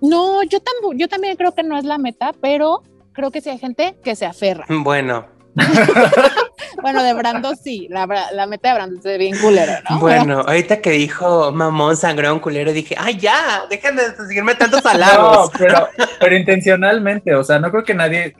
No, 0.00 0.42
yo, 0.44 0.58
yo 0.94 1.08
también 1.08 1.36
creo 1.36 1.54
que 1.54 1.62
no 1.62 1.76
es 1.76 1.84
la 1.84 1.98
meta, 1.98 2.32
pero 2.40 2.82
creo 3.12 3.30
que 3.30 3.40
sí 3.40 3.50
hay 3.50 3.58
gente 3.58 3.96
que 4.04 4.14
se 4.14 4.26
aferra. 4.26 4.66
Bueno, 4.68 5.26
bueno, 6.82 7.02
de 7.02 7.14
Brando 7.14 7.54
sí, 7.54 7.88
la, 7.90 8.06
meta 8.46 8.68
de 8.68 8.74
Brando 8.74 9.10
es 9.10 9.18
bien 9.18 9.36
culero, 9.38 9.72
¿no? 9.88 9.98
Bueno, 9.98 10.40
ahorita 10.40 10.80
que 10.80 10.90
dijo 10.90 11.52
mamón, 11.52 11.96
sangrón, 11.96 12.40
culero, 12.40 12.72
dije, 12.72 12.94
ay, 12.98 13.18
ya, 13.18 13.62
dejen 13.68 13.96
de 13.96 14.14
seguirme 14.16 14.54
tantos 14.54 14.84
halagos. 14.86 15.52
No, 15.52 15.58
pero, 15.58 15.88
pero 16.20 16.36
intencionalmente, 16.36 17.34
o 17.34 17.44
sea, 17.44 17.58
no 17.58 17.70
creo 17.70 17.84
que 17.84 17.94
nadie 17.94 18.34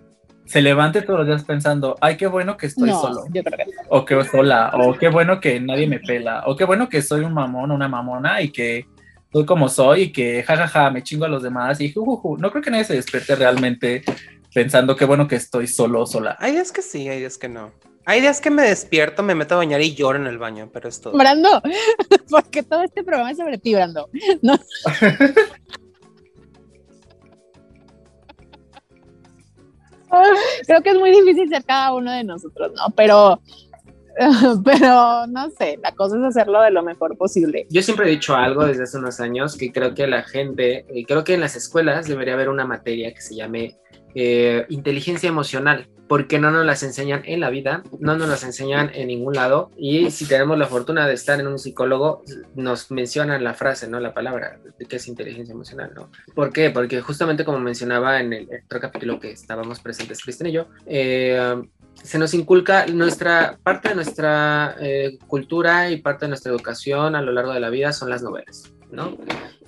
se 0.49 0.63
levante 0.63 1.03
todos 1.03 1.21
los 1.21 1.29
días 1.29 1.45
pensando, 1.45 1.97
ay, 2.01 2.17
qué 2.17 2.27
bueno 2.27 2.57
que 2.57 2.67
estoy 2.67 2.91
solo. 2.91 3.25
Yo 3.33 3.45
creo 3.45 3.59
que 3.59 3.73
O 3.91 4.05
que 4.05 4.25
sola, 4.25 4.73
o 4.75 4.95
qué 4.95 5.09
bueno 5.09 5.41
que 5.41 5.61
nadie 5.61 5.87
me 5.87 6.01
pela, 6.01 6.43
o 6.47 6.57
qué 6.57 6.65
bueno 6.65 6.89
que 6.89 7.03
soy 7.03 7.21
un 7.21 7.35
mamón, 7.35 7.71
una 7.71 7.87
mamona 7.87 8.41
y 8.41 8.51
que 8.51 8.87
soy 9.31 9.45
como 9.45 9.69
soy 9.69 10.03
y 10.03 10.13
que 10.13 10.43
jajaja 10.43 10.91
me 10.91 11.03
chingo 11.03 11.27
a 11.27 11.29
los 11.29 11.43
demás 11.43 11.81
y 11.83 11.93
jujuju. 11.93 12.39
No 12.39 12.51
creo 12.51 12.63
que 12.63 12.71
nadie 12.71 12.85
se 12.85 12.95
despierte 12.95 13.37
realmente 13.37 14.03
pensando 14.59 14.97
qué 14.97 15.05
bueno 15.05 15.29
que 15.29 15.37
estoy 15.37 15.69
solo 15.69 16.01
o 16.01 16.07
sola. 16.07 16.37
Hay 16.41 16.51
días 16.51 16.73
que 16.73 16.83
sí, 16.83 17.09
hay 17.09 17.21
días 17.21 17.39
que 17.39 17.49
no. 17.49 17.71
Hay 18.05 18.21
días 18.21 18.41
que 18.41 18.51
me 18.51 18.65
despierto, 18.65 19.23
me 19.23 19.37
meto 19.37 19.55
a 19.55 19.59
bañar 19.59 19.81
y 19.81 19.95
lloro 19.95 20.19
en 20.19 20.27
el 20.27 20.37
baño, 20.37 20.69
pero 20.73 20.89
es 20.89 21.01
todo. 21.01 21.17
Brando, 21.17 21.63
porque 22.29 22.65
todo 22.65 22.83
este 22.83 23.05
programa 23.05 23.31
es 23.31 23.37
sobre 23.37 23.59
ti, 23.59 23.77
Brando. 23.77 24.11
Creo 30.67 30.83
que 30.83 30.91
es 30.91 30.97
muy 30.97 31.13
difícil 31.13 31.49
ser 31.49 31.63
cada 31.65 31.95
uno 31.95 32.11
de 32.11 32.25
nosotros, 32.25 32.73
¿no? 32.75 32.93
Pero, 32.97 33.41
pero 34.65 35.29
no 35.29 35.51
sé, 35.51 35.79
la 35.81 35.93
cosa 35.93 36.17
es 36.17 36.25
hacerlo 36.25 36.63
de 36.63 36.73
lo 36.73 36.83
mejor 36.83 37.17
posible. 37.17 37.69
Yo 37.71 37.81
siempre 37.81 38.09
he 38.09 38.11
dicho 38.11 38.35
algo 38.35 38.67
desde 38.67 38.83
hace 38.83 38.99
unos 38.99 39.21
años 39.21 39.57
que 39.57 39.71
creo 39.71 39.95
que 39.95 40.09
la 40.09 40.25
gente, 40.25 40.85
y 40.93 41.05
creo 41.05 41.23
que 41.23 41.35
en 41.35 41.43
las 41.43 41.55
escuelas 41.55 42.09
debería 42.09 42.35
haber 42.35 42.49
una 42.49 42.65
materia 42.65 43.15
que 43.15 43.21
se 43.21 43.37
llame 43.37 43.77
eh, 44.21 44.67
inteligencia 44.69 45.29
emocional, 45.29 45.87
porque 46.09 46.41
no 46.41 46.51
nos 46.51 46.67
las 46.67 46.83
enseñan 46.83 47.23
en 47.25 47.39
la 47.39 47.51
vida, 47.51 47.85
no 48.01 48.17
nos 48.17 48.29
las 48.29 48.43
enseñan 48.43 48.91
en 48.93 49.07
ningún 49.07 49.35
lado 49.35 49.71
y 49.77 50.11
si 50.11 50.27
tenemos 50.27 50.59
la 50.59 50.67
fortuna 50.67 51.07
de 51.07 51.15
estar 51.15 51.39
en 51.39 51.47
un 51.47 51.57
psicólogo, 51.57 52.25
nos 52.57 52.91
mencionan 52.91 53.45
la 53.45 53.55
frase, 53.55 53.87
¿no? 53.89 54.01
La 54.01 54.15
palabra 54.15 54.59
que 54.89 54.97
es 54.97 55.07
inteligencia 55.07 55.53
emocional, 55.53 55.93
¿no? 55.95 56.11
¿Por 56.35 56.53
qué? 56.53 56.71
Porque 56.71 57.01
justamente 57.01 57.45
como 57.45 57.61
mencionaba 57.61 58.21
en 58.21 58.33
el 58.33 58.49
otro 58.65 58.81
capítulo 58.81 59.21
que 59.21 59.31
estábamos 59.31 59.79
presentes, 59.79 60.21
Cristian 60.21 60.49
y 60.49 60.53
yo, 60.53 60.67
eh, 60.87 61.63
se 61.95 62.19
nos 62.19 62.35
inculca 62.35 62.87
nuestra 62.87 63.57
parte 63.63 63.91
de 63.91 63.95
nuestra 63.95 64.75
eh, 64.81 65.17
cultura 65.29 65.93
y 65.93 66.03
parte 66.03 66.25
de 66.25 66.31
nuestra 66.31 66.51
educación 66.51 67.15
a 67.15 67.23
lo 67.23 67.31
largo 67.31 67.53
de 67.53 67.61
la 67.61 67.71
vida 67.71 67.93
son 67.93 68.11
las 68.11 68.23
novelas, 68.25 68.73
¿no? 68.91 69.17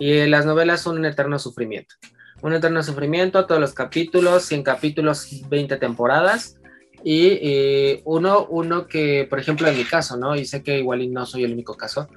Y 0.00 0.26
las 0.26 0.44
novelas 0.44 0.80
son 0.80 0.98
un 0.98 1.04
eterno 1.04 1.38
sufrimiento 1.38 1.94
un 2.42 2.52
eterno 2.52 2.82
sufrimiento, 2.82 3.46
todos 3.46 3.60
los 3.60 3.72
capítulos, 3.72 4.44
100 4.44 4.62
capítulos, 4.62 5.28
20 5.48 5.76
temporadas. 5.76 6.56
Y 7.02 8.02
uno, 8.04 8.46
uno 8.50 8.86
que, 8.86 9.26
por 9.28 9.38
ejemplo, 9.38 9.66
en 9.68 9.76
mi 9.76 9.84
caso, 9.84 10.18
¿no? 10.18 10.36
Y 10.36 10.44
sé 10.44 10.62
que 10.62 10.78
igual 10.78 11.10
no 11.12 11.24
soy 11.24 11.44
el 11.44 11.52
único 11.54 11.74
caso, 11.74 12.08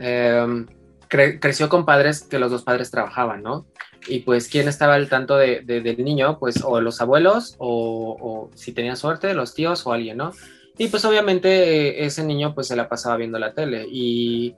em, 0.00 0.66
creció 1.08 1.68
con 1.68 1.84
padres 1.84 2.22
que 2.22 2.40
los 2.40 2.50
dos 2.50 2.62
padres 2.62 2.90
trabajaban, 2.90 3.42
¿no? 3.42 3.66
Y 4.08 4.20
pues, 4.20 4.48
¿quién 4.48 4.66
estaba 4.66 4.94
al 4.94 5.08
tanto 5.08 5.36
de, 5.36 5.60
del 5.60 6.04
niño? 6.04 6.38
Pues, 6.40 6.62
o 6.64 6.80
los 6.80 7.00
abuelos, 7.00 7.54
o, 7.58 8.16
o, 8.20 8.56
si 8.56 8.72
tenía 8.72 8.96
suerte, 8.96 9.32
los 9.34 9.54
tíos 9.54 9.86
o 9.86 9.92
alguien, 9.92 10.16
¿no? 10.16 10.32
Y 10.78 10.88
pues 10.88 11.04
obviamente 11.04 11.48
eh, 11.50 12.04
ese 12.04 12.24
niño 12.24 12.54
pues 12.54 12.68
se 12.68 12.76
la 12.76 12.88
pasaba 12.88 13.16
viendo 13.16 13.38
la 13.38 13.52
tele 13.52 13.86
y, 13.90 14.54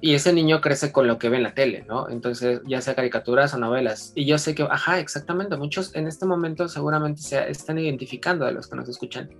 y 0.00 0.14
ese 0.14 0.32
niño 0.32 0.60
crece 0.60 0.92
con 0.92 1.06
lo 1.06 1.18
que 1.18 1.28
ve 1.28 1.38
en 1.38 1.42
la 1.42 1.54
tele, 1.54 1.84
¿no? 1.88 2.08
Entonces 2.08 2.60
ya 2.66 2.80
sea 2.80 2.94
caricaturas 2.94 3.54
o 3.54 3.58
novelas. 3.58 4.12
Y 4.14 4.26
yo 4.26 4.38
sé 4.38 4.54
que, 4.54 4.62
ajá, 4.62 5.00
exactamente, 5.00 5.56
muchos 5.56 5.94
en 5.94 6.06
este 6.06 6.26
momento 6.26 6.68
seguramente 6.68 7.22
se 7.22 7.50
están 7.50 7.78
identificando 7.78 8.44
de 8.44 8.52
los 8.52 8.68
que 8.68 8.76
nos 8.76 8.88
escuchan. 8.88 9.30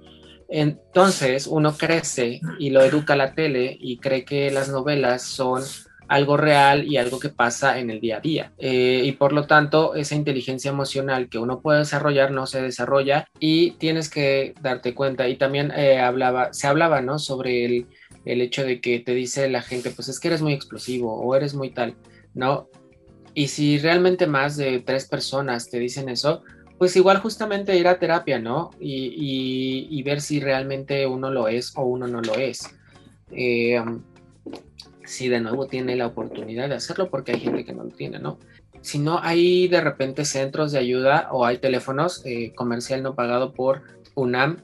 Entonces 0.49 1.47
uno 1.47 1.77
crece 1.77 2.41
y 2.59 2.71
lo 2.71 2.83
educa 2.83 3.17
la 3.17 3.35
tele 3.35 3.77
y 3.81 3.99
cree 3.99 4.25
que 4.25 4.51
las 4.51 4.69
novelas 4.69 5.23
son 5.23 5.63
algo 6.09 6.37
real 6.37 6.85
y 6.85 6.99
algo 6.99 7.19
que 7.19 7.31
pasa 7.31 7.79
en 7.79 7.91
el 7.91 8.01
día 8.01 8.19
a 8.19 8.21
día. 8.21 8.53
Eh, 8.59 9.03
y 9.05 9.13
por 9.13 9.33
lo 9.33 9.47
tanto, 9.47 9.95
esa 9.95 10.15
inteligencia 10.15 10.71
emocional 10.71 11.29
que 11.29 11.39
uno 11.39 11.61
puede 11.61 11.81
desarrollar 11.81 12.31
no 12.31 12.47
se 12.47 12.63
desarrolla 12.63 13.29
y 13.41 13.73
tienes 13.73 14.09
que 14.09 14.55
darte 14.61 14.95
cuenta. 14.95 15.29
Y 15.29 15.37
también 15.37 15.73
eh, 15.77 15.99
hablaba, 15.99 16.53
se 16.53 16.67
hablaba, 16.67 17.01
¿no? 17.01 17.19
Sobre 17.19 17.65
el, 17.65 17.87
el 18.27 18.43
hecho 18.43 18.65
de 18.65 18.81
que 18.83 19.01
te 19.01 19.15
dice 19.15 19.49
la 19.49 19.63
gente, 19.63 19.91
pues 19.91 20.09
es 20.09 20.21
que 20.21 20.29
eres 20.29 20.43
muy 20.43 20.53
explosivo 20.53 21.15
o 21.15 21.35
eres 21.35 21.55
muy 21.55 21.71
tal, 21.71 21.97
¿no? 22.35 22.69
Y 23.33 23.49
si 23.49 23.79
realmente 23.79 24.27
más 24.27 24.57
de 24.57 24.81
tres 24.81 25.07
personas 25.07 25.71
te 25.71 25.79
dicen 25.79 26.09
eso, 26.09 26.43
pues 26.79 26.95
igual 26.97 27.19
justamente 27.19 27.77
ir 27.77 27.89
a 27.89 27.99
terapia, 27.99 28.39
¿no? 28.39 28.71
Y, 28.79 29.87
y, 29.91 30.03
ver 30.03 30.21
si 30.21 30.41
realmente 30.41 31.07
uno 31.07 31.31
lo 31.31 31.49
es 31.49 31.73
o 31.77 31.83
uno 31.83 32.07
no 32.07 32.21
lo 32.21 32.35
es. 32.35 32.71
Eh, 33.31 33.83
si 35.05 35.29
de 35.29 35.41
nuevo 35.41 35.67
tiene 35.67 35.97
la 35.97 36.07
oportunidad 36.07 36.69
de 36.69 36.75
hacerlo, 36.75 37.09
porque 37.11 37.33
hay 37.33 37.41
gente 37.41 37.65
que 37.65 37.73
no 37.73 37.85
lo 37.85 37.91
tiene, 37.91 38.19
¿no? 38.19 38.39
Si 38.83 38.99
no, 38.99 39.19
hay 39.23 39.69
de 39.69 39.81
repente 39.81 40.25
centros 40.25 40.73
de 40.73 40.79
ayuda 40.79 41.29
o 41.33 41.45
hay 41.45 41.59
teléfonos 41.59 42.23
eh, 42.25 42.53
comercial 42.55 43.03
no 43.03 43.15
pagado 43.15 43.53
por 43.53 43.83
UNAM. 44.15 44.63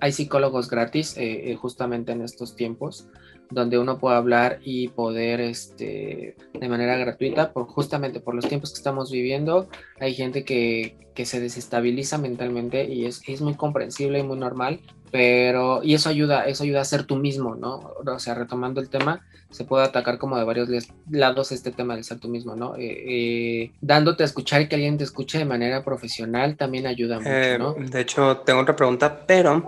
Hay 0.00 0.12
psicólogos 0.12 0.68
gratis 0.68 1.16
eh, 1.16 1.50
eh, 1.50 1.56
justamente 1.56 2.12
en 2.12 2.22
estos 2.22 2.56
tiempos 2.56 3.06
donde 3.50 3.78
uno 3.78 3.98
puede 3.98 4.16
hablar 4.16 4.60
y 4.62 4.88
poder 4.88 5.40
este, 5.40 6.36
de 6.52 6.68
manera 6.68 6.96
gratuita, 6.96 7.52
por, 7.52 7.66
justamente 7.66 8.20
por 8.20 8.34
los 8.34 8.48
tiempos 8.48 8.70
que 8.70 8.78
estamos 8.78 9.10
viviendo, 9.10 9.68
hay 9.98 10.14
gente 10.14 10.44
que, 10.44 10.96
que 11.20 11.26
se 11.26 11.38
desestabiliza 11.38 12.16
mentalmente 12.16 12.86
y 12.86 13.04
es, 13.04 13.20
es, 13.26 13.42
muy 13.42 13.52
comprensible 13.52 14.20
y 14.20 14.22
muy 14.22 14.38
normal, 14.38 14.80
pero 15.10 15.82
y 15.84 15.92
eso 15.92 16.08
ayuda, 16.08 16.46
eso 16.46 16.62
ayuda 16.62 16.80
a 16.80 16.84
ser 16.86 17.04
tú 17.04 17.16
mismo, 17.16 17.56
¿no? 17.56 17.92
O 18.06 18.18
sea, 18.18 18.32
retomando 18.32 18.80
el 18.80 18.88
tema, 18.88 19.22
se 19.50 19.64
puede 19.64 19.84
atacar 19.84 20.18
como 20.18 20.38
de 20.38 20.44
varios 20.44 20.68
lados 21.10 21.52
este 21.52 21.72
tema 21.72 21.96
de 21.96 22.04
ser 22.04 22.20
tú 22.20 22.28
mismo, 22.28 22.54
¿no? 22.54 22.76
Eh, 22.76 22.84
eh, 22.88 23.72
dándote 23.80 24.22
a 24.22 24.26
escuchar 24.26 24.62
y 24.62 24.68
que 24.68 24.76
alguien 24.76 24.96
te 24.96 25.04
escuche 25.04 25.38
de 25.38 25.44
manera 25.44 25.84
profesional 25.84 26.56
también 26.56 26.86
ayuda 26.86 27.18
mucho, 27.18 27.30
eh, 27.30 27.58
¿no? 27.58 27.74
De 27.74 28.00
hecho, 28.00 28.38
tengo 28.38 28.60
otra 28.60 28.76
pregunta, 28.76 29.26
pero 29.26 29.66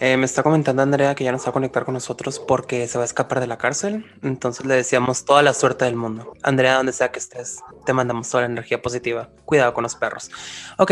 me 0.00 0.24
está 0.24 0.42
comentando 0.42 0.82
Andrea 0.82 1.14
que 1.14 1.24
ya 1.24 1.32
no 1.32 1.38
se 1.38 1.46
va 1.46 1.50
a 1.50 1.52
conectar 1.54 1.84
con 1.84 1.94
nosotros 1.94 2.38
porque 2.38 2.86
se 2.86 2.98
va 2.98 3.04
a 3.04 3.06
escapar 3.06 3.40
de 3.40 3.46
la 3.46 3.58
cárcel. 3.58 4.04
Entonces 4.22 4.64
le 4.66 4.74
decíamos 4.74 5.24
toda 5.24 5.42
la 5.42 5.54
suerte 5.54 5.86
del 5.86 5.96
mundo. 5.96 6.34
Andrea, 6.42 6.76
donde 6.76 6.92
sea 6.92 7.10
que 7.10 7.18
estés, 7.18 7.60
te 7.84 7.92
mandamos 7.92 8.28
toda 8.28 8.42
la 8.42 8.50
energía 8.50 8.80
positiva. 8.80 9.30
Cuidado 9.44 9.72
con 9.74 9.82
los 9.82 9.96
perros. 9.96 10.30
Ok, 10.76 10.85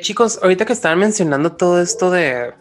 chicos, 0.00 0.38
ahorita 0.42 0.64
que 0.64 0.72
estaban 0.72 0.98
mencionando 0.98 1.52
todo 1.52 1.80
esto 1.80 2.10
de... 2.10 2.52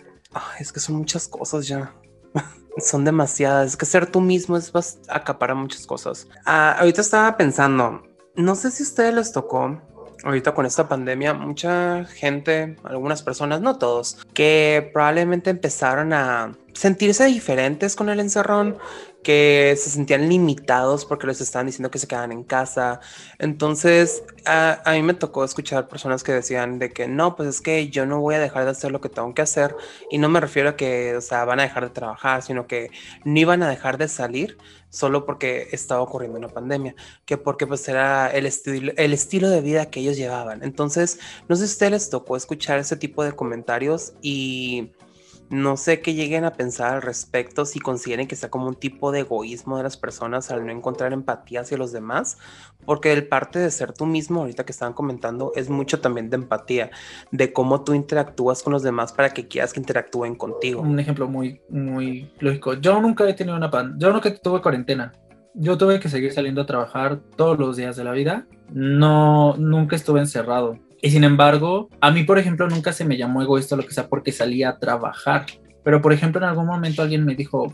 es 0.59 0.72
que 0.72 0.80
son 0.80 0.95
muchas 0.95 1.28
cosas 1.28 1.67
ya 1.67 1.93
son 2.78 3.05
demasiadas. 3.05 3.70
Es 3.70 3.78
que 3.78 3.86
ser 3.86 4.07
tú 4.07 4.22
mismo 4.22 4.57
es 4.57 4.72
acaparar 5.07 5.55
muchas 5.55 5.86
cosas. 5.86 6.28
Ah, 6.45 6.76
ahorita 6.80 7.01
estaba 7.01 7.38
pensando, 7.38 8.03
no 8.36 8.55
sé 8.55 8.72
si 8.72 8.84
a 8.84 8.86
ustedes 8.86 9.13
les 9.13 9.32
tocó, 9.32 9.82
ahorita 10.24 10.53
con 10.53 10.65
esta 10.65 10.88
pandemia, 10.88 11.34
mucha 11.34 12.05
gente, 12.05 12.76
algunas 12.84 13.22
personas, 13.22 13.61
no 13.61 13.78
todos, 13.78 14.17
que 14.34 14.89
probablemente 14.93 15.49
empezaron 15.49 16.13
a 16.13 16.53
sentirse 16.74 17.26
diferentes 17.26 17.95
con 17.95 18.09
el 18.09 18.20
encerrón, 18.20 18.78
que 19.24 19.76
se 19.78 19.89
sentían 19.89 20.30
limitados 20.30 21.05
porque 21.05 21.28
les 21.28 21.41
estaban 21.41 21.65
diciendo 21.65 21.91
que 21.91 21.99
se 21.99 22.07
quedan 22.07 22.32
en 22.32 22.43
casa. 22.43 23.01
Entonces, 23.38 24.24
a, 24.45 24.82
a, 24.86 24.93
mí 24.93 25.01
me 25.01 25.13
tocó 25.13 25.43
escuchar 25.43 25.88
personas 25.88 26.24
que 26.24 26.32
decían 26.32 26.80
de 26.80 26.91
que 26.91 27.07
no, 27.07 27.36
pues 27.36 27.49
es 27.49 27.61
que 27.61 27.89
yo 27.89 28.05
no 28.05 28.22
voy 28.22 28.36
a 28.36 28.39
dejar 28.39 28.65
de 28.65 28.72
hacer 28.72 28.91
lo 28.91 29.01
que 29.01 29.09
tengo 29.09 29.34
que 29.34 29.41
hacer. 29.41 29.76
Y 30.09 30.17
no 30.17 30.30
me 30.30 30.39
refiero 30.39 30.70
a 30.70 30.76
que, 30.76 31.15
o 31.17 31.22
sea, 31.22 31.45
van 31.45 31.59
a 31.59 31.63
dejar 31.63 31.84
de 31.84 31.89
trabajar, 31.91 32.41
sino 32.41 32.67
que 32.67 32.91
no 33.26 33.39
iban 33.39 33.61
a 33.63 33.70
dejar 33.70 33.97
de 33.97 34.07
salir 34.07 34.57
solo 34.89 35.26
porque 35.26 35.67
estaba 35.72 36.01
ocurriendo 36.01 36.38
una 36.39 36.47
pandemia, 36.49 36.95
que 37.26 37.38
porque 37.38 37.67
pues 37.67 37.88
era 37.88 38.28
el 38.32 38.45
estilo, 38.45 38.91
el 38.97 39.13
estilo 39.13 39.49
de 39.49 39.61
vida 39.61 39.89
que 39.89 39.99
ellos 39.99 40.17
llevaban. 40.17 40.63
Entonces, 40.63 41.20
no 41.47 41.55
sé 41.55 41.67
si 41.67 41.72
a 41.72 41.74
ustedes 41.74 41.91
les 41.91 42.09
tocó 42.09 42.36
escuchar 42.36 42.80
ese 42.80 42.95
tipo 42.95 43.24
de 43.24 43.34
comentarios 43.34 44.13
y 44.22 44.91
no 45.50 45.78
sé 45.78 46.02
qué 46.02 46.14
lleguen 46.14 46.45
a 46.45 46.54
pensar 46.54 46.93
al 46.93 47.02
respecto, 47.02 47.66
si 47.66 47.80
consideren 47.80 48.28
que 48.28 48.36
sea 48.36 48.50
como 48.50 48.68
un 48.68 48.76
tipo 48.76 49.12
de 49.12 49.22
egoísmo 49.22 49.78
de 49.78 49.84
las 49.84 49.97
personas 49.97 50.52
al 50.52 50.66
no 50.66 50.72
encontrar 50.72 51.12
empatía 51.12 51.62
hacia 51.62 51.78
los 51.78 51.91
demás, 51.91 52.38
porque 52.86 53.12
el 53.12 53.28
parte 53.28 53.60
de 53.60 53.72
ser 53.72 53.93
tú 53.93 54.06
mismo, 54.06 54.41
ahorita 54.41 54.66
que 54.66 54.72
estaban 54.72 54.93
comentando, 54.93 55.52
es 55.56 55.70
mucho 55.70 56.02
también 56.02 56.30
de 56.30 56.36
empatía, 56.36 56.91
de 57.32 57.52
cómo 57.52 57.84
tú 57.84 57.93
interactúas 57.93 58.62
con 58.62 58.74
los 58.74 58.84
demás 58.84 59.12
para 59.12 59.32
que 59.32 59.47
quieras 59.47 59.74
que 59.74 59.80
interactúen 59.80 60.36
contigo. 60.36 60.82
Un 60.82 61.00
ejemplo 61.00 61.28
muy, 61.28 61.62
muy 61.70 62.32
lógico. 62.39 62.76
Yo 62.76 63.02
nunca 63.02 63.28
he 63.28 63.34
tenido 63.34 63.58
una 63.58 63.72
pan, 63.72 63.95
yo 63.97 64.14
nunca 64.14 64.34
tuve 64.36 64.62
cuarentena. 64.62 65.14
Yo 65.56 65.78
tuve 65.78 66.00
que 66.00 66.10
seguir 66.10 66.32
saliendo 66.32 66.62
a 66.62 66.66
trabajar 66.68 67.20
todos 67.36 67.58
los 67.58 67.76
días 67.76 67.95
de 67.95 68.04
la 68.04 68.12
vida. 68.12 68.45
No, 68.72 69.58
nunca 69.58 69.95
estuve 69.95 70.20
encerrado 70.20 70.78
y 71.02 71.12
sin 71.12 71.24
embargo, 71.24 71.89
a 72.02 72.12
mí, 72.12 72.24
por 72.24 72.39
ejemplo, 72.39 72.68
nunca 72.68 72.93
se 72.93 73.06
me 73.06 73.18
llamó 73.18 73.41
egoísta 73.41 73.76
lo 73.76 73.86
que 73.86 73.93
sea 73.93 74.08
porque 74.08 74.32
salía 74.32 74.70
a 74.70 74.80
trabajar. 74.80 75.45
Pero, 75.84 76.02
por 76.02 76.14
ejemplo, 76.14 76.41
en 76.41 76.50
algún 76.50 76.66
momento 76.66 77.02
alguien 77.02 77.26
me 77.26 77.36
dijo, 77.36 77.74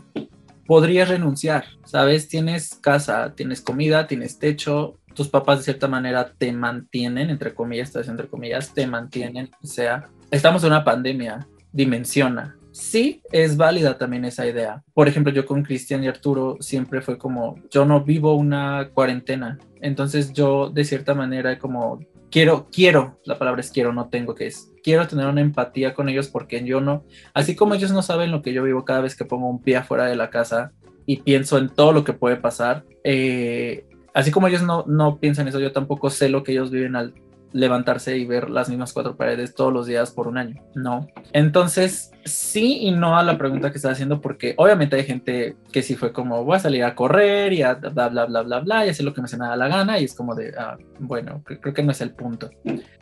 podrías 0.66 1.08
renunciar, 1.08 1.64
¿sabes? 1.84 2.28
Tienes 2.28 2.74
casa, 2.74 3.34
tienes 3.34 3.60
comida, 3.60 4.06
tienes 4.06 4.38
techo, 4.38 4.98
tus 5.14 5.28
papás 5.28 5.58
de 5.58 5.64
cierta 5.64 5.88
manera 5.88 6.32
te 6.36 6.52
mantienen, 6.52 7.30
entre 7.30 7.54
comillas, 7.54 7.94
entre 7.96 8.28
comillas, 8.28 8.72
te 8.74 8.86
mantienen. 8.86 9.50
O 9.62 9.66
sea, 9.66 10.08
estamos 10.30 10.62
en 10.62 10.70
una 10.70 10.84
pandemia, 10.84 11.48
dimensiona. 11.72 12.56
Sí, 12.70 13.22
es 13.32 13.56
válida 13.56 13.96
también 13.96 14.26
esa 14.26 14.46
idea. 14.46 14.82
Por 14.92 15.08
ejemplo, 15.08 15.32
yo 15.32 15.46
con 15.46 15.62
Cristian 15.62 16.04
y 16.04 16.08
Arturo 16.08 16.58
siempre 16.60 17.00
fue 17.00 17.16
como, 17.16 17.56
yo 17.70 17.86
no 17.86 18.04
vivo 18.04 18.34
una 18.34 18.90
cuarentena. 18.92 19.58
Entonces 19.80 20.32
yo 20.34 20.68
de 20.68 20.84
cierta 20.84 21.14
manera 21.14 21.58
como 21.58 22.00
quiero, 22.30 22.68
quiero, 22.70 23.20
la 23.24 23.38
palabra 23.38 23.60
es 23.60 23.70
quiero, 23.70 23.92
no 23.92 24.08
tengo 24.08 24.34
que 24.34 24.46
es, 24.46 24.72
quiero 24.82 25.06
tener 25.06 25.26
una 25.26 25.40
empatía 25.40 25.94
con 25.94 26.08
ellos 26.08 26.28
porque 26.28 26.62
yo 26.64 26.80
no, 26.80 27.04
así 27.34 27.56
como 27.56 27.74
ellos 27.74 27.92
no 27.92 28.02
saben 28.02 28.30
lo 28.30 28.42
que 28.42 28.52
yo 28.52 28.62
vivo 28.62 28.84
cada 28.84 29.00
vez 29.00 29.16
que 29.16 29.24
pongo 29.24 29.48
un 29.48 29.62
pie 29.62 29.76
afuera 29.76 30.06
de 30.06 30.16
la 30.16 30.30
casa 30.30 30.72
y 31.06 31.18
pienso 31.18 31.58
en 31.58 31.68
todo 31.68 31.92
lo 31.92 32.04
que 32.04 32.12
puede 32.12 32.36
pasar, 32.36 32.84
eh, 33.04 33.84
así 34.14 34.30
como 34.30 34.48
ellos 34.48 34.62
no, 34.62 34.84
no 34.86 35.18
piensan 35.18 35.48
eso, 35.48 35.60
yo 35.60 35.72
tampoco 35.72 36.10
sé 36.10 36.28
lo 36.28 36.42
que 36.42 36.52
ellos 36.52 36.70
viven 36.70 36.96
al 36.96 37.14
levantarse 37.52 38.16
y 38.16 38.26
ver 38.26 38.50
las 38.50 38.68
mismas 38.68 38.92
cuatro 38.92 39.16
paredes 39.16 39.54
todos 39.54 39.72
los 39.72 39.86
días 39.86 40.10
por 40.10 40.28
un 40.28 40.38
año, 40.38 40.62
¿no? 40.74 41.08
Entonces, 41.32 42.10
sí 42.24 42.78
y 42.82 42.90
no 42.90 43.16
a 43.16 43.22
la 43.22 43.38
pregunta 43.38 43.70
que 43.70 43.78
está 43.78 43.90
haciendo, 43.90 44.20
porque 44.20 44.54
obviamente 44.56 44.96
hay 44.96 45.04
gente 45.04 45.56
que 45.72 45.82
sí 45.82 45.94
fue 45.94 46.12
como, 46.12 46.44
voy 46.44 46.56
a 46.56 46.60
salir 46.60 46.84
a 46.84 46.94
correr 46.94 47.52
y 47.52 47.62
a 47.62 47.74
bla, 47.74 48.08
bla, 48.08 48.26
bla, 48.26 48.42
bla, 48.42 48.60
bla, 48.60 48.86
y 48.86 48.90
hacer 48.90 49.04
lo 49.04 49.14
que 49.14 49.22
me 49.22 49.28
se 49.28 49.36
me 49.36 49.46
da 49.46 49.56
la 49.56 49.68
gana, 49.68 49.98
y 49.98 50.04
es 50.04 50.14
como 50.14 50.34
de, 50.34 50.52
ah, 50.58 50.76
bueno, 50.98 51.42
creo 51.44 51.74
que 51.74 51.82
no 51.82 51.92
es 51.92 52.00
el 52.00 52.10
punto. 52.10 52.50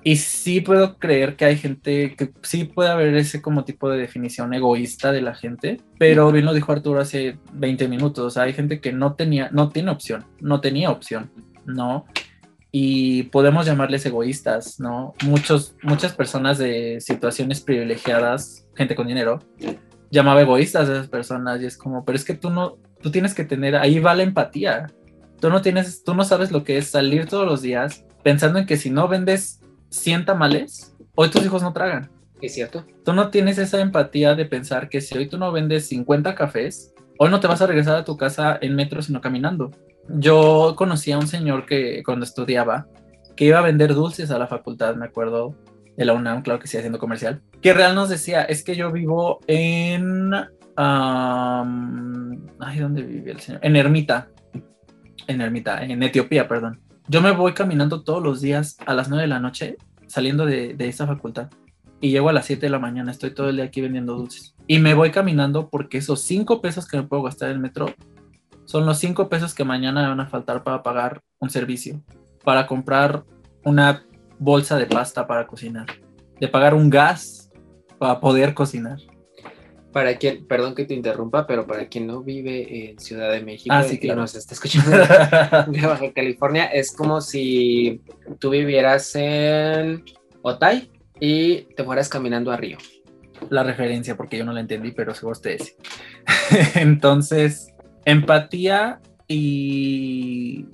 Y 0.03 0.16
sí 0.16 0.61
puedo 0.61 0.99
creer 0.99 1.36
que 1.36 1.47
hay 1.47 1.57
gente, 1.57 2.14
que 2.16 2.32
sí 2.42 2.64
puede 2.64 2.90
haber 2.90 3.14
ese 3.16 3.40
como 3.40 3.64
tipo 3.64 3.90
de 3.90 3.99
definición 3.99 4.53
egoísta 4.55 5.12
de 5.12 5.22
la 5.22 5.34
gente, 5.34 5.80
pero 5.99 6.30
bien 6.30 6.45
lo 6.45 6.53
dijo 6.53 6.72
Arturo 6.72 7.01
hace 7.01 7.38
20 7.55 7.88
minutos, 7.88 8.24
o 8.24 8.30
sea, 8.30 8.45
hay 8.45 8.53
gente 8.53 8.80
que 8.80 8.92
no 8.92 9.14
tenía, 9.14 9.49
no 9.53 9.70
tiene 9.70 9.90
opción, 9.90 10.24
no 10.40 10.61
tenía 10.61 10.90
opción, 10.90 11.30
¿no? 11.66 12.05
Y 12.77 13.22
podemos 13.25 13.66
llamarles 13.66 14.05
egoístas, 14.05 14.81
¿no? 14.81 15.14
Muchos, 15.25 15.77
muchas 15.81 16.12
personas 16.12 16.59
de 16.59 17.01
situaciones 17.01 17.61
privilegiadas, 17.61 18.66
gente 18.75 18.97
con 18.97 19.07
dinero, 19.07 19.39
llamaba 20.11 20.41
egoístas 20.41 20.89
a 20.89 20.95
esas 20.95 21.07
personas 21.07 21.62
y 21.62 21.66
es 21.66 21.77
como, 21.77 22.05
pero 22.05 22.16
es 22.16 22.25
que 22.25 22.35
tú 22.35 22.51
no, 22.51 22.79
tú 23.01 23.12
tienes 23.12 23.33
que 23.33 23.45
tener, 23.45 23.77
ahí 23.77 24.01
va 24.01 24.16
la 24.16 24.25
empatía. 24.25 24.89
Tú 25.41 25.51
no 25.51 25.62
tienes, 25.62 26.03
tú 26.03 26.16
no 26.16 26.25
sabes 26.25 26.51
lo 26.51 26.64
que 26.64 26.77
es 26.77 26.89
salir 26.89 27.27
todos 27.27 27.47
los 27.47 27.62
días 27.62 28.07
pensando 28.25 28.59
en 28.59 28.66
que 28.66 28.77
si 28.77 28.91
no 28.91 29.07
vendes 29.07 29.61
100 29.91 30.25
tamales, 30.25 30.97
hoy 31.14 31.31
tus 31.31 31.45
hijos 31.45 31.62
no 31.62 31.72
tragan. 31.72 32.11
Es 32.43 32.55
cierto. 32.55 32.85
Tú 33.05 33.12
no 33.12 33.31
tienes 33.31 33.57
esa 33.59 33.81
empatía 33.81 34.35
de 34.35 34.47
pensar 34.47 34.89
que 34.89 35.01
si 35.01 35.16
hoy 35.16 35.29
tú 35.29 35.39
no 35.39 35.53
vendes 35.53 35.87
50 35.87 36.35
cafés, 36.35 36.93
hoy 37.20 37.31
no 37.31 37.39
te 37.39 37.47
vas 37.47 37.62
a 37.62 37.68
regresar 37.68 37.95
a 37.95 38.05
tu 38.05 38.16
casa 38.16 38.59
en 38.61 38.75
metro, 38.75 39.01
sino 39.01 39.20
caminando. 39.20 39.70
Yo 40.09 40.74
conocí 40.76 41.12
a 41.12 41.18
un 41.18 41.26
señor 41.26 41.66
que 41.66 42.02
cuando 42.05 42.24
estudiaba, 42.24 42.86
que 43.36 43.46
iba 43.46 43.59
a 43.59 43.62
vender 43.62 43.94
dulces 43.94 44.30
a 44.30 44.38
la 44.38 44.46
facultad, 44.46 44.96
me 44.96 45.07
acuerdo, 45.07 45.57
de 45.96 46.05
la 46.05 46.12
UNAM, 46.12 46.42
claro 46.42 46.61
que 46.61 46.66
sí, 46.66 46.76
haciendo 46.76 46.98
comercial, 46.98 47.42
que 47.61 47.72
real 47.72 47.94
nos 47.94 48.09
decía, 48.09 48.42
es 48.42 48.64
que 48.64 48.76
yo 48.76 48.90
vivo 48.90 49.40
en... 49.46 50.34
ay, 50.34 50.48
¿dónde 52.78 53.02
vive 53.02 53.32
el 53.32 53.40
señor? 53.40 53.61
En 53.62 53.76
Ermita, 53.76 54.28
en 55.26 55.40
Ermita, 55.40 55.84
en 55.84 56.02
Etiopía, 56.02 56.48
perdón. 56.48 56.80
Yo 57.09 57.20
me 57.20 57.32
voy 57.32 57.52
caminando 57.52 58.02
todos 58.02 58.22
los 58.22 58.40
días 58.40 58.76
a 58.86 58.94
las 58.94 59.09
9 59.09 59.22
de 59.22 59.28
la 59.28 59.40
noche, 59.40 59.76
saliendo 60.07 60.46
de, 60.46 60.74
de 60.74 60.88
esa 60.88 61.07
facultad, 61.07 61.48
y 62.00 62.11
llego 62.11 62.28
a 62.28 62.32
las 62.32 62.46
7 62.46 62.66
de 62.66 62.70
la 62.70 62.78
mañana, 62.78 63.11
estoy 63.11 63.30
todo 63.30 63.48
el 63.48 63.57
día 63.57 63.66
aquí 63.66 63.80
vendiendo 63.80 64.14
dulces. 64.14 64.55
y 64.66 64.78
me 64.78 64.94
voy 64.94 65.11
caminando 65.11 65.68
porque 65.68 65.98
esos 65.98 66.22
cinco 66.22 66.61
pesos 66.61 66.86
que 66.86 66.96
me 66.96 67.05
puedo 67.05 67.22
gastar 67.22 67.50
en 67.50 67.57
el 67.57 67.61
metro 67.62 67.94
son 68.65 68.87
los 68.87 68.99
cinco 68.99 69.29
pesos 69.29 69.55
que 69.55 69.65
mañana 69.65 70.09
van 70.09 70.21
a 70.21 70.27
faltar 70.27 70.62
para 70.65 70.83
pagar 70.83 71.21
un 71.39 71.51
servicio, 71.51 72.03
para 72.45 72.67
comprar 72.67 73.25
una 73.65 74.05
bolsa 74.39 74.77
de 74.77 74.87
pasta 74.87 75.27
para 75.27 75.47
cocinar, 75.47 75.87
de 76.41 76.49
pagar 76.49 76.75
un 76.75 76.91
gas 76.91 77.51
para 77.99 78.21
poder 78.21 78.55
cocinar. 78.55 78.99
Para 79.93 80.17
quien, 80.19 80.45
perdón 80.47 80.75
que 80.75 80.85
te 80.85 80.95
interrumpa, 80.95 81.47
pero 81.47 81.67
para 81.69 81.87
quien 81.89 82.09
no 82.09 82.21
vive 82.23 82.91
en 82.91 82.99
Ciudad 82.99 83.31
de 83.31 83.41
México 83.43 83.73
Ah, 83.79 83.85
sí, 83.85 83.95
y 83.95 83.99
claro. 83.99 84.23
nos 84.23 84.35
está 84.35 84.53
escuchando 84.55 84.91
de 84.91 85.81
Baja 85.87 86.12
California, 86.12 86.65
es 86.65 86.91
como 86.91 87.21
si 87.21 88.03
tú 88.41 88.51
vivieras 88.51 89.15
en 89.15 90.03
Otay 90.43 90.91
y 91.21 91.62
te 91.77 91.85
fueras 91.85 92.09
caminando 92.09 92.51
a 92.51 92.57
Río. 92.57 92.77
la 93.51 93.62
referencia 93.62 94.17
porque 94.17 94.37
yo 94.37 94.45
no 94.45 94.53
la 94.53 94.61
entendí, 94.61 94.91
pero 94.91 95.15
seguro 95.15 95.33
ustedes. 95.33 95.77
Entonces, 96.75 97.74
empatía 98.05 99.00
y, 99.28 100.66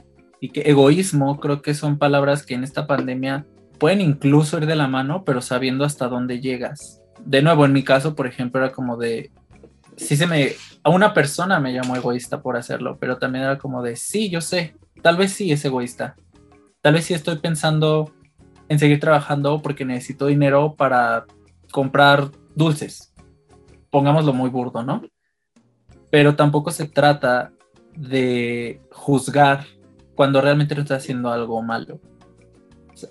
que 0.52 0.62
egoísmo 0.62 1.38
creo 1.38 1.62
que 1.62 1.74
son 1.74 1.98
palabras 1.98 2.44
que 2.44 2.54
en 2.54 2.64
esta 2.64 2.86
pandemia 2.86 3.46
pueden 3.78 4.00
incluso 4.00 4.58
ir 4.58 4.66
de 4.66 4.76
la 4.76 4.88
mano, 4.88 5.24
pero 5.24 5.40
sabiendo 5.40 5.84
hasta 5.84 6.08
dónde 6.08 6.40
llegas. 6.40 7.00
De 7.24 7.42
nuevo, 7.42 7.64
en 7.64 7.72
mi 7.72 7.82
caso, 7.84 8.14
por 8.14 8.26
ejemplo, 8.26 8.60
era 8.60 8.72
como 8.72 8.96
de, 8.96 9.30
sí 9.96 10.16
se 10.16 10.26
me, 10.26 10.52
a 10.82 10.90
una 10.90 11.14
persona 11.14 11.60
me 11.60 11.72
llamó 11.72 11.96
egoísta 11.96 12.42
por 12.42 12.56
hacerlo, 12.56 12.98
pero 12.98 13.18
también 13.18 13.44
era 13.44 13.58
como 13.58 13.82
de, 13.82 13.96
sí, 13.96 14.30
yo 14.30 14.40
sé, 14.40 14.74
tal 15.02 15.16
vez 15.16 15.32
sí 15.32 15.52
es 15.52 15.64
egoísta. 15.64 16.16
Tal 16.80 16.94
vez 16.94 17.04
sí 17.04 17.14
estoy 17.14 17.38
pensando 17.38 18.12
en 18.68 18.78
seguir 18.78 19.00
trabajando 19.00 19.60
porque 19.60 19.84
necesito 19.84 20.26
dinero 20.26 20.74
para 20.76 21.26
comprar 21.70 22.30
dulces. 22.54 23.12
Pongámoslo 23.90 24.32
muy 24.32 24.48
burdo, 24.48 24.82
¿no? 24.82 25.02
Pero 26.10 26.36
tampoco 26.36 26.70
se 26.70 26.88
trata 26.88 27.52
de 27.96 28.80
juzgar 28.90 29.66
cuando 30.14 30.40
realmente 30.40 30.74
no 30.74 30.82
estás 30.82 31.02
haciendo 31.02 31.30
algo 31.30 31.62
malo. 31.62 32.00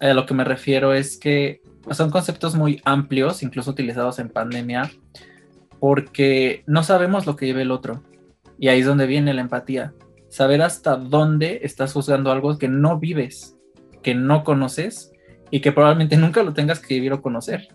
A 0.01 0.13
lo 0.13 0.25
que 0.25 0.33
me 0.33 0.43
refiero 0.43 0.93
es 0.93 1.17
que 1.17 1.61
son 1.91 2.11
conceptos 2.11 2.55
muy 2.55 2.81
amplios, 2.85 3.41
incluso 3.41 3.71
utilizados 3.71 4.19
en 4.19 4.29
pandemia, 4.29 4.91
porque 5.79 6.63
no 6.67 6.83
sabemos 6.83 7.25
lo 7.25 7.35
que 7.35 7.45
lleva 7.45 7.61
el 7.61 7.71
otro. 7.71 8.03
Y 8.57 8.67
ahí 8.67 8.81
es 8.81 8.85
donde 8.85 9.07
viene 9.07 9.33
la 9.33 9.41
empatía. 9.41 9.93
Saber 10.27 10.61
hasta 10.61 10.97
dónde 10.97 11.61
estás 11.63 11.93
juzgando 11.93 12.31
algo 12.31 12.57
que 12.57 12.67
no 12.67 12.99
vives, 12.99 13.57
que 14.03 14.13
no 14.13 14.43
conoces 14.43 15.11
y 15.49 15.61
que 15.61 15.71
probablemente 15.71 16.17
nunca 16.17 16.43
lo 16.43 16.53
tengas 16.53 16.79
que 16.79 16.93
vivir 16.95 17.13
o 17.13 17.21
conocer. 17.21 17.69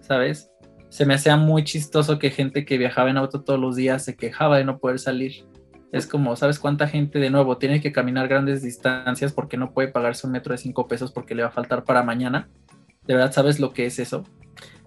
¿Sabes? 0.00 0.49
Se 0.90 1.06
me 1.06 1.14
hacía 1.14 1.36
muy 1.36 1.64
chistoso 1.64 2.18
que 2.18 2.30
gente 2.30 2.64
que 2.64 2.76
viajaba 2.76 3.10
en 3.10 3.16
auto 3.16 3.42
todos 3.42 3.58
los 3.58 3.76
días 3.76 4.04
se 4.04 4.16
quejaba 4.16 4.58
de 4.58 4.64
no 4.64 4.78
poder 4.78 4.98
salir. 4.98 5.46
Es 5.92 6.06
como, 6.06 6.36
¿sabes 6.36 6.58
cuánta 6.58 6.86
gente 6.86 7.18
de 7.18 7.30
nuevo 7.30 7.58
tiene 7.58 7.80
que 7.80 7.92
caminar 7.92 8.28
grandes 8.28 8.62
distancias 8.62 9.32
porque 9.32 9.56
no 9.56 9.72
puede 9.72 9.88
pagarse 9.88 10.26
un 10.26 10.32
metro 10.32 10.52
de 10.52 10.58
cinco 10.58 10.86
pesos 10.86 11.12
porque 11.12 11.34
le 11.34 11.42
va 11.42 11.48
a 11.48 11.52
faltar 11.52 11.84
para 11.84 12.02
mañana? 12.02 12.48
¿De 13.06 13.14
verdad 13.14 13.32
sabes 13.32 13.58
lo 13.58 13.72
que 13.72 13.86
es 13.86 13.98
eso? 13.98 14.24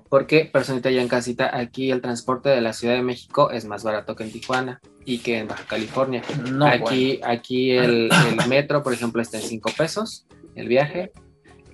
Porque, 0.10 0.45
personita 0.45 0.91
ya 0.91 1.01
en 1.01 1.08
casita, 1.08 1.58
aquí 1.58 1.89
el 1.89 2.01
transporte 2.01 2.49
de 2.49 2.62
la 2.62 2.74
Ciudad 2.74 2.93
de 2.93 3.01
México 3.01 3.49
es 3.49 3.66
más 3.66 3.84
barato 3.84 4.16
que 4.16 4.24
en 4.24 4.32
Tijuana 4.32 4.80
y 5.06 5.18
que 5.20 5.39
en 5.39 5.47
Baja 5.47 5.64
California. 5.66 6.22
No, 6.51 6.68
aquí 6.68 7.20
aquí 7.24 7.72
el, 7.72 8.10
el 8.12 8.47
metro, 8.47 8.84
por 8.84 8.93
ejemplo, 8.93 9.22
está 9.22 9.38
en 9.38 9.43
5 9.43 9.72
pesos 9.76 10.28
el 10.56 10.68
viaje 10.68 11.12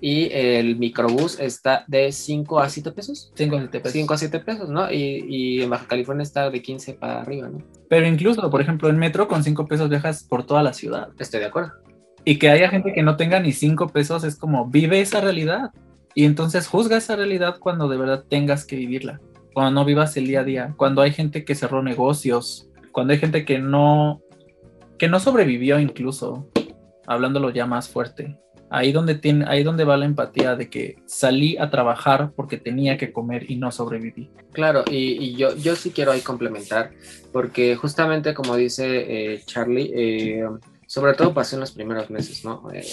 y 0.02 0.30
el 0.32 0.78
microbús 0.78 1.40
está 1.40 1.84
de 1.88 2.12
5 2.12 2.60
a 2.60 2.70
7 2.70 2.92
pesos. 2.92 3.32
5 3.36 3.56
o 3.56 3.60
7 3.60 3.80
pesos. 3.80 3.94
5 3.94 4.14
a 4.14 4.18
7 4.18 4.40
pesos, 4.40 4.70
¿no? 4.70 4.92
Y, 4.92 5.26
y 5.28 5.62
en 5.62 5.70
Baja 5.70 5.88
California 5.88 6.24
está 6.24 6.50
de 6.50 6.62
15 6.62 6.94
para 6.94 7.22
arriba, 7.22 7.50
¿no? 7.50 7.60
Pero 7.90 8.08
incluso, 8.08 8.50
por 8.50 8.62
ejemplo, 8.62 8.90
en 8.90 8.98
metro 8.98 9.28
con 9.28 9.44
5 9.44 9.68
pesos 9.68 9.90
viajas 9.90 10.24
por 10.24 10.46
toda 10.46 10.64
la 10.64 10.74
ciudad. 10.74 11.10
Estoy 11.18 11.40
de 11.40 11.48
acuerdo. 11.48 11.74
Y 12.24 12.38
que 12.38 12.50
haya 12.50 12.70
gente 12.70 12.94
que 12.94 13.02
no 13.02 13.18
tenga 13.18 13.40
ni 13.40 13.52
5 13.52 13.88
pesos 13.90 14.24
es 14.24 14.36
como 14.36 14.68
vive 14.68 15.02
esa 15.02 15.22
realidad. 15.22 15.72
Y 16.14 16.26
entonces 16.26 16.68
juzga 16.68 16.98
esa 16.98 17.16
realidad 17.16 17.58
cuando 17.60 17.88
de 17.88 17.98
verdad 17.98 18.26
tengas 18.30 18.66
que 18.66 18.76
vivirla. 18.76 19.20
Cuando 19.54 19.72
no 19.72 19.86
vivas 19.86 20.16
el 20.18 20.28
día 20.28 20.42
a 20.42 20.44
día. 20.44 20.74
Cuando 20.78 21.02
hay 21.02 21.12
gente 21.12 21.44
que 21.44 21.56
cerró 21.56 21.82
negocios. 21.82 22.70
Cuando 22.92 23.14
hay 23.14 23.20
gente 23.20 23.46
que 23.46 23.60
no. 23.60 24.22
que 24.98 25.08
no 25.08 25.20
sobrevivió 25.20 25.80
incluso. 25.80 26.50
Hablándolo 27.08 27.50
ya 27.50 27.66
más 27.66 27.90
fuerte. 27.90 28.38
Ahí 28.72 28.92
donde, 28.92 29.16
tiene, 29.16 29.46
ahí 29.48 29.64
donde 29.64 29.84
va 29.84 29.98
la 29.98 30.06
empatía 30.06 30.56
de 30.56 30.70
que 30.70 30.98
salí 31.06 31.58
a 31.58 31.70
trabajar 31.70 32.32
porque 32.36 32.58
tenía 32.58 32.98
que 32.98 33.12
comer 33.12 33.50
y 33.50 33.56
no 33.56 33.72
sobreviví. 33.72 34.30
Claro, 34.52 34.84
y, 34.90 35.36
yo, 35.36 35.56
yo 35.56 35.76
sí 35.76 35.92
quiero 35.92 36.12
ahí 36.12 36.22
complementar, 36.22 36.92
porque 37.32 37.76
justamente 37.76 38.34
como 38.34 38.56
dice 38.56 39.34
eh, 39.34 39.42
Charlie, 39.46 39.92
eh, 39.94 40.44
sobre 40.86 41.14
todo 41.14 41.34
pasó 41.34 41.56
en 41.56 41.62
los 41.62 41.72
primeros 41.72 42.10
meses, 42.10 42.46
¿no? 42.46 42.70
Eh, 42.72 42.86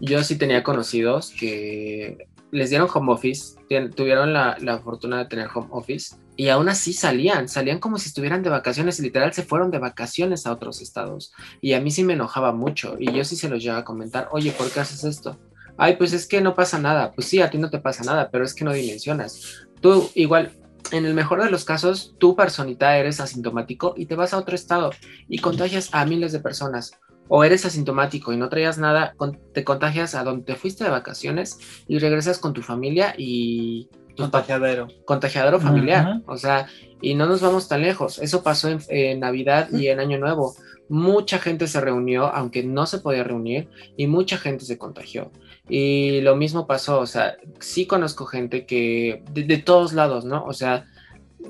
yo 0.00 0.22
sí 0.22 0.36
tenía 0.36 0.62
conocidos 0.62 1.30
que 1.30 2.28
les 2.50 2.70
dieron 2.70 2.88
home 2.92 3.12
office, 3.12 3.56
tuvieron 3.94 4.32
la, 4.32 4.56
la 4.60 4.78
fortuna 4.78 5.18
de 5.18 5.24
tener 5.26 5.48
home 5.54 5.68
office 5.70 6.16
y 6.36 6.48
aún 6.48 6.68
así 6.68 6.92
salían, 6.92 7.48
salían 7.48 7.78
como 7.78 7.98
si 7.98 8.08
estuvieran 8.08 8.42
de 8.42 8.50
vacaciones 8.50 9.00
literal 9.00 9.32
se 9.32 9.42
fueron 9.42 9.70
de 9.70 9.78
vacaciones 9.78 10.46
a 10.46 10.52
otros 10.52 10.82
estados. 10.82 11.32
Y 11.60 11.72
a 11.72 11.80
mí 11.80 11.90
sí 11.90 12.04
me 12.04 12.12
enojaba 12.12 12.52
mucho 12.52 12.96
y 12.98 13.12
yo 13.12 13.24
sí 13.24 13.36
se 13.36 13.48
los 13.48 13.62
llevaba 13.62 13.80
a 13.80 13.84
comentar, 13.84 14.28
oye, 14.32 14.52
¿por 14.52 14.70
qué 14.70 14.80
haces 14.80 15.04
esto? 15.04 15.38
Ay, 15.78 15.96
pues 15.96 16.12
es 16.12 16.26
que 16.26 16.40
no 16.40 16.54
pasa 16.54 16.78
nada. 16.78 17.12
Pues 17.12 17.28
sí, 17.28 17.40
a 17.40 17.50
ti 17.50 17.58
no 17.58 17.70
te 17.70 17.78
pasa 17.78 18.04
nada, 18.04 18.30
pero 18.30 18.44
es 18.44 18.54
que 18.54 18.64
no 18.64 18.72
dimensionas. 18.72 19.66
Tú 19.80 20.10
igual, 20.14 20.52
en 20.92 21.06
el 21.06 21.14
mejor 21.14 21.42
de 21.42 21.50
los 21.50 21.64
casos, 21.64 22.14
tú 22.18 22.36
personita 22.36 22.96
eres 22.98 23.20
asintomático 23.20 23.94
y 23.96 24.06
te 24.06 24.14
vas 24.14 24.34
a 24.34 24.38
otro 24.38 24.54
estado 24.54 24.90
y 25.28 25.38
contagias 25.38 25.88
a 25.92 26.04
miles 26.04 26.32
de 26.32 26.40
personas. 26.40 26.92
O 27.28 27.44
eres 27.44 27.64
asintomático 27.64 28.32
y 28.32 28.36
no 28.36 28.48
traías 28.48 28.78
nada, 28.78 29.14
te 29.52 29.64
contagias 29.64 30.14
a 30.14 30.22
donde 30.22 30.44
te 30.44 30.54
fuiste 30.54 30.84
de 30.84 30.90
vacaciones 30.90 31.58
y 31.88 31.98
regresas 31.98 32.38
con 32.38 32.52
tu 32.52 32.62
familia 32.62 33.14
y 33.18 33.88
Contagiadero. 34.16 34.88
contagiador 35.04 35.60
familiar. 35.60 36.22
O 36.26 36.36
sea, 36.36 36.66
y 37.00 37.14
no 37.14 37.26
nos 37.26 37.40
vamos 37.40 37.68
tan 37.68 37.82
lejos. 37.82 38.18
Eso 38.18 38.42
pasó 38.42 38.68
en, 38.68 38.80
en 38.88 39.20
Navidad 39.20 39.68
y 39.72 39.88
en 39.88 40.00
Año 40.00 40.18
Nuevo. 40.18 40.54
Mucha 40.88 41.38
gente 41.38 41.66
se 41.66 41.80
reunió, 41.80 42.26
aunque 42.26 42.62
no 42.62 42.86
se 42.86 42.98
podía 42.98 43.24
reunir, 43.24 43.68
y 43.96 44.06
mucha 44.06 44.38
gente 44.38 44.64
se 44.64 44.78
contagió. 44.78 45.32
Y 45.68 46.20
lo 46.20 46.36
mismo 46.36 46.66
pasó, 46.66 47.00
o 47.00 47.06
sea, 47.06 47.36
sí 47.58 47.86
conozco 47.86 48.24
gente 48.24 48.66
que, 48.66 49.24
de, 49.32 49.42
de 49.42 49.58
todos 49.58 49.92
lados, 49.92 50.24
¿no? 50.24 50.44
O 50.44 50.52
sea, 50.52 50.86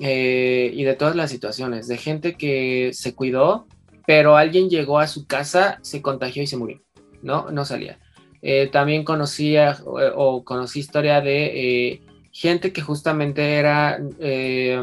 eh, 0.01 0.71
y 0.75 0.85
de 0.85 0.95
todas 0.95 1.17
las 1.17 1.31
situaciones, 1.31 1.87
de 1.87 1.99
gente 1.99 2.35
que 2.37 2.91
se 2.95 3.15
cuidó, 3.15 3.67
pero 4.07 4.37
alguien 4.37 4.71
llegó 4.71 4.99
a 4.99 5.07
su 5.07 5.27
casa, 5.27 5.79
se 5.83 6.01
contagió 6.01 6.43
y 6.43 6.47
se 6.47 6.57
murió, 6.57 6.81
¿no? 7.23 7.51
No 7.51 7.65
salía. 7.65 7.99
Eh, 8.41 8.69
también 8.73 9.05
conocía 9.05 9.77
o, 9.85 10.01
o 10.15 10.45
conocí 10.45 10.81
historia 10.81 11.21
de 11.21 11.47
eh, 11.91 12.01
gente 12.37 12.73
que 12.73 12.83
justamente 12.83 13.55
era 13.55 13.99
eh, 14.21 14.79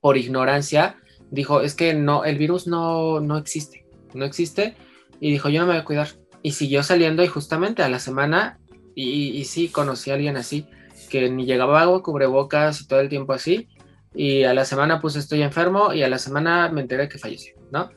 por 0.00 0.16
ignorancia, 0.16 0.96
dijo, 1.30 1.60
es 1.60 1.74
que 1.74 1.92
no, 1.92 2.24
el 2.24 2.38
virus 2.38 2.66
no, 2.66 3.20
no 3.20 3.36
existe, 3.36 3.84
no 4.14 4.24
existe, 4.24 4.74
y 5.20 5.30
dijo, 5.30 5.50
yo 5.50 5.60
no 5.60 5.66
me 5.66 5.74
voy 5.74 5.82
a 5.82 5.84
cuidar. 5.84 6.08
Y 6.42 6.52
siguió 6.52 6.82
saliendo 6.82 7.22
y 7.22 7.26
justamente 7.26 7.82
a 7.82 7.90
la 7.90 7.98
semana, 7.98 8.58
y, 8.94 9.30
y 9.30 9.44
sí, 9.44 9.68
conocí 9.68 10.10
a 10.10 10.14
alguien 10.14 10.38
así, 10.38 10.66
que 11.10 11.28
ni 11.28 11.44
llegaba 11.44 11.82
agua, 11.82 12.02
cubrebocas 12.02 12.80
y 12.80 12.88
todo 12.88 13.00
el 13.00 13.10
tiempo 13.10 13.34
así, 13.34 13.68
y 14.14 14.44
a 14.44 14.54
la 14.54 14.64
semana 14.64 14.98
pues 14.98 15.14
estoy 15.16 15.42
enfermo 15.42 15.92
y 15.92 16.02
a 16.02 16.08
la 16.08 16.18
semana 16.18 16.70
me 16.70 16.80
enteré 16.80 17.08
que 17.08 17.18
falleció, 17.18 17.54
¿no? 17.70 17.90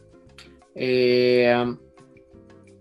Eh, 0.76 1.76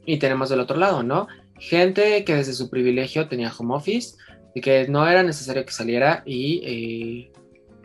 y 0.05 0.19
tenemos 0.19 0.49
del 0.49 0.61
otro 0.61 0.77
lado, 0.77 1.05
¿no? 1.05 1.29
Gente 1.59 2.25
que 2.25 2.35
desde 2.35 2.53
su 2.53 2.69
privilegio 2.69 3.29
tenía 3.29 3.53
home 3.57 3.77
office 3.77 4.17
y 4.55 4.61
que 4.61 4.89
no 4.89 5.07
era 5.09 5.23
necesario 5.23 5.65
que 5.65 5.73
saliera 5.73 6.23
y, 6.27 6.61
eh, 6.65 7.33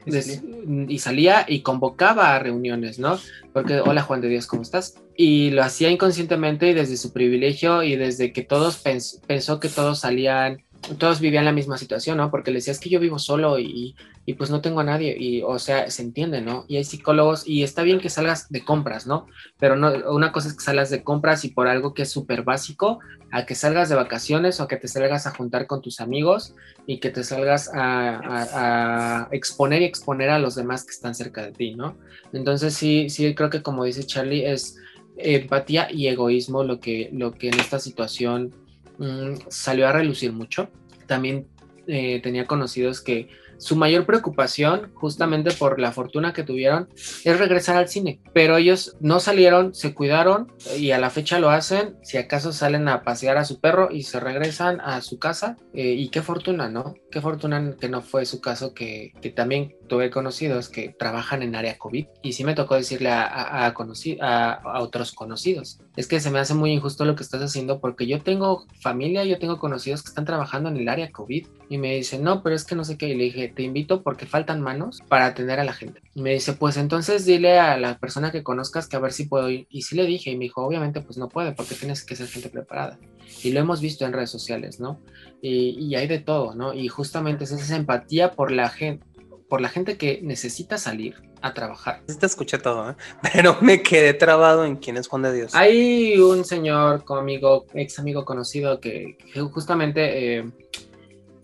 Y 0.07 0.11
des- 0.11 0.43
y 0.87 0.99
salía 0.99 1.45
y 1.47 1.61
convocaba 1.61 2.35
a 2.35 2.39
reuniones, 2.39 2.99
¿no? 2.99 3.17
Porque, 3.53 3.79
hola 3.79 4.03
Juan 4.03 4.21
de 4.21 4.27
Dios, 4.29 4.45
¿cómo 4.45 4.61
estás? 4.61 4.95
Y 5.17 5.49
lo 5.49 5.63
hacía 5.63 5.89
inconscientemente 5.89 6.69
y 6.69 6.73
desde 6.75 6.95
su 6.97 7.11
privilegio 7.11 7.81
y 7.81 7.95
desde 7.95 8.31
que 8.31 8.43
todos 8.43 8.83
pens- 8.85 9.19
pensó 9.25 9.59
que 9.59 9.67
todos 9.69 9.97
salían, 9.99 10.61
todos 10.97 11.19
vivían 11.19 11.45
la 11.45 11.51
misma 11.51 11.77
situación, 11.77 12.17
¿no? 12.17 12.29
Porque 12.31 12.51
le 12.51 12.57
decía, 12.57 12.71
es 12.71 12.79
que 12.79 12.89
yo 12.89 12.99
vivo 12.99 13.19
solo 13.19 13.59
y, 13.59 13.95
pues 14.37 14.49
no 14.49 14.61
tengo 14.61 14.79
a 14.79 14.83
nadie. 14.83 15.15
Y, 15.19 15.41
o 15.41 15.59
sea, 15.59 15.89
se 15.89 16.01
entiende, 16.01 16.41
¿no? 16.41 16.65
Y 16.67 16.77
hay 16.77 16.83
psicólogos 16.83 17.47
y 17.47 17.63
está 17.63 17.83
bien 17.83 17.99
que 17.99 18.09
salgas 18.09 18.49
de 18.49 18.63
compras, 18.63 19.07
¿no? 19.07 19.27
Pero 19.59 19.75
no, 19.75 19.91
una 20.11 20.31
cosa 20.31 20.47
es 20.49 20.55
que 20.55 20.63
salgas 20.63 20.89
de 20.89 21.03
compras 21.03 21.45
y 21.45 21.49
por 21.49 21.67
algo 21.67 21.93
que 21.93 22.03
es 22.03 22.09
súper 22.11 22.43
básico, 22.43 22.99
a 23.31 23.45
que 23.45 23.55
salgas 23.55 23.89
de 23.89 23.95
vacaciones 23.95 24.59
o 24.59 24.63
a 24.63 24.67
que 24.67 24.77
te 24.77 24.87
salgas 24.87 25.27
a 25.27 25.31
juntar 25.31 25.67
con 25.67 25.81
tus 25.81 25.99
amigos 25.99 26.53
y 26.87 26.99
que 26.99 27.09
te 27.09 27.23
salgas 27.23 27.69
a, 27.73 28.17
a- 28.17 29.21
a 29.23 29.27
exponer 29.31 29.81
y 29.81 29.85
exponer 29.85 30.29
a 30.29 30.39
los 30.39 30.55
demás 30.55 30.83
que 30.85 30.91
están 30.91 31.15
cerca 31.15 31.41
de 31.43 31.51
ti, 31.51 31.75
¿no? 31.75 31.97
Entonces 32.33 32.73
sí, 32.73 33.09
sí 33.09 33.33
creo 33.35 33.49
que 33.49 33.61
como 33.61 33.83
dice 33.83 34.03
Charlie, 34.05 34.45
es 34.45 34.77
empatía 35.17 35.87
y 35.91 36.07
egoísmo 36.07 36.63
lo 36.63 36.79
que, 36.79 37.09
lo 37.13 37.31
que 37.31 37.47
en 37.49 37.59
esta 37.59 37.79
situación 37.79 38.53
mm, 38.97 39.35
salió 39.49 39.87
a 39.87 39.91
relucir 39.91 40.31
mucho. 40.33 40.69
También 41.07 41.47
eh, 41.87 42.19
tenía 42.21 42.45
conocidos 42.45 43.01
que 43.01 43.29
su 43.57 43.75
mayor 43.75 44.05
preocupación, 44.05 44.91
justamente 44.93 45.51
por 45.51 45.79
la 45.79 45.91
fortuna 45.91 46.33
que 46.33 46.43
tuvieron, 46.43 46.89
es 47.23 47.39
regresar 47.39 47.77
al 47.77 47.87
cine. 47.87 48.19
Pero 48.33 48.57
ellos 48.57 48.95
no 48.99 49.19
salieron, 49.19 49.73
se 49.73 49.93
cuidaron 49.93 50.51
y 50.77 50.91
a 50.91 50.99
la 50.99 51.09
fecha 51.09 51.39
lo 51.39 51.49
hacen. 51.49 51.95
Si 52.03 52.17
acaso 52.17 52.51
salen 52.51 52.87
a 52.87 53.03
pasear 53.03 53.37
a 53.37 53.45
su 53.45 53.59
perro 53.59 53.89
y 53.91 54.03
se 54.03 54.19
regresan 54.19 54.81
a 54.81 55.01
su 55.01 55.19
casa. 55.19 55.57
eh, 55.73 55.93
y 55.93 56.09
qué 56.09 56.21
fortuna, 56.21 56.69
¿no? 56.69 56.95
Qué 57.11 57.21
fortuna 57.21 57.75
que 57.79 57.89
no 57.89 58.01
fue 58.01 58.25
su 58.25 58.41
caso, 58.41 58.73
que, 58.73 59.13
que 59.21 59.29
también 59.29 59.75
tuve 59.87 60.09
conocidos 60.09 60.69
que 60.69 60.89
trabajan 60.89 61.41
en 61.43 61.55
área 61.55 61.77
COVID. 61.77 62.05
Y 62.21 62.33
sí 62.33 62.43
me 62.43 62.53
tocó 62.55 62.75
decirle 62.75 63.09
a, 63.09 63.23
a, 63.23 63.65
a, 63.67 64.53
a- 64.53 64.81
otros 64.81 65.11
conocidos. 65.13 65.79
Es 65.95 66.07
que 66.07 66.19
se 66.19 66.31
me 66.31 66.39
hace 66.39 66.53
muy 66.53 66.71
injusto 66.71 67.05
lo 67.05 67.15
que 67.15 67.23
estás 67.23 67.41
haciendo 67.41 67.79
porque 67.79 68.07
yo 68.07 68.21
tengo 68.21 68.65
familia, 68.81 69.23
yo 69.25 69.39
tengo 69.39 69.59
conocidos 69.59 70.03
que 70.03 70.09
están 70.09 70.25
trabajando 70.25 70.69
en 70.69 70.77
el 70.77 70.89
área 70.89 71.11
COVID. 71.11 71.47
Y 71.69 71.77
me 71.77 71.95
dice, 71.95 72.19
no, 72.19 72.43
pero 72.43 72.55
es 72.55 72.63
que 72.63 72.75
no 72.75 72.83
sé 72.83 72.97
qué. 72.97 73.09
Y 73.09 73.15
le 73.15 73.23
dije, 73.25 73.47
te 73.47 73.63
invito 73.63 74.03
porque 74.03 74.25
faltan 74.25 74.61
manos 74.61 75.01
para 75.07 75.25
atender 75.25 75.59
a 75.59 75.63
la 75.63 75.73
gente. 75.73 76.01
Y 76.13 76.21
me 76.21 76.33
dice, 76.33 76.53
pues 76.53 76.77
entonces 76.77 77.25
dile 77.25 77.59
a 77.59 77.77
la 77.77 77.97
persona 77.97 78.31
que 78.31 78.43
conozcas 78.43 78.87
que 78.87 78.95
a 78.97 78.99
ver 78.99 79.13
si 79.13 79.25
puedo 79.25 79.49
ir. 79.49 79.65
Y 79.69 79.81
sí 79.83 79.95
le 79.95 80.05
dije, 80.05 80.31
y 80.31 80.35
me 80.37 80.45
dijo, 80.45 80.63
obviamente 80.65 81.01
pues 81.01 81.17
no 81.17 81.29
puede 81.29 81.53
porque 81.53 81.75
tienes 81.75 82.03
que 82.03 82.15
ser 82.15 82.27
gente 82.27 82.49
preparada. 82.49 82.99
Y 83.43 83.51
lo 83.51 83.59
hemos 83.59 83.81
visto 83.81 84.05
en 84.05 84.13
redes 84.13 84.29
sociales, 84.29 84.79
¿no? 84.79 84.99
Y, 85.41 85.77
y 85.79 85.95
hay 85.95 86.07
de 86.07 86.19
todo, 86.19 86.53
¿no? 86.55 86.73
Y 86.73 86.87
justamente 86.87 87.43
es 87.43 87.51
esa 87.51 87.75
empatía 87.75 88.31
por 88.31 88.51
la 88.51 88.69
gente, 88.69 89.05
por 89.49 89.61
la 89.61 89.69
gente 89.69 89.97
que 89.97 90.19
necesita 90.23 90.77
salir 90.77 91.15
a 91.41 91.53
trabajar. 91.53 92.01
Te 92.19 92.25
escuché 92.25 92.57
todo, 92.57 92.89
¿eh? 92.91 92.95
pero 93.33 93.57
me 93.61 93.81
quedé 93.83 94.13
trabado 94.13 94.65
en 94.65 94.75
quién 94.77 94.97
es 94.97 95.07
Juan 95.07 95.21
de 95.21 95.33
Dios. 95.33 95.53
Hay 95.55 96.17
un 96.19 96.43
señor 96.45 97.03
conmigo, 97.03 97.65
ex 97.73 97.99
amigo 97.99 98.25
conocido, 98.25 98.79
que, 98.79 99.17
que 99.33 99.39
justamente, 99.41 100.37
eh, 100.39 100.51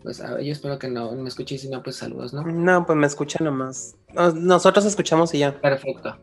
pues 0.02 0.18
yo 0.20 0.52
espero 0.52 0.80
que 0.80 0.88
no 0.88 1.12
me 1.12 1.30
escuche 1.30 1.56
y 1.56 1.58
si 1.60 1.70
no, 1.70 1.84
pues 1.84 1.97
saludos, 1.97 2.34
¿no? 2.34 2.41
No, 2.43 2.86
pues 2.86 2.97
me 2.97 3.06
escucha 3.06 3.43
nomás. 3.43 3.95
Nos- 4.14 4.34
Nosotros 4.34 4.86
escuchamos 4.86 5.34
y 5.36 5.39
ya. 5.39 5.60
Perfecto. 5.62 6.18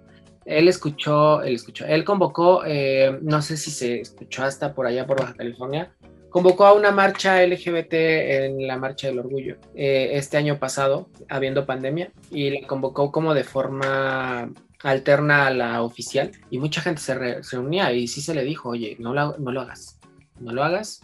Él 0.44 0.66
escuchó, 0.66 1.42
él 1.42 1.54
escuchó, 1.54 1.84
él 1.84 2.04
convocó, 2.04 2.62
eh, 2.66 3.18
no 3.22 3.42
sé 3.42 3.56
si 3.58 3.70
se 3.70 4.00
escuchó 4.00 4.42
hasta 4.44 4.74
por 4.74 4.86
allá 4.86 5.06
por 5.06 5.20
Baja 5.20 5.34
California, 5.34 5.94
convocó 6.30 6.66
a 6.66 6.74
una 6.74 6.90
marcha 6.90 7.42
LGBT 7.44 7.92
en 7.94 8.66
la 8.66 8.76
Marcha 8.76 9.08
del 9.08 9.18
Orgullo 9.18 9.56
eh, 9.74 10.10
este 10.12 10.36
año 10.36 10.58
pasado, 10.58 11.08
habiendo 11.28 11.66
pandemia, 11.66 12.12
y 12.30 12.50
la 12.50 12.66
convocó 12.66 13.10
como 13.12 13.34
de 13.34 13.44
forma 13.44 14.50
alterna 14.82 15.46
a 15.46 15.50
la 15.50 15.82
oficial, 15.82 16.30
y 16.50 16.58
mucha 16.58 16.80
gente 16.80 17.00
se, 17.00 17.14
re- 17.14 17.40
reunía 17.50 17.92
y 17.92 18.06
sí 18.06 18.20
se 18.20 18.34
le 18.34 18.44
dijo, 18.44 18.68
oye, 18.70 18.96
no 19.00 19.12
lo, 19.14 19.36
no 19.38 19.50
lo 19.52 19.60
hagas, 19.62 19.98
no 20.40 20.52
lo 20.52 20.62
hagas, 20.62 21.00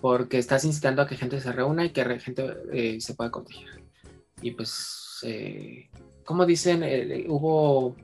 porque 0.00 0.38
estás 0.38 0.64
incitando 0.64 1.02
a 1.02 1.06
que 1.08 1.16
gente 1.16 1.40
se 1.40 1.50
reúna 1.52 1.84
y 1.84 1.90
que 1.90 2.04
re- 2.04 2.20
gente 2.20 2.46
eh, 2.72 3.00
se 3.00 3.14
pueda 3.14 3.30
contagiar. 3.30 3.70
Y 4.42 4.52
pues, 4.52 5.18
eh, 5.24 5.88
como 6.24 6.44
dicen, 6.46 6.82
eh, 6.84 7.24
hubo 7.28 7.96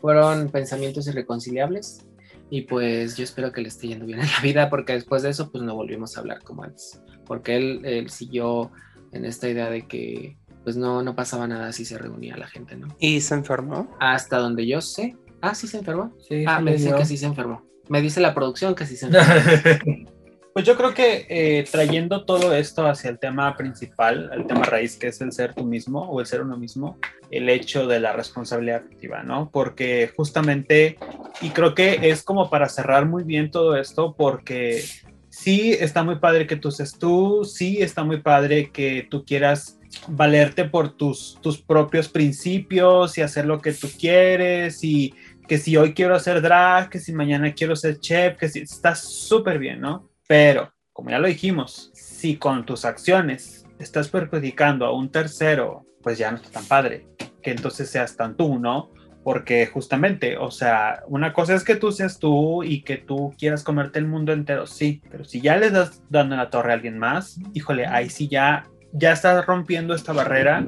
fueron 0.00 0.50
pensamientos 0.50 1.06
irreconciliables 1.06 2.06
y 2.50 2.62
pues 2.62 3.16
yo 3.16 3.24
espero 3.24 3.52
que 3.52 3.60
le 3.62 3.68
esté 3.68 3.88
yendo 3.88 4.06
bien 4.06 4.20
en 4.20 4.26
la 4.26 4.40
vida 4.42 4.68
porque 4.70 4.92
después 4.94 5.22
de 5.22 5.30
eso 5.30 5.50
pues 5.52 5.62
no 5.64 5.74
volvimos 5.74 6.16
a 6.16 6.20
hablar 6.20 6.42
como 6.42 6.64
antes 6.64 7.00
porque 7.24 7.56
él, 7.56 7.80
él 7.84 8.10
siguió 8.10 8.70
en 9.12 9.24
esta 9.24 9.48
idea 9.48 9.70
de 9.70 9.86
que 9.86 10.36
pues 10.64 10.76
no, 10.76 11.02
no 11.02 11.14
pasaba 11.16 11.46
nada 11.46 11.72
si 11.72 11.84
se 11.84 11.96
reunía 11.96 12.36
la 12.36 12.46
gente, 12.46 12.76
¿no? 12.76 12.88
Y 12.98 13.20
se 13.22 13.34
enfermó. 13.34 13.96
Hasta 13.98 14.36
donde 14.38 14.66
yo 14.66 14.80
sé. 14.82 15.16
Ah, 15.40 15.54
sí 15.54 15.66
se 15.66 15.78
enfermó. 15.78 16.12
Sí, 16.28 16.44
Ah, 16.46 16.60
me 16.60 16.76
dio. 16.76 16.96
que 16.96 17.06
sí 17.06 17.16
se 17.16 17.24
enfermó. 17.26 17.64
Me 17.88 18.02
dice 18.02 18.20
la 18.20 18.34
producción 18.34 18.74
que 18.74 18.84
sí 18.86 18.96
se 18.96 19.06
enfermó. 19.06 19.32
Pues 20.52 20.64
yo 20.66 20.76
creo 20.76 20.92
que 20.94 21.26
eh, 21.28 21.64
trayendo 21.70 22.24
todo 22.24 22.52
esto 22.54 22.86
hacia 22.86 23.08
el 23.08 23.20
tema 23.20 23.56
principal, 23.56 24.30
el 24.34 24.46
tema 24.46 24.64
raíz, 24.64 24.96
que 24.96 25.06
es 25.06 25.20
el 25.20 25.30
ser 25.30 25.54
tú 25.54 25.64
mismo 25.64 26.00
o 26.02 26.20
el 26.20 26.26
ser 26.26 26.42
uno 26.42 26.56
mismo, 26.56 26.98
el 27.30 27.48
hecho 27.48 27.86
de 27.86 28.00
la 28.00 28.12
responsabilidad 28.12 28.82
afectiva, 28.84 29.22
¿no? 29.22 29.48
Porque 29.52 30.12
justamente, 30.16 30.98
y 31.40 31.50
creo 31.50 31.76
que 31.76 32.10
es 32.10 32.24
como 32.24 32.50
para 32.50 32.68
cerrar 32.68 33.06
muy 33.06 33.22
bien 33.22 33.52
todo 33.52 33.76
esto, 33.76 34.16
porque 34.16 34.82
sí 35.28 35.72
está 35.72 36.02
muy 36.02 36.16
padre 36.16 36.48
que 36.48 36.56
tú 36.56 36.72
seas 36.72 36.98
tú, 36.98 37.44
sí 37.44 37.80
está 37.80 38.02
muy 38.02 38.20
padre 38.20 38.70
que 38.72 39.06
tú 39.08 39.24
quieras 39.24 39.78
valerte 40.08 40.64
por 40.64 40.96
tus, 40.96 41.38
tus 41.40 41.58
propios 41.58 42.08
principios 42.08 43.16
y 43.16 43.22
hacer 43.22 43.46
lo 43.46 43.60
que 43.60 43.72
tú 43.72 43.88
quieres 43.98 44.82
y 44.82 45.14
que 45.46 45.58
si 45.58 45.76
hoy 45.76 45.94
quiero 45.94 46.16
hacer 46.16 46.42
drag, 46.42 46.90
que 46.90 46.98
si 46.98 47.12
mañana 47.12 47.52
quiero 47.54 47.76
ser 47.76 48.00
chef, 48.00 48.36
que 48.36 48.48
si 48.48 48.60
está 48.60 48.96
súper 48.96 49.58
bien, 49.58 49.80
¿no? 49.80 50.09
Pero, 50.30 50.72
como 50.92 51.10
ya 51.10 51.18
lo 51.18 51.26
dijimos, 51.26 51.90
si 51.92 52.36
con 52.36 52.64
tus 52.64 52.84
acciones 52.84 53.66
estás 53.80 54.06
perjudicando 54.06 54.86
a 54.86 54.94
un 54.94 55.10
tercero, 55.10 55.84
pues 56.04 56.18
ya 56.18 56.30
no 56.30 56.36
está 56.36 56.50
tan 56.50 56.66
padre, 56.66 57.08
que 57.42 57.50
entonces 57.50 57.90
seas 57.90 58.14
tan 58.14 58.36
tú, 58.36 58.60
¿no? 58.60 58.92
Porque 59.24 59.66
justamente, 59.66 60.36
o 60.36 60.52
sea, 60.52 61.02
una 61.08 61.32
cosa 61.32 61.56
es 61.56 61.64
que 61.64 61.74
tú 61.74 61.90
seas 61.90 62.20
tú 62.20 62.62
y 62.62 62.82
que 62.82 62.96
tú 62.96 63.34
quieras 63.40 63.64
comerte 63.64 63.98
el 63.98 64.06
mundo 64.06 64.32
entero, 64.32 64.68
sí, 64.68 65.02
pero 65.10 65.24
si 65.24 65.40
ya 65.40 65.56
le 65.56 65.70
das 65.70 66.00
dando 66.10 66.36
la 66.36 66.48
torre 66.48 66.70
a 66.70 66.74
alguien 66.74 66.96
más, 66.96 67.40
híjole, 67.52 67.88
ahí 67.88 68.08
sí 68.08 68.28
ya, 68.28 68.68
ya 68.92 69.10
estás 69.10 69.44
rompiendo 69.44 69.96
esta 69.96 70.12
barrera 70.12 70.64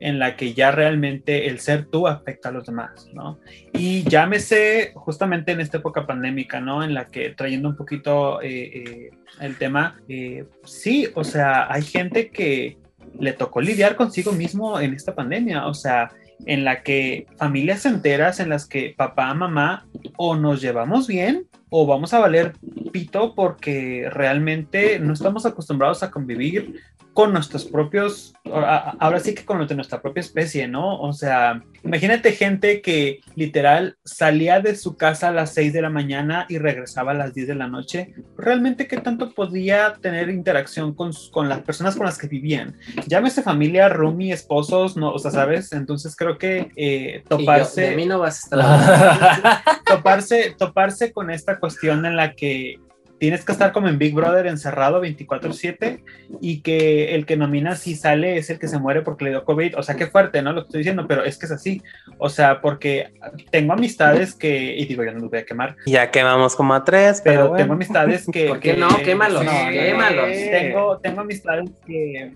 en 0.00 0.18
la 0.18 0.36
que 0.36 0.54
ya 0.54 0.70
realmente 0.70 1.46
el 1.46 1.60
ser 1.60 1.86
tú 1.86 2.06
afecta 2.06 2.48
a 2.48 2.52
los 2.52 2.66
demás, 2.66 3.08
¿no? 3.12 3.38
Y 3.72 4.02
llámese 4.04 4.92
justamente 4.94 5.52
en 5.52 5.60
esta 5.60 5.78
época 5.78 6.06
pandémica, 6.06 6.60
¿no? 6.60 6.82
En 6.82 6.94
la 6.94 7.06
que 7.06 7.30
trayendo 7.30 7.68
un 7.68 7.76
poquito 7.76 8.40
eh, 8.42 8.48
eh, 8.74 9.10
el 9.40 9.56
tema, 9.56 10.00
eh, 10.08 10.44
sí, 10.64 11.08
o 11.14 11.24
sea, 11.24 11.72
hay 11.72 11.82
gente 11.82 12.30
que 12.30 12.78
le 13.18 13.32
tocó 13.32 13.60
lidiar 13.60 13.96
consigo 13.96 14.32
mismo 14.32 14.78
en 14.78 14.92
esta 14.92 15.14
pandemia, 15.14 15.66
o 15.66 15.74
sea, 15.74 16.10
en 16.44 16.64
la 16.64 16.82
que 16.82 17.26
familias 17.38 17.86
enteras, 17.86 18.40
en 18.40 18.50
las 18.50 18.66
que 18.66 18.94
papá, 18.96 19.32
mamá, 19.32 19.86
o 20.16 20.36
nos 20.36 20.60
llevamos 20.60 21.06
bien 21.06 21.46
o 21.70 21.86
vamos 21.86 22.12
a 22.14 22.18
valer 22.18 22.52
pito 22.92 23.34
porque 23.34 24.08
realmente 24.10 24.98
no 24.98 25.12
estamos 25.12 25.46
acostumbrados 25.46 26.02
a 26.02 26.10
convivir 26.10 26.80
con 27.16 27.32
nuestros 27.32 27.64
propios, 27.64 28.34
ahora 28.44 29.20
sí 29.20 29.34
que 29.34 29.46
con 29.46 29.66
nuestra 29.66 30.02
propia 30.02 30.20
especie, 30.20 30.68
¿no? 30.68 31.00
O 31.00 31.14
sea, 31.14 31.62
imagínate 31.82 32.32
gente 32.32 32.82
que 32.82 33.20
literal 33.34 33.96
salía 34.04 34.60
de 34.60 34.76
su 34.76 34.98
casa 34.98 35.28
a 35.28 35.32
las 35.32 35.54
6 35.54 35.72
de 35.72 35.80
la 35.80 35.88
mañana 35.88 36.44
y 36.50 36.58
regresaba 36.58 37.12
a 37.12 37.14
las 37.14 37.32
10 37.32 37.48
de 37.48 37.54
la 37.54 37.68
noche. 37.68 38.12
Realmente, 38.36 38.86
¿qué 38.86 38.98
tanto 38.98 39.32
podía 39.32 39.94
tener 39.94 40.28
interacción 40.28 40.92
con, 40.92 41.12
con 41.32 41.48
las 41.48 41.60
personas 41.60 41.96
con 41.96 42.04
las 42.04 42.18
que 42.18 42.28
vivían? 42.28 42.76
Llámese 43.06 43.42
familia, 43.42 43.88
roomie, 43.88 44.34
esposos, 44.34 44.98
no, 44.98 45.10
o 45.14 45.18
sea, 45.18 45.30
¿sabes? 45.30 45.72
Entonces 45.72 46.14
creo 46.16 46.36
que 46.36 46.70
eh, 46.76 47.24
toparse... 47.26 47.80
Y 47.80 47.84
yo, 47.84 47.90
de 47.92 47.96
mí 47.96 48.04
no 48.04 48.18
vas 48.18 48.52
a 48.52 48.56
estar 48.58 49.64
toparse, 49.86 50.54
toparse 50.58 51.12
con 51.12 51.30
esta 51.30 51.58
cuestión 51.58 52.04
en 52.04 52.14
la 52.14 52.34
que 52.34 52.78
tienes 53.18 53.44
que 53.44 53.52
estar 53.52 53.72
como 53.72 53.88
en 53.88 53.98
Big 53.98 54.14
Brother 54.14 54.46
encerrado 54.46 55.00
24/7 55.00 56.02
y 56.40 56.60
que 56.60 57.14
el 57.14 57.24
que 57.26 57.36
nomina 57.36 57.74
si 57.76 57.94
sale 57.96 58.36
es 58.36 58.50
el 58.50 58.58
que 58.58 58.68
se 58.68 58.78
muere 58.78 59.02
porque 59.02 59.24
le 59.24 59.30
dio 59.30 59.44
COVID. 59.44 59.78
O 59.78 59.82
sea, 59.82 59.94
qué 59.96 60.06
fuerte, 60.06 60.42
¿no? 60.42 60.52
Lo 60.52 60.62
que 60.62 60.66
estoy 60.68 60.78
diciendo, 60.80 61.06
pero 61.08 61.24
es 61.24 61.38
que 61.38 61.46
es 61.46 61.52
así. 61.52 61.82
O 62.18 62.28
sea, 62.28 62.60
porque 62.60 63.14
tengo 63.50 63.72
amistades 63.72 64.34
que, 64.34 64.76
y 64.76 64.84
digo, 64.86 65.02
yo 65.04 65.12
no 65.12 65.20
los 65.20 65.30
voy 65.30 65.38
a 65.40 65.44
quemar, 65.46 65.76
Ya 65.86 66.10
quemamos 66.10 66.54
como 66.56 66.74
a 66.74 66.84
tres, 66.84 67.20
pero, 67.24 67.36
pero 67.36 67.48
bueno. 67.48 67.62
tengo 67.64 67.72
amistades 67.74 68.26
que... 68.30 68.46
¿Por 68.48 68.60
qué 68.60 68.72
que- 68.74 68.80
no? 68.80 68.88
Quémalos, 68.98 69.44
no, 69.44 69.52
no, 69.64 69.70
quémalos. 69.70 70.26
Tengo, 70.32 70.98
tengo 70.98 71.20
amistades 71.22 71.70
que... 71.86 72.32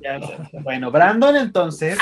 ya 0.00 0.20
bueno, 0.62 0.90
Brandon 0.90 1.36
entonces... 1.36 1.98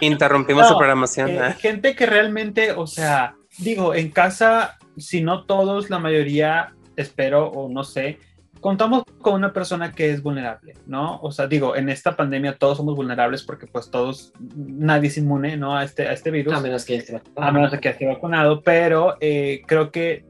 Interrumpimos 0.00 0.62
No, 0.64 0.68
su 0.70 0.76
programación. 0.78 1.30
Eh, 1.30 1.38
Ah. 1.40 1.52
gente 1.52 1.94
que 1.94 2.06
realmente, 2.06 2.72
o 2.72 2.86
sea, 2.86 3.34
digo, 3.58 3.94
en 3.94 4.10
casa, 4.10 4.76
si 4.96 5.22
no 5.22 5.44
todos, 5.44 5.90
la 5.90 5.98
mayoría, 5.98 6.74
espero 6.96 7.48
o 7.48 7.68
no 7.68 7.84
sé, 7.84 8.18
contamos 8.60 9.02
con 9.20 9.34
una 9.34 9.52
persona 9.52 9.92
que 9.92 10.10
es 10.10 10.22
vulnerable, 10.22 10.74
¿no? 10.86 11.20
O 11.20 11.32
sea, 11.32 11.46
digo, 11.46 11.76
en 11.76 11.88
esta 11.88 12.16
pandemia 12.16 12.56
todos 12.56 12.78
somos 12.78 12.94
vulnerables 12.94 13.42
porque 13.42 13.66
pues 13.66 13.90
todos, 13.90 14.32
nadie 14.56 15.08
es 15.08 15.18
inmune, 15.18 15.56
¿no? 15.56 15.76
A 15.76 15.84
este, 15.84 16.06
a 16.06 16.12
este 16.12 16.30
virus 16.30 16.54
A 16.54 16.60
menos 16.60 16.84
que 16.84 16.96
esté 16.96 17.20
a 17.36 17.50
menos 17.50 17.72
que 17.78 17.88
esté 17.88 18.06
vacunado, 18.06 18.62
pero 18.62 19.16
eh, 19.20 19.62
creo 19.66 19.90
que 19.90 20.24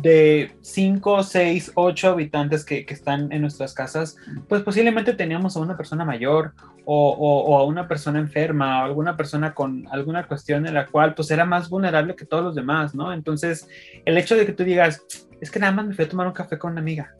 de 0.00 0.56
5, 0.62 1.22
6, 1.22 1.72
8 1.74 2.08
habitantes 2.12 2.64
que, 2.64 2.86
que 2.86 2.94
están 2.94 3.30
en 3.30 3.42
nuestras 3.42 3.74
casas, 3.74 4.16
pues 4.48 4.62
posiblemente 4.62 5.12
teníamos 5.12 5.54
a 5.54 5.60
una 5.60 5.76
persona 5.76 6.02
mayor 6.06 6.54
o, 6.86 7.10
o- 7.10 7.44
o 7.44 7.58
a 7.58 7.64
una 7.66 7.86
persona 7.88 8.18
enferma 8.18 8.80
o 8.80 8.84
alguna 8.86 9.18
persona 9.18 9.52
con 9.52 9.86
alguna 9.90 10.26
cuestión 10.26 10.66
en 10.66 10.72
la 10.72 10.86
cual 10.86 11.14
pues 11.14 11.30
era 11.30 11.44
más 11.44 11.68
vulnerable 11.68 12.16
que 12.16 12.24
todos 12.24 12.42
los 12.42 12.54
demás, 12.54 12.94
¿no? 12.94 13.12
Entonces, 13.12 13.68
el 14.06 14.16
hecho 14.16 14.34
de 14.34 14.46
que 14.46 14.52
tú 14.54 14.64
digas, 14.64 15.04
es 15.42 15.50
que 15.50 15.58
nada 15.60 15.72
más 15.72 15.86
me 15.86 15.94
fui 15.94 16.06
a 16.06 16.08
tomar 16.08 16.26
un 16.26 16.32
café 16.32 16.58
con 16.58 16.72
una 16.72 16.80
amiga. 16.80 17.14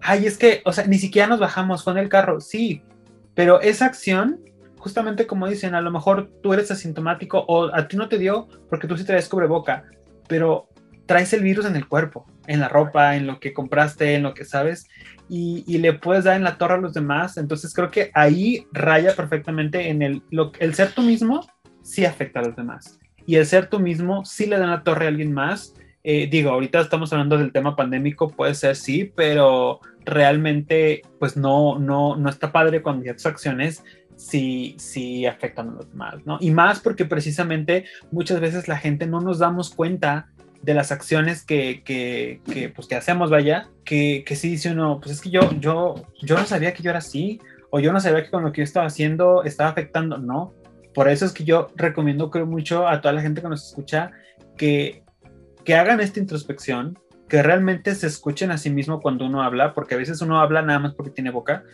Ay, 0.00 0.26
es 0.26 0.38
que, 0.38 0.62
o 0.64 0.72
sea, 0.72 0.86
ni 0.86 0.98
siquiera 0.98 1.26
nos 1.26 1.40
bajamos, 1.40 1.82
fue 1.82 1.92
en 1.94 1.98
el 1.98 2.08
carro, 2.08 2.40
sí, 2.40 2.82
pero 3.34 3.60
esa 3.60 3.86
acción 3.86 4.38
justamente 4.78 5.26
como 5.26 5.46
dicen, 5.48 5.74
a 5.74 5.80
lo 5.80 5.90
mejor 5.90 6.30
tú 6.42 6.54
eres 6.54 6.70
asintomático 6.70 7.44
o 7.48 7.74
a 7.74 7.86
ti 7.88 7.96
no 7.98 8.08
te 8.08 8.16
dio 8.16 8.46
porque 8.70 8.86
tú 8.86 8.96
sí 8.96 9.04
traes 9.04 9.28
cubreboca, 9.28 9.84
pero 10.28 10.68
traes 11.10 11.32
el 11.32 11.42
virus 11.42 11.66
en 11.66 11.74
el 11.74 11.88
cuerpo, 11.88 12.24
en 12.46 12.60
la 12.60 12.68
ropa, 12.68 13.16
en 13.16 13.26
lo 13.26 13.40
que 13.40 13.52
compraste, 13.52 14.14
en 14.14 14.22
lo 14.22 14.32
que 14.32 14.44
sabes, 14.44 14.86
y, 15.28 15.64
le 15.78 15.92
puedes 15.92 16.22
dar 16.22 16.36
en 16.36 16.44
la 16.44 16.56
torre 16.56 16.74
a 16.74 16.80
los 16.80 16.94
demás. 16.94 17.36
Entonces 17.36 17.74
creo 17.74 17.90
que 17.90 18.12
ahí 18.14 18.64
raya 18.72 19.16
perfectamente 19.16 19.88
en 19.88 20.02
el, 20.02 20.22
el 20.60 20.74
ser 20.74 20.92
tú 20.92 21.02
mismo, 21.02 21.44
sí 21.82 22.04
afecta 22.04 22.38
a 22.38 22.44
los 22.44 22.54
demás. 22.54 23.00
Y 23.26 23.34
el 23.34 23.46
ser 23.46 23.66
tú 23.66 23.80
mismo 23.80 24.24
sí 24.24 24.46
le 24.46 24.56
da 24.56 24.68
la 24.68 24.84
torre 24.84 25.06
a 25.06 25.08
alguien 25.08 25.32
más. 25.32 25.74
Eh, 26.04 26.28
digo, 26.30 26.50
ahorita 26.50 26.80
estamos 26.80 27.12
hablando 27.12 27.36
del 27.36 27.50
tema 27.50 27.74
pandémico, 27.74 28.28
puede 28.28 28.54
ser 28.54 28.76
sí, 28.76 29.12
pero 29.16 29.80
realmente 30.04 31.02
pues 31.18 31.36
no, 31.36 31.76
no, 31.80 32.14
no 32.14 32.30
está 32.30 32.52
padre 32.52 32.82
cuando 32.82 33.12
tus 33.12 33.26
acciones 33.26 33.82
sí, 34.14 34.76
sí 34.78 35.26
afectan 35.26 35.70
a 35.70 35.72
los 35.72 35.90
demás, 35.90 36.24
¿no? 36.24 36.38
Y 36.40 36.52
más 36.52 36.78
porque 36.78 37.04
precisamente 37.04 37.86
muchas 38.12 38.38
veces 38.38 38.68
la 38.68 38.78
gente 38.78 39.08
no 39.08 39.20
nos 39.20 39.40
damos 39.40 39.74
cuenta 39.74 40.28
de 40.62 40.74
las 40.74 40.92
acciones 40.92 41.44
que, 41.44 41.82
que, 41.84 42.40
que, 42.52 42.68
pues, 42.68 42.86
que 42.86 42.94
hacemos, 42.94 43.30
vaya, 43.30 43.70
que, 43.84 44.24
que 44.26 44.36
sí 44.36 44.50
dice 44.50 44.70
uno, 44.70 45.00
pues 45.00 45.16
es 45.16 45.20
que 45.20 45.30
yo, 45.30 45.40
yo, 45.58 45.94
yo 46.22 46.36
no 46.36 46.44
sabía 46.44 46.74
que 46.74 46.82
yo 46.82 46.90
era 46.90 46.98
así, 46.98 47.40
o 47.70 47.80
yo 47.80 47.92
no 47.92 48.00
sabía 48.00 48.24
que 48.24 48.30
con 48.30 48.44
lo 48.44 48.52
que 48.52 48.58
yo 48.58 48.64
estaba 48.64 48.86
haciendo 48.86 49.44
estaba 49.44 49.70
afectando, 49.70 50.18
no. 50.18 50.54
Por 50.92 51.08
eso 51.08 51.24
es 51.24 51.32
que 51.32 51.44
yo 51.44 51.68
recomiendo, 51.76 52.30
creo 52.30 52.46
mucho 52.46 52.86
a 52.86 53.00
toda 53.00 53.14
la 53.14 53.22
gente 53.22 53.40
que 53.40 53.48
nos 53.48 53.68
escucha 53.68 54.10
que, 54.56 55.04
que 55.64 55.74
hagan 55.74 56.00
esta 56.00 56.20
introspección, 56.20 56.98
que 57.28 57.42
realmente 57.42 57.94
se 57.94 58.08
escuchen 58.08 58.50
a 58.50 58.58
sí 58.58 58.70
mismo 58.70 59.00
cuando 59.00 59.24
uno 59.24 59.42
habla, 59.42 59.72
porque 59.72 59.94
a 59.94 59.98
veces 59.98 60.20
uno 60.20 60.40
habla 60.40 60.62
nada 60.62 60.80
más 60.80 60.94
porque 60.94 61.12
tiene 61.12 61.30
boca, 61.30 61.64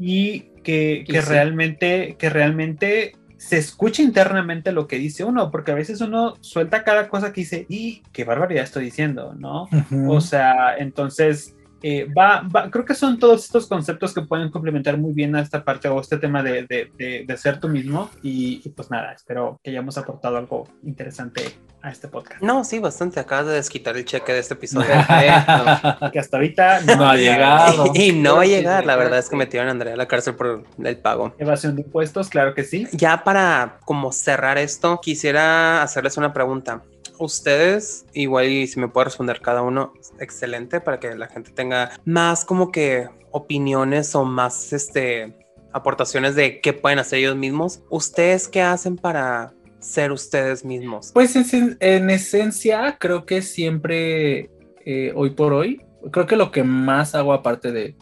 y 0.00 0.52
que, 0.64 1.04
que 1.06 1.20
realmente, 1.20 2.16
que 2.18 2.30
realmente 2.30 3.12
se 3.42 3.58
escuche 3.58 4.04
internamente 4.04 4.70
lo 4.70 4.86
que 4.86 4.98
dice 4.98 5.24
uno, 5.24 5.50
porque 5.50 5.72
a 5.72 5.74
veces 5.74 6.00
uno 6.00 6.36
suelta 6.42 6.84
cada 6.84 7.08
cosa 7.08 7.32
que 7.32 7.40
dice, 7.40 7.66
y 7.68 8.02
qué 8.12 8.22
barbaridad 8.22 8.62
estoy 8.62 8.84
diciendo, 8.84 9.34
¿no? 9.36 9.68
O 10.08 10.20
sea, 10.20 10.76
entonces, 10.78 11.56
eh, 11.82 12.06
va, 12.16 12.48
creo 12.70 12.84
que 12.84 12.94
son 12.94 13.18
todos 13.18 13.44
estos 13.44 13.66
conceptos 13.66 14.14
que 14.14 14.22
pueden 14.22 14.50
complementar 14.50 14.98
muy 14.98 15.12
bien 15.12 15.34
a 15.34 15.40
esta 15.40 15.64
parte 15.64 15.88
o 15.88 16.00
este 16.00 16.16
tema 16.18 16.42
de, 16.42 16.62
de, 16.66 17.24
de, 17.26 17.36
ser 17.36 17.58
tú 17.60 17.68
mismo. 17.68 18.10
Y, 18.22 18.68
pues 18.70 18.90
nada, 18.90 19.12
espero 19.12 19.60
que 19.62 19.70
hayamos 19.70 19.98
aportado 19.98 20.36
algo 20.36 20.68
interesante 20.84 21.42
a 21.82 21.90
este 21.90 22.06
podcast. 22.06 22.40
No, 22.40 22.64
sí, 22.64 22.78
bastante. 22.78 23.18
Acabas 23.18 23.46
de 23.46 23.54
desquitar 23.54 23.96
el 23.96 24.04
cheque 24.04 24.32
de 24.32 24.38
este 24.38 24.54
episodio. 24.54 24.86
que 26.12 26.18
hasta 26.18 26.36
ahorita 26.36 26.80
no, 26.82 27.08
ha 27.08 27.16
llegado. 27.16 27.92
Y, 27.94 28.12
no 28.12 28.36
va 28.36 28.42
a 28.42 28.46
llegar. 28.46 28.86
La 28.86 28.96
verdad 28.96 29.18
es 29.18 29.28
que 29.28 29.36
metieron 29.36 29.68
a 29.68 29.72
Andrea 29.72 29.94
a 29.94 29.96
la 29.96 30.06
cárcel 30.06 30.34
por 30.34 30.64
el 30.82 30.96
pago. 30.98 31.34
Evasión 31.38 31.74
de 31.74 31.82
impuestos, 31.82 32.28
claro 32.28 32.54
que 32.54 32.64
sí. 32.64 32.86
Ya 32.92 33.24
para 33.24 33.78
como 33.84 34.12
cerrar 34.12 34.58
esto, 34.58 35.00
quisiera 35.02 35.82
hacerles 35.82 36.16
una 36.16 36.32
pregunta 36.32 36.82
ustedes, 37.18 38.06
igual 38.12 38.48
y 38.48 38.66
si 38.66 38.80
me 38.80 38.88
puede 38.88 39.06
responder 39.06 39.40
cada 39.40 39.62
uno, 39.62 39.92
excelente, 40.18 40.80
para 40.80 41.00
que 41.00 41.14
la 41.14 41.28
gente 41.28 41.50
tenga 41.52 41.92
más 42.04 42.44
como 42.44 42.70
que 42.72 43.08
opiniones 43.30 44.14
o 44.14 44.24
más 44.24 44.72
este 44.72 45.34
aportaciones 45.72 46.34
de 46.34 46.60
qué 46.60 46.72
pueden 46.72 46.98
hacer 46.98 47.20
ellos 47.20 47.36
mismos. 47.36 47.82
¿Ustedes 47.88 48.48
qué 48.48 48.62
hacen 48.62 48.96
para 48.96 49.54
ser 49.80 50.12
ustedes 50.12 50.64
mismos? 50.64 51.10
Pues 51.12 51.34
en, 51.34 52.10
esencia, 52.10 52.96
creo 52.98 53.24
que 53.24 53.42
siempre, 53.42 54.50
eh, 54.84 55.12
hoy 55.14 55.30
por 55.30 55.52
hoy, 55.52 55.80
creo 56.10 56.26
que 56.26 56.36
lo 56.36 56.50
que 56.50 56.62
más 56.62 57.14
hago 57.14 57.32
aparte 57.32 57.72
de, 57.72 57.96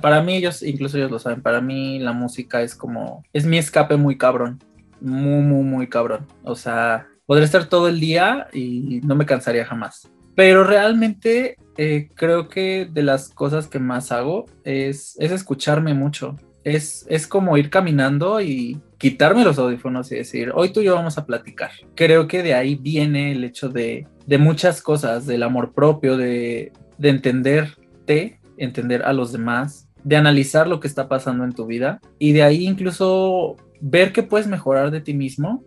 para 0.00 0.22
mí 0.22 0.36
ellos, 0.36 0.62
incluso 0.62 0.96
ellos 0.96 1.10
lo 1.10 1.18
saben, 1.18 1.42
para 1.42 1.60
mí 1.60 1.98
la 1.98 2.12
música 2.12 2.62
es 2.62 2.74
como, 2.74 3.22
es 3.32 3.44
mi 3.44 3.58
escape 3.58 3.96
muy 3.96 4.16
cabrón, 4.16 4.62
muy, 5.00 5.42
muy, 5.42 5.64
muy 5.64 5.88
cabrón. 5.88 6.26
O 6.42 6.54
sea, 6.54 7.08
podría 7.30 7.44
estar 7.44 7.66
todo 7.66 7.86
el 7.86 8.00
día 8.00 8.48
y 8.52 9.00
no 9.04 9.14
me 9.14 9.24
cansaría 9.24 9.64
jamás. 9.64 10.10
Pero 10.34 10.64
realmente 10.64 11.54
eh, 11.76 12.08
creo 12.16 12.48
que 12.48 12.88
de 12.90 13.04
las 13.04 13.28
cosas 13.28 13.68
que 13.68 13.78
más 13.78 14.10
hago 14.10 14.46
es, 14.64 15.16
es 15.20 15.30
escucharme 15.30 15.94
mucho. 15.94 16.34
Es, 16.64 17.06
es 17.08 17.28
como 17.28 17.56
ir 17.56 17.70
caminando 17.70 18.40
y 18.40 18.80
quitarme 18.98 19.44
los 19.44 19.60
audífonos 19.60 20.10
y 20.10 20.16
decir, 20.16 20.50
hoy 20.56 20.72
tú 20.72 20.80
y 20.80 20.86
yo 20.86 20.96
vamos 20.96 21.18
a 21.18 21.24
platicar. 21.24 21.70
Creo 21.94 22.26
que 22.26 22.42
de 22.42 22.54
ahí 22.54 22.74
viene 22.74 23.30
el 23.30 23.44
hecho 23.44 23.68
de, 23.68 24.08
de 24.26 24.38
muchas 24.38 24.82
cosas, 24.82 25.24
del 25.24 25.44
amor 25.44 25.72
propio, 25.72 26.16
de, 26.16 26.72
de 26.98 27.08
entenderte, 27.10 28.40
entender 28.56 29.04
a 29.04 29.12
los 29.12 29.30
demás, 29.30 29.88
de 30.02 30.16
analizar 30.16 30.66
lo 30.66 30.80
que 30.80 30.88
está 30.88 31.08
pasando 31.08 31.44
en 31.44 31.52
tu 31.52 31.66
vida 31.66 32.00
y 32.18 32.32
de 32.32 32.42
ahí 32.42 32.66
incluso 32.66 33.54
ver 33.80 34.12
que 34.12 34.24
puedes 34.24 34.48
mejorar 34.48 34.90
de 34.90 35.00
ti 35.00 35.14
mismo 35.14 35.62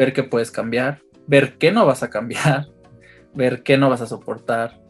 ver 0.00 0.14
qué 0.14 0.22
puedes 0.22 0.50
cambiar, 0.50 1.02
ver 1.26 1.58
qué 1.58 1.72
no 1.72 1.84
vas 1.84 2.02
a 2.02 2.08
cambiar, 2.08 2.68
ver 3.34 3.62
qué 3.62 3.76
no 3.76 3.90
vas 3.90 4.00
a 4.00 4.06
soportar, 4.06 4.80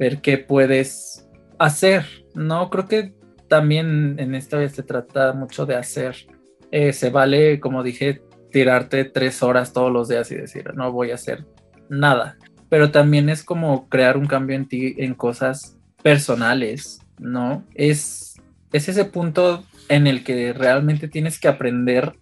ver 0.00 0.20
qué 0.20 0.36
puedes 0.36 1.28
hacer. 1.60 2.04
No, 2.34 2.68
creo 2.68 2.88
que 2.88 3.14
también 3.46 4.16
en 4.18 4.34
esta 4.34 4.58
vez 4.58 4.72
se 4.72 4.82
trata 4.82 5.32
mucho 5.32 5.64
de 5.64 5.76
hacer. 5.76 6.26
Eh, 6.72 6.92
se 6.92 7.10
vale, 7.10 7.60
como 7.60 7.84
dije, 7.84 8.20
tirarte 8.50 9.04
tres 9.04 9.44
horas 9.44 9.72
todos 9.72 9.92
los 9.92 10.08
días 10.08 10.28
y 10.32 10.34
decir, 10.34 10.74
no 10.74 10.90
voy 10.90 11.12
a 11.12 11.14
hacer 11.14 11.46
nada. 11.88 12.36
Pero 12.68 12.90
también 12.90 13.28
es 13.28 13.44
como 13.44 13.88
crear 13.88 14.16
un 14.16 14.26
cambio 14.26 14.56
en 14.56 14.66
ti 14.66 14.96
en 14.98 15.14
cosas 15.14 15.78
personales, 16.02 16.98
¿no? 17.20 17.64
Es, 17.76 18.34
es 18.72 18.88
ese 18.88 19.04
punto 19.04 19.62
en 19.88 20.08
el 20.08 20.24
que 20.24 20.52
realmente 20.52 21.06
tienes 21.06 21.38
que 21.38 21.46
aprender 21.46 22.12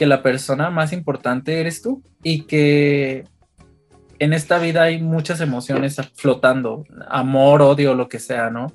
que 0.00 0.06
la 0.06 0.22
persona 0.22 0.70
más 0.70 0.94
importante 0.94 1.60
eres 1.60 1.82
tú 1.82 2.02
y 2.22 2.44
que 2.44 3.24
en 4.18 4.32
esta 4.32 4.58
vida 4.58 4.84
hay 4.84 4.98
muchas 5.02 5.42
emociones 5.42 5.96
flotando, 6.14 6.86
amor, 7.10 7.60
odio, 7.60 7.94
lo 7.94 8.08
que 8.08 8.18
sea, 8.18 8.48
¿no? 8.48 8.72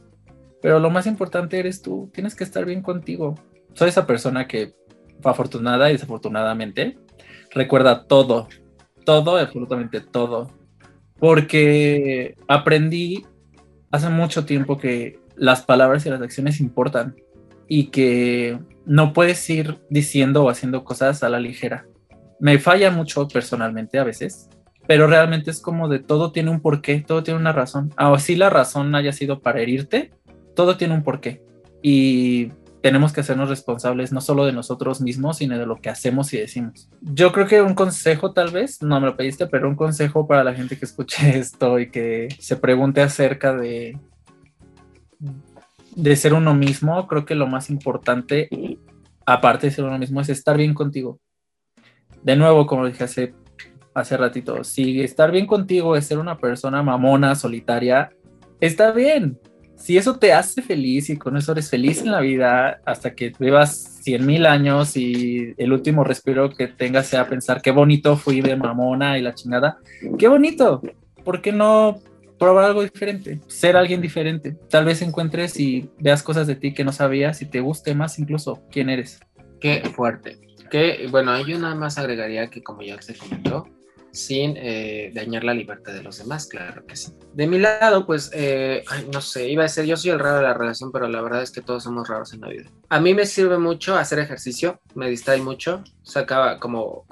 Pero 0.61 0.79
lo 0.79 0.91
más 0.91 1.07
importante 1.07 1.57
eres 1.57 1.81
tú, 1.81 2.11
tienes 2.13 2.35
que 2.35 2.43
estar 2.43 2.63
bien 2.63 2.83
contigo. 2.83 3.33
Soy 3.73 3.89
esa 3.89 4.05
persona 4.05 4.45
que, 4.45 4.75
afortunada 5.23 5.89
y 5.89 5.93
desafortunadamente, 5.93 6.99
recuerda 7.49 8.05
todo, 8.05 8.47
todo, 9.03 9.37
absolutamente 9.37 10.01
todo. 10.01 10.51
Porque 11.17 12.35
aprendí 12.47 13.25
hace 13.89 14.09
mucho 14.09 14.45
tiempo 14.45 14.77
que 14.77 15.17
las 15.35 15.63
palabras 15.63 16.05
y 16.05 16.11
las 16.11 16.21
acciones 16.21 16.59
importan 16.59 17.15
y 17.67 17.87
que 17.87 18.59
no 18.85 19.13
puedes 19.13 19.49
ir 19.49 19.79
diciendo 19.89 20.43
o 20.43 20.49
haciendo 20.49 20.83
cosas 20.83 21.23
a 21.23 21.29
la 21.29 21.39
ligera. 21.39 21.85
Me 22.39 22.59
falla 22.59 22.91
mucho 22.91 23.27
personalmente 23.27 23.97
a 23.97 24.03
veces, 24.03 24.49
pero 24.87 25.07
realmente 25.07 25.51
es 25.51 25.61
como 25.61 25.87
de 25.87 25.99
todo 25.99 26.31
tiene 26.31 26.51
un 26.51 26.61
porqué, 26.61 27.03
todo 27.05 27.23
tiene 27.23 27.39
una 27.39 27.53
razón. 27.53 27.93
Así 27.95 28.35
la 28.35 28.49
razón 28.49 28.93
haya 28.95 29.11
sido 29.11 29.41
para 29.41 29.61
herirte, 29.61 30.11
todo 30.55 30.77
tiene 30.77 30.93
un 30.93 31.03
porqué. 31.03 31.41
Y 31.81 32.51
tenemos 32.81 33.13
que 33.13 33.21
hacernos 33.21 33.49
responsables 33.49 34.11
no 34.11 34.21
solo 34.21 34.45
de 34.45 34.53
nosotros 34.53 35.01
mismos, 35.01 35.37
sino 35.37 35.57
de 35.57 35.65
lo 35.65 35.81
que 35.81 35.89
hacemos 35.89 36.31
y 36.33 36.37
decimos. 36.37 36.87
Yo 37.01 37.31
creo 37.31 37.47
que 37.47 37.61
un 37.61 37.73
consejo 37.73 38.31
tal 38.31 38.51
vez, 38.51 38.83
no 38.83 38.99
me 38.99 39.07
lo 39.07 39.17
pediste, 39.17 39.47
pero 39.47 39.67
un 39.67 39.75
consejo 39.75 40.27
para 40.27 40.43
la 40.43 40.53
gente 40.53 40.77
que 40.77 40.85
escuche 40.85 41.39
esto 41.39 41.79
y 41.79 41.89
que 41.89 42.27
se 42.37 42.57
pregunte 42.57 43.01
acerca 43.01 43.55
de 43.55 43.97
de 45.95 46.15
ser 46.15 46.33
uno 46.33 46.53
mismo, 46.53 47.07
creo 47.07 47.25
que 47.25 47.35
lo 47.35 47.47
más 47.47 47.69
importante, 47.69 48.49
aparte 49.25 49.67
de 49.67 49.73
ser 49.73 49.85
uno 49.85 49.97
mismo, 49.97 50.21
es 50.21 50.29
estar 50.29 50.57
bien 50.57 50.73
contigo. 50.73 51.19
De 52.23 52.35
nuevo, 52.35 52.67
como 52.67 52.85
dije 52.85 53.03
hace, 53.05 53.33
hace 53.93 54.17
ratito, 54.17 54.63
si 54.63 55.01
estar 55.01 55.31
bien 55.31 55.47
contigo 55.47 55.95
es 55.95 56.05
ser 56.05 56.19
una 56.19 56.37
persona 56.37 56.83
mamona, 56.83 57.35
solitaria, 57.35 58.11
está 58.59 58.91
bien. 58.91 59.39
Si 59.77 59.97
eso 59.97 60.17
te 60.17 60.31
hace 60.31 60.61
feliz 60.61 61.09
y 61.09 61.17
con 61.17 61.35
eso 61.35 61.51
eres 61.51 61.69
feliz 61.69 62.01
en 62.01 62.11
la 62.11 62.21
vida 62.21 62.81
hasta 62.85 63.13
que 63.13 63.33
vivas 63.37 63.99
cien 64.01 64.25
mil 64.25 64.45
años 64.45 64.95
y 64.95 65.53
el 65.57 65.73
último 65.73 66.03
respiro 66.03 66.49
que 66.49 66.67
tengas 66.67 67.07
sea 67.07 67.27
pensar 67.27 67.61
qué 67.61 67.71
bonito 67.71 68.15
fui 68.15 68.39
de 68.39 68.55
mamona 68.55 69.17
y 69.17 69.21
la 69.21 69.33
chingada, 69.33 69.77
qué 70.17 70.27
bonito. 70.27 70.81
¿Por 71.25 71.41
qué 71.41 71.51
no 71.51 71.99
probar 72.39 72.65
algo 72.65 72.83
diferente, 72.83 73.39
ser 73.47 73.75
alguien 73.75 74.01
diferente. 74.01 74.57
Tal 74.69 74.85
vez 74.85 75.01
encuentres 75.01 75.59
y 75.59 75.89
veas 75.99 76.23
cosas 76.23 76.47
de 76.47 76.55
ti 76.55 76.73
que 76.73 76.83
no 76.83 76.91
sabías 76.91 77.41
y 77.41 77.45
te 77.45 77.59
guste 77.59 77.95
más 77.95 78.19
incluso 78.19 78.63
quién 78.71 78.89
eres. 78.89 79.19
Qué 79.59 79.81
fuerte. 79.95 80.39
Que 80.69 81.07
bueno, 81.09 81.39
yo 81.45 81.57
nada 81.59 81.75
más 81.75 81.97
agregaría 81.97 82.49
que 82.49 82.63
como 82.63 82.81
ya 82.81 83.01
se 83.01 83.15
comentó, 83.15 83.67
sin 84.15 84.55
eh, 84.57 85.11
dañar 85.13 85.43
la 85.43 85.53
libertad 85.53 85.93
de 85.93 86.01
los 86.01 86.17
demás, 86.17 86.47
claro 86.47 86.85
que 86.85 86.95
sí. 86.95 87.13
De 87.33 87.47
mi 87.47 87.59
lado, 87.59 88.05
pues, 88.05 88.31
eh, 88.33 88.83
no 89.13 89.19
sé, 89.19 89.49
iba 89.49 89.65
a 89.65 89.67
ser, 89.67 89.85
yo 89.85 89.97
soy 89.97 90.11
el 90.11 90.19
raro 90.19 90.37
de 90.37 90.43
la 90.43 90.53
relación, 90.53 90.91
pero 90.91 91.09
la 91.09 91.21
verdad 91.21 91.43
es 91.43 91.51
que 91.51 91.61
todos 91.61 91.83
somos 91.83 92.07
raros 92.07 92.33
en 92.33 92.41
la 92.41 92.47
vida. 92.47 92.71
A 92.89 92.99
mí 93.01 93.13
me 93.13 93.25
sirve 93.25 93.57
mucho 93.57 93.97
hacer 93.97 94.19
ejercicio, 94.19 94.79
me 94.95 95.09
distrae 95.09 95.41
mucho, 95.41 95.83
sacaba 96.01 96.59
como, 96.59 97.05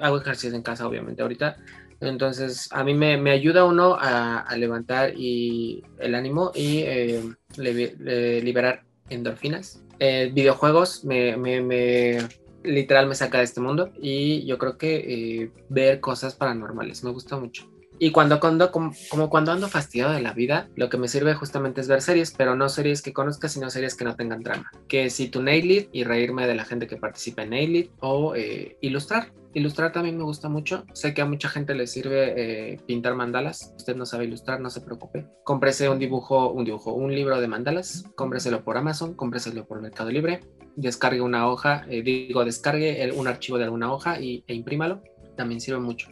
hago 0.00 0.18
ejercicio 0.18 0.56
en 0.56 0.62
casa, 0.62 0.86
obviamente, 0.86 1.20
ahorita, 1.20 1.58
entonces, 2.00 2.68
a 2.72 2.84
mí 2.84 2.94
me, 2.94 3.30
ayuda 3.30 3.64
uno 3.64 3.96
a, 3.98 4.54
levantar 4.56 5.14
el 5.16 6.14
ánimo 6.14 6.52
y 6.54 6.82
eh, 6.84 7.22
liberar 7.56 8.84
endorfinas. 9.08 9.82
Eh, 9.98 10.30
videojuegos 10.32 11.04
me, 11.04 11.36
me, 11.36 12.18
literal 12.62 13.06
me 13.06 13.14
saca 13.14 13.38
de 13.38 13.44
este 13.44 13.60
mundo 13.60 13.92
y 14.00 14.44
yo 14.44 14.58
creo 14.58 14.76
que 14.76 14.96
eh, 14.96 15.50
ver 15.70 16.00
cosas 16.00 16.34
paranormales 16.34 17.02
me 17.02 17.10
gusta 17.10 17.36
mucho. 17.38 17.70
Y 17.98 18.10
cuando, 18.10 18.40
cuando 18.40 18.70
como, 18.70 18.92
cuando 19.30 19.52
ando 19.52 19.68
fastidiado 19.68 20.12
de 20.12 20.20
la 20.20 20.34
vida, 20.34 20.68
lo 20.76 20.90
que 20.90 20.98
me 20.98 21.08
sirve 21.08 21.32
justamente 21.32 21.80
es 21.80 21.88
ver 21.88 22.02
series, 22.02 22.30
pero 22.30 22.54
no 22.54 22.68
series 22.68 23.00
que 23.00 23.14
conozcas, 23.14 23.52
sino 23.52 23.70
series 23.70 23.94
que 23.94 24.04
no 24.04 24.16
tengan 24.16 24.42
trama. 24.42 24.70
Que 24.86 25.08
si 25.08 25.28
tu 25.28 25.42
nail 25.42 25.70
it 25.70 25.88
y 25.92 26.04
reírme 26.04 26.46
de 26.46 26.54
la 26.54 26.66
gente 26.66 26.86
que 26.86 26.98
participa 26.98 27.44
en 27.44 27.50
nail 27.50 27.76
it 27.76 27.90
o 28.00 28.34
ilustrar. 28.82 29.32
Ilustrar 29.56 29.90
también 29.90 30.18
me 30.18 30.22
gusta 30.24 30.50
mucho. 30.50 30.84
Sé 30.92 31.14
que 31.14 31.22
a 31.22 31.24
mucha 31.24 31.48
gente 31.48 31.74
le 31.74 31.86
sirve 31.86 32.34
eh, 32.74 32.80
pintar 32.86 33.14
mandalas. 33.14 33.72
Usted 33.76 33.96
no 33.96 34.04
sabe 34.04 34.26
ilustrar, 34.26 34.60
no 34.60 34.68
se 34.68 34.82
preocupe. 34.82 35.26
Cómprese 35.44 35.88
un 35.88 35.98
dibujo, 35.98 36.50
un 36.52 36.64
dibujo, 36.64 36.92
un 36.92 37.14
libro 37.14 37.40
de 37.40 37.48
mandalas. 37.48 38.04
Cómpreselo 38.16 38.64
por 38.64 38.76
Amazon, 38.76 39.14
cómpreselo 39.14 39.66
por 39.66 39.80
Mercado 39.80 40.10
Libre. 40.10 40.40
Descargue 40.76 41.22
una 41.22 41.48
hoja, 41.48 41.86
eh, 41.88 42.02
digo, 42.02 42.44
descargue 42.44 43.10
un 43.12 43.28
archivo 43.28 43.56
de 43.56 43.64
alguna 43.64 43.90
hoja 43.90 44.20
y, 44.20 44.44
e 44.46 44.54
imprímalo. 44.54 45.02
También 45.36 45.60
sirve 45.60 45.80
mucho 45.80 46.08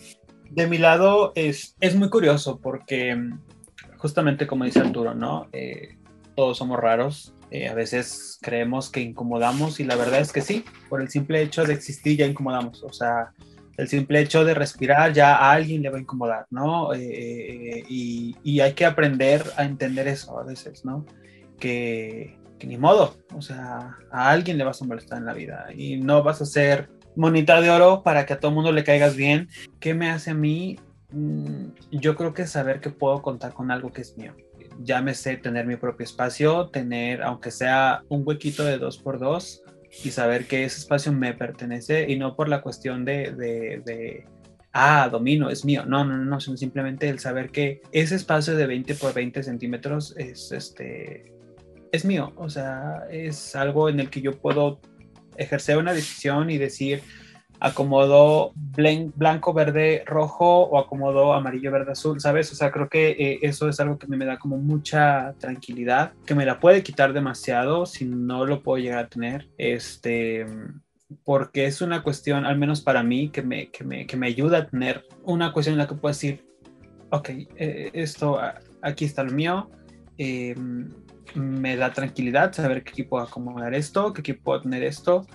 de 0.50 0.66
mi 0.68 0.78
lado 0.78 1.32
es, 1.34 1.76
es 1.80 1.96
muy 1.96 2.08
curioso 2.08 2.60
porque 2.60 3.14
mm, 3.14 3.40
justamente 3.98 4.46
como 4.46 4.64
dice 4.64 4.80
Arturo, 4.80 5.14
¿no? 5.14 5.48
Eh, 5.52 5.98
todos 6.36 6.58
somos 6.58 6.78
raros, 6.78 7.33
eh, 7.54 7.68
a 7.68 7.74
veces 7.74 8.36
creemos 8.42 8.90
que 8.90 9.00
incomodamos 9.00 9.78
y 9.78 9.84
la 9.84 9.94
verdad 9.94 10.18
es 10.18 10.32
que 10.32 10.40
sí, 10.40 10.64
por 10.88 11.00
el 11.00 11.08
simple 11.08 11.40
hecho 11.40 11.64
de 11.64 11.72
existir 11.72 12.18
ya 12.18 12.26
incomodamos, 12.26 12.82
o 12.82 12.92
sea, 12.92 13.32
el 13.76 13.86
simple 13.86 14.18
hecho 14.18 14.44
de 14.44 14.54
respirar 14.54 15.12
ya 15.12 15.36
a 15.36 15.52
alguien 15.52 15.80
le 15.80 15.88
va 15.88 15.98
a 15.98 16.00
incomodar, 16.00 16.46
¿no? 16.50 16.92
Eh, 16.94 17.84
y, 17.88 18.34
y, 18.42 18.58
hay 18.58 18.72
que 18.72 18.84
aprender 18.84 19.44
a 19.56 19.62
entender 19.62 20.08
eso 20.08 20.36
a 20.36 20.42
veces, 20.42 20.84
¿no? 20.84 21.06
Que, 21.60 22.36
que, 22.58 22.66
ni 22.66 22.76
modo, 22.76 23.14
o 23.32 23.40
sea, 23.40 23.98
a 24.10 24.30
alguien 24.30 24.58
le 24.58 24.64
vas 24.64 24.82
a 24.82 24.86
molestar 24.86 25.18
en 25.18 25.26
la 25.26 25.32
vida 25.32 25.66
y 25.72 25.98
no 25.98 26.24
vas 26.24 26.42
a 26.42 26.46
ser 26.46 26.88
monita 27.14 27.60
de 27.60 27.70
oro 27.70 28.02
para 28.02 28.26
que 28.26 28.32
a 28.32 28.40
todo 28.40 28.50
mundo 28.50 28.72
le 28.72 28.82
caigas 28.82 29.14
bien. 29.14 29.48
¿Qué 29.78 29.94
me 29.94 30.10
hace 30.10 30.32
a 30.32 30.34
mí? 30.34 30.80
Mm, 31.12 31.68
yo 31.92 32.16
creo 32.16 32.34
que 32.34 32.48
saber 32.48 32.80
que 32.80 32.90
puedo 32.90 33.22
contar 33.22 33.54
con 33.54 33.70
algo 33.70 33.92
que 33.92 34.00
es 34.00 34.18
mío. 34.18 34.34
Llámese 34.82 35.36
tener 35.36 35.66
mi 35.66 35.76
propio 35.76 36.04
espacio, 36.04 36.68
tener, 36.68 37.22
aunque 37.22 37.50
sea 37.50 38.02
un 38.08 38.22
huequito 38.24 38.64
de 38.64 38.78
dos 38.78 38.98
por 38.98 39.18
dos, 39.18 39.62
y 40.02 40.10
saber 40.10 40.46
que 40.46 40.64
ese 40.64 40.78
espacio 40.78 41.12
me 41.12 41.34
pertenece 41.34 42.10
y 42.10 42.16
no 42.16 42.34
por 42.34 42.48
la 42.48 42.62
cuestión 42.62 43.04
de, 43.04 43.32
de, 43.32 43.82
de 43.84 44.26
ah, 44.72 45.08
domino, 45.10 45.50
es 45.50 45.64
mío. 45.64 45.84
No, 45.86 46.04
no, 46.04 46.16
no, 46.16 46.40
sino 46.40 46.56
simplemente 46.56 47.08
el 47.08 47.20
saber 47.20 47.50
que 47.50 47.80
ese 47.92 48.16
espacio 48.16 48.56
de 48.56 48.66
20 48.66 48.94
por 48.96 49.14
20 49.14 49.42
centímetros 49.42 50.14
es, 50.16 50.50
este, 50.52 51.32
es 51.92 52.04
mío. 52.04 52.32
O 52.36 52.50
sea, 52.50 53.06
es 53.10 53.54
algo 53.54 53.88
en 53.88 54.00
el 54.00 54.10
que 54.10 54.20
yo 54.20 54.32
puedo 54.32 54.80
ejercer 55.36 55.78
una 55.78 55.94
decisión 55.94 56.50
y 56.50 56.58
decir, 56.58 57.02
acomodo 57.60 58.52
blanco, 58.54 59.52
verde, 59.52 60.02
rojo 60.06 60.62
o 60.64 60.78
acomodo 60.78 61.32
amarillo, 61.32 61.70
verde, 61.70 61.92
azul, 61.92 62.20
¿sabes? 62.20 62.52
O 62.52 62.54
sea, 62.54 62.70
creo 62.70 62.88
que 62.88 63.10
eh, 63.10 63.38
eso 63.42 63.68
es 63.68 63.80
algo 63.80 63.98
que 63.98 64.06
me 64.06 64.24
da 64.24 64.38
como 64.38 64.58
mucha 64.58 65.34
tranquilidad, 65.38 66.12
que 66.26 66.34
me 66.34 66.44
la 66.44 66.60
puede 66.60 66.82
quitar 66.82 67.12
demasiado 67.12 67.86
si 67.86 68.04
no 68.04 68.44
lo 68.44 68.62
puedo 68.62 68.82
llegar 68.82 69.04
a 69.04 69.08
tener, 69.08 69.48
este, 69.56 70.46
porque 71.24 71.66
es 71.66 71.80
una 71.80 72.02
cuestión, 72.02 72.44
al 72.44 72.58
menos 72.58 72.80
para 72.80 73.02
mí, 73.02 73.30
que 73.30 73.42
me, 73.42 73.70
que 73.70 73.84
me, 73.84 74.06
que 74.06 74.16
me 74.16 74.26
ayuda 74.26 74.58
a 74.58 74.66
tener 74.66 75.04
una 75.22 75.52
cuestión 75.52 75.74
en 75.74 75.78
la 75.78 75.86
que 75.86 75.94
puedo 75.94 76.12
decir, 76.12 76.44
ok, 77.10 77.28
eh, 77.56 77.90
esto, 77.94 78.40
aquí 78.82 79.04
está 79.04 79.22
lo 79.22 79.32
mío, 79.32 79.70
eh, 80.18 80.54
me 81.34 81.76
da 81.76 81.92
tranquilidad 81.92 82.52
saber 82.52 82.82
que 82.84 82.90
aquí 82.90 83.02
puedo 83.04 83.24
acomodar 83.24 83.74
esto, 83.74 84.12
que 84.12 84.20
aquí 84.20 84.32
puedo 84.34 84.62
tener 84.62 84.82
esto 84.82 85.26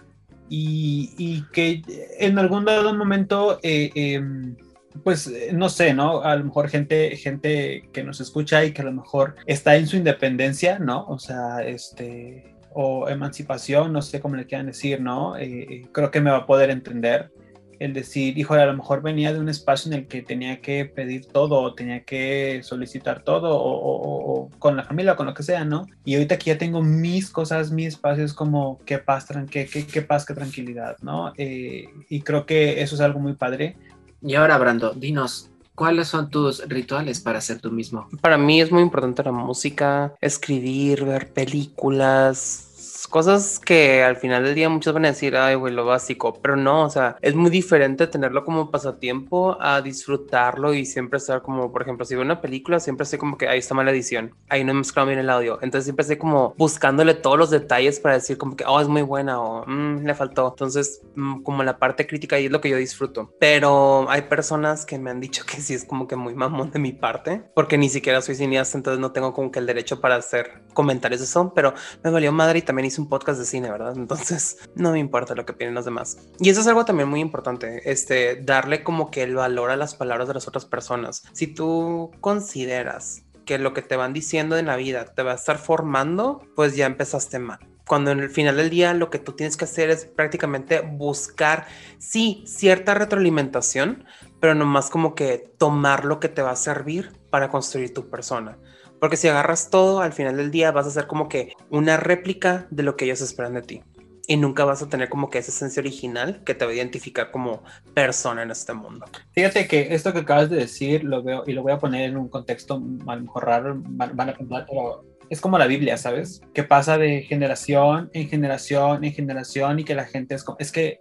y, 0.50 1.14
y 1.18 1.44
que 1.52 1.82
en 2.20 2.40
algún 2.40 2.66
dado 2.66 2.94
momento, 2.94 3.60
eh, 3.64 3.92
em, 3.96 4.56
pues 5.04 5.32
no 5.54 5.70
sé, 5.70 5.94
¿no? 5.94 6.22
A 6.24 6.36
lo 6.36 6.46
mejor 6.46 6.70
gente, 6.70 7.16
gente 7.16 7.90
que 7.94 8.04
nos 8.04 8.20
escucha 8.20 8.66
y 8.66 8.72
que 8.74 8.82
a 8.82 8.86
lo 8.86 8.92
mejor 8.92 9.36
está 9.46 9.76
en 9.76 9.88
su 9.88 9.96
independencia, 9.96 10.80
¿no? 10.80 11.06
O 11.08 11.20
sea, 11.20 11.64
este, 11.64 12.56
o 12.74 13.08
emancipación, 13.10 13.94
no 13.94 14.02
sé 14.02 14.20
cómo 14.20 14.36
le 14.36 14.46
quieran 14.46 14.68
decir, 14.68 15.02
¿no? 15.02 15.38
Eh, 15.38 15.68
eh, 15.70 15.88
creo 15.92 16.12
que 16.12 16.22
me 16.22 16.32
va 16.32 16.38
a 16.38 16.46
poder 16.46 16.70
entender 16.70 17.32
el 17.80 17.94
decir, 17.94 18.38
híjole, 18.38 18.62
a 18.62 18.66
lo 18.66 18.76
mejor 18.76 19.02
venía 19.02 19.34
de 19.34 19.40
un 19.40 19.50
espacio 19.50 19.92
en 19.92 20.00
el 20.00 20.08
que 20.08 20.22
tenía 20.22 20.62
que 20.62 20.86
pedir 20.86 21.26
todo, 21.26 21.62
o 21.62 21.74
tenía 21.74 22.04
que 22.04 22.62
solicitar 22.64 23.24
todo, 23.24 23.50
o, 23.52 24.50
con 24.60 24.76
la 24.76 24.84
familia, 24.84 25.14
o 25.14 25.16
con 25.16 25.26
lo 25.26 25.34
que 25.34 25.44
sea, 25.44 25.64
¿no? 25.66 25.88
Y 26.04 26.16
ahorita 26.16 26.38
que 26.38 26.52
ya 26.52 26.58
tengo 26.58 26.82
mis 26.82 27.30
cosas, 27.30 27.72
mis 27.72 27.88
espacios, 27.88 28.34
como 28.34 28.80
qué 28.86 29.00
paz, 29.00 29.28
qué, 29.50 29.66
qué, 29.66 29.88
qué 29.88 30.02
paz, 30.02 30.26
qué 30.26 30.34
tranquilidad, 30.34 30.98
¿no? 31.02 31.34
Eh, 31.38 31.90
y 32.10 32.22
creo 32.22 32.46
que 32.46 32.82
eso 32.82 32.96
es 32.96 33.02
algo 33.02 33.20
muy 33.20 33.34
padre. 33.34 33.78
Y 34.22 34.36
ahora, 34.36 34.58
Brando, 34.58 34.94
dinos, 34.94 35.50
¿Cuáles 35.80 36.10
son 36.10 36.30
tus 36.30 36.68
rituales 36.68 37.22
para 37.22 37.40
ser 37.40 37.62
tú 37.62 37.72
mismo? 37.72 38.10
Para 38.20 38.38
mí 38.38 38.60
es 38.60 38.70
muy 38.70 38.82
importante 38.82 39.24
la 39.24 39.32
música, 39.32 40.14
escribir, 40.20 41.06
ver 41.06 41.32
películas, 41.32 42.69
cosas 43.10 43.60
que 43.60 44.04
al 44.04 44.16
final 44.16 44.44
del 44.44 44.56
día 44.56 44.70
muchos 44.70 44.94
van 44.94 45.06
a 45.06 45.10
decir, 45.10 45.36
ay, 45.36 45.56
güey, 45.56 45.74
lo 45.74 45.86
básico, 45.86 46.40
pero 46.42 46.56
no, 46.56 46.84
o 46.84 46.90
sea, 46.90 47.18
es 47.22 47.36
muy 47.36 47.50
diferente 47.50 48.08
tenerlo 48.08 48.46
como 48.46 48.72
pasatiempo 48.72 49.58
a 49.60 49.82
disfrutarlo 49.82 50.74
y 50.74 50.86
siempre 50.86 51.18
estar 51.18 51.42
como, 51.42 51.72
por 51.72 51.82
ejemplo, 51.82 52.06
si 52.06 52.16
veo 52.16 52.24
una 52.24 52.42
película, 52.42 52.80
siempre 52.80 53.04
estoy 53.04 53.20
como 53.20 53.38
que 53.38 53.48
ahí 53.48 53.60
está 53.60 53.74
mala 53.74 53.92
edición, 53.92 54.36
ahí 54.48 54.64
no 54.64 54.72
he 54.72 54.76
mezclado 54.76 55.08
bien 55.08 55.20
el 55.20 55.30
audio, 55.30 55.60
entonces 55.62 55.86
siempre 55.86 56.04
estoy 56.04 56.18
como 56.18 56.54
buscándole 56.58 57.14
todos 57.16 57.38
los 57.38 57.50
detalles 57.50 58.00
para 58.00 58.16
decir 58.16 58.38
como 58.38 58.56
que, 58.56 58.64
oh, 58.66 58.80
es 58.80 58.88
muy 58.88 59.02
buena 59.02 59.42
o 59.42 59.66
mm, 59.66 60.06
le 60.06 60.16
faltó, 60.16 60.50
entonces 60.50 61.02
mm, 61.16 61.42
como 61.42 61.64
la 61.64 61.78
parte 61.78 62.08
crítica 62.08 62.36
ahí 62.36 62.46
es 62.46 62.52
lo 62.52 62.62
que 62.62 62.70
yo 62.70 62.78
disfruto, 62.78 63.34
pero 63.40 64.10
hay 64.10 64.24
personas 64.24 64.86
que 64.86 65.00
me 65.00 65.10
han 65.10 65.20
dicho 65.20 65.44
que 65.46 65.62
sí 65.62 65.74
es 65.74 65.86
como 65.86 66.08
que 66.08 66.16
muy 66.16 66.36
mamón 66.36 66.72
de 66.72 66.80
mi 66.80 66.94
parte, 66.94 67.44
porque 67.56 67.78
ni 67.78 67.90
siquiera 67.90 68.22
soy 68.22 68.36
cineasta, 68.36 68.78
entonces 68.78 69.00
no 69.00 69.12
tengo 69.12 69.34
como 69.34 69.52
que 69.52 69.60
el 69.60 69.66
derecho 69.66 70.00
para 70.00 70.16
hacer 70.16 70.64
comentarios 70.74 71.22
de 71.22 71.26
eso, 71.26 71.52
pero 71.54 71.74
me 72.04 72.12
valió 72.12 72.32
madre 72.32 72.60
y 72.60 72.62
también 72.62 72.86
hice 72.86 72.99
un 73.00 73.10
podcast 73.10 73.40
de 73.40 73.46
cine, 73.46 73.72
¿verdad? 73.72 73.94
Entonces 73.98 74.58
no 74.76 74.92
me 74.92 75.00
importa 75.00 75.36
lo 75.36 75.46
que 75.46 75.54
opinen 75.54 75.74
los 75.74 75.86
demás. 75.86 76.18
Y 76.40 76.50
eso 76.50 76.62
es 76.62 76.68
algo 76.68 76.86
también 76.86 77.10
muy 77.10 77.20
importante, 77.20 77.90
este, 77.90 78.42
darle 78.42 78.84
como 78.84 79.10
que 79.10 79.24
el 79.24 79.36
valor 79.36 79.72
a 79.72 79.78
las 79.78 79.96
palabras 79.96 80.28
de 80.28 80.34
las 80.34 80.48
otras 80.48 80.66
personas. 80.66 81.24
Si 81.34 81.48
tú 81.48 82.12
consideras 82.22 83.24
que 83.46 83.58
lo 83.58 83.74
que 83.74 83.82
te 83.82 83.96
van 83.96 84.14
diciendo 84.14 84.58
en 84.58 84.68
la 84.68 84.76
vida 84.76 85.06
te 85.06 85.24
va 85.24 85.32
a 85.32 85.36
estar 85.36 85.58
formando, 85.58 86.42
pues 86.56 86.76
ya 86.76 86.86
empezaste 86.86 87.40
mal 87.40 87.60
cuando 87.90 88.12
en 88.12 88.20
el 88.20 88.30
final 88.30 88.56
del 88.56 88.70
día 88.70 88.94
lo 88.94 89.10
que 89.10 89.18
tú 89.18 89.32
tienes 89.32 89.58
que 89.58 89.66
hacer 89.66 89.90
es 89.90 90.06
prácticamente 90.06 90.82
buscar, 90.82 91.66
sí, 91.98 92.44
cierta 92.46 92.94
retroalimentación, 92.94 94.06
pero 94.40 94.54
nomás 94.54 94.92
como 94.92 95.16
que 95.16 95.40
tomar 95.58 96.06
lo 96.06 96.20
que 96.20 96.30
te 96.30 96.44
va 96.44 96.52
a 96.52 96.56
servir 96.56 97.12
para 97.32 97.50
construir 97.50 97.92
tu 97.92 98.08
persona. 98.08 98.60
Porque 99.00 99.18
si 99.18 99.28
agarras 99.28 99.70
todo, 99.70 100.02
al 100.02 100.14
final 100.14 100.38
del 100.38 100.52
día 100.52 100.72
vas 100.72 100.88
a 100.88 100.92
ser 100.92 101.08
como 101.08 101.30
que 101.30 101.54
una 101.70 101.98
réplica 101.98 102.68
de 102.70 102.84
lo 102.84 102.96
que 102.96 103.06
ellos 103.06 103.22
esperan 103.22 103.54
de 103.54 103.62
ti. 103.62 103.82
Y 104.28 104.38
nunca 104.38 104.64
vas 104.64 104.84
a 104.84 104.90
tener 104.90 105.10
como 105.10 105.30
que 105.30 105.40
esa 105.40 105.52
esencia 105.52 105.80
original 105.80 106.44
que 106.44 106.54
te 106.54 106.64
va 106.64 106.72
a 106.72 106.76
identificar 106.76 107.32
como 107.32 107.64
persona 107.96 108.44
en 108.44 108.52
este 108.52 108.74
mundo. 108.74 109.08
Fíjate 109.32 109.68
que 109.68 109.96
esto 109.96 110.14
que 110.14 110.20
acabas 110.20 110.52
de 110.52 110.58
decir 110.58 111.04
lo 111.04 111.24
veo 111.24 111.44
y 111.48 111.54
lo 111.54 111.64
voy 111.64 111.72
a 111.72 111.80
poner 111.80 112.10
en 112.10 112.18
un 112.18 112.30
contexto 112.30 112.76
a 113.08 113.16
lo 113.16 113.22
mejor 113.22 113.46
raro, 113.46 113.76
van, 113.80 114.30
a 114.30 114.34
pensar, 114.36 114.66
pero 114.70 115.04
es 115.32 115.42
como 115.42 115.58
la 115.58 115.66
Biblia, 115.66 115.98
¿sabes? 115.98 116.42
Que 116.54 116.64
pasa 116.64 117.00
de 117.00 117.24
generación 117.24 118.12
en 118.14 118.30
generación 118.30 119.04
en 119.04 119.14
generación 119.14 119.80
y 119.80 119.84
que 119.84 119.96
la 119.96 120.06
gente 120.06 120.36
es 120.36 120.44
como, 120.44 120.60
es 120.60 120.72
que 120.72 121.00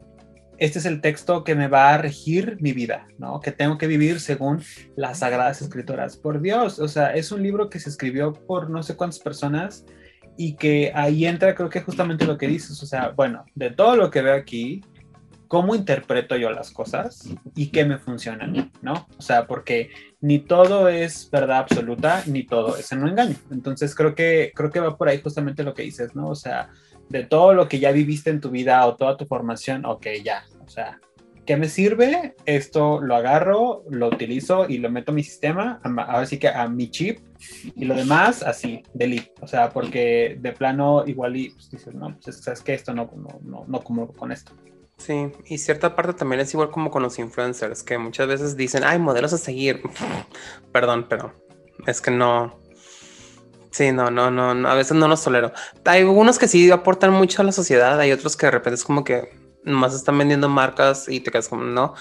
este 0.59 0.80
es 0.80 0.86
el 0.86 1.00
texto 1.00 1.44
que 1.44 1.54
me 1.54 1.68
va 1.68 1.90
a 1.90 1.98
regir 1.98 2.59
mi 2.61 2.72
vida, 2.72 3.06
¿no? 3.18 3.40
Que 3.40 3.52
tengo 3.52 3.78
que 3.78 3.86
vivir 3.86 4.20
según 4.20 4.62
las 4.96 5.20
sagradas 5.20 5.62
escrituras. 5.62 6.16
Por 6.16 6.40
Dios, 6.40 6.78
o 6.78 6.88
sea, 6.88 7.14
es 7.14 7.32
un 7.32 7.42
libro 7.42 7.70
que 7.70 7.80
se 7.80 7.88
escribió 7.88 8.32
por 8.32 8.68
no 8.68 8.82
sé 8.82 8.96
cuántas 8.96 9.20
personas 9.20 9.86
y 10.36 10.54
que 10.56 10.92
ahí 10.94 11.26
entra 11.26 11.54
creo 11.54 11.68
que 11.68 11.80
justamente 11.80 12.24
lo 12.24 12.38
que 12.38 12.48
dices, 12.48 12.82
o 12.82 12.86
sea, 12.86 13.11
bueno, 13.11 13.44
de 13.54 13.70
todo 13.70 13.96
lo 13.96 14.11
que 14.11 14.22
veo 14.22 14.34
aquí, 14.34 14.82
cómo 15.48 15.74
interpreto 15.74 16.36
yo 16.36 16.50
las 16.50 16.70
cosas 16.70 17.28
y 17.56 17.68
qué 17.68 17.84
me 17.84 17.98
funciona 17.98 18.44
a 18.44 18.48
mí, 18.48 18.70
¿no? 18.82 19.09
O 19.18 19.22
sea, 19.22 19.46
porque 19.46 19.90
ni 20.20 20.38
todo 20.38 20.88
es 20.88 21.30
verdad 21.30 21.59
absoluta, 21.59 22.22
ni 22.26 22.44
todo 22.44 22.76
es 22.76 22.92
en 22.92 23.02
un 23.02 23.09
engaño. 23.09 23.36
Entonces 23.50 23.94
creo 23.94 24.14
que, 24.14 24.52
creo 24.54 24.70
que 24.70 24.80
va 24.80 24.96
por 24.96 25.09
ahí 25.09 25.20
justamente 25.20 25.64
lo 25.64 25.74
que 25.74 25.82
dices, 25.82 26.14
¿no? 26.14 26.28
O 26.28 26.34
sea, 26.34 26.70
de 27.09 27.24
todo 27.24 27.54
lo 27.54 27.68
que 27.68 27.78
ya 27.78 27.92
viviste 27.92 28.30
en 28.30 28.40
tu 28.40 28.50
vida 28.50 28.86
o 28.86 28.96
toda 28.96 29.16
tu 29.16 29.26
formación, 29.26 29.84
ok, 29.84 30.06
ya, 30.22 30.44
o 30.64 30.68
sea, 30.68 31.00
¿qué 31.46 31.56
me 31.56 31.68
sirve? 31.68 32.34
Esto 32.44 33.00
lo 33.00 33.16
agarro, 33.16 33.84
lo 33.88 34.09
utilizo 34.09 34.68
y 34.68 34.78
lo 34.78 34.90
meto 34.90 35.12
a 35.12 35.14
mi 35.14 35.22
sistema, 35.22 35.80
ahora 35.82 36.26
sí 36.26 36.38
que 36.38 36.48
a 36.48 36.68
mi 36.68 36.90
chip, 36.90 37.20
y 37.74 37.84
lo 37.84 37.94
demás 37.94 38.42
así, 38.42 38.82
delete, 38.92 39.32
o 39.40 39.46
sea, 39.46 39.70
porque 39.70 40.36
de 40.40 40.52
plano 40.52 41.04
igual 41.06 41.36
y 41.36 41.50
pues, 41.50 41.70
dices, 41.70 41.94
no, 41.94 42.18
pues 42.22 42.42
sabes 42.42 42.61
que 42.61 42.74
esto 42.74 42.92
no, 42.92 43.11
no, 43.16 43.40
no, 43.42 43.64
no 43.66 43.80
como 43.80 44.12
con 44.12 44.32
esto. 44.32 44.52
Sí, 44.98 45.30
y 45.46 45.59
cierta 45.59 45.94
parte 45.94 46.12
también 46.12 46.40
es 46.40 46.52
igual 46.52 46.70
como 46.70 46.90
con 46.90 47.02
los 47.02 47.18
influencers, 47.18 47.82
que 47.82 47.96
muchas 47.98 48.26
veces 48.26 48.56
dicen, 48.56 48.82
ay, 48.84 48.98
modelos 48.98 49.32
a 49.32 49.38
seguir. 49.38 49.80
Perdón, 50.72 51.06
pero 51.09 51.32
es 51.86 52.00
que 52.00 52.11
no, 52.11 52.59
Sí, 53.70 53.92
no, 53.92 54.10
no, 54.10 54.30
no, 54.30 54.68
a 54.68 54.74
veces 54.74 54.96
no 54.96 55.08
los 55.08 55.22
tolero. 55.22 55.52
Hay 55.84 56.00
algunos 56.00 56.38
que 56.38 56.48
sí 56.48 56.70
aportan 56.70 57.12
mucho 57.12 57.42
a 57.42 57.44
la 57.44 57.52
sociedad, 57.52 58.00
hay 58.00 58.12
otros 58.12 58.36
que 58.36 58.46
de 58.46 58.52
repente 58.52 58.76
es 58.76 58.84
como 58.84 59.04
que 59.04 59.30
nomás 59.64 59.94
están 59.94 60.18
vendiendo 60.18 60.48
marcas 60.48 61.08
y 61.08 61.20
te 61.20 61.30
quedas 61.30 61.48
como, 61.48 61.64
no. 61.64 61.94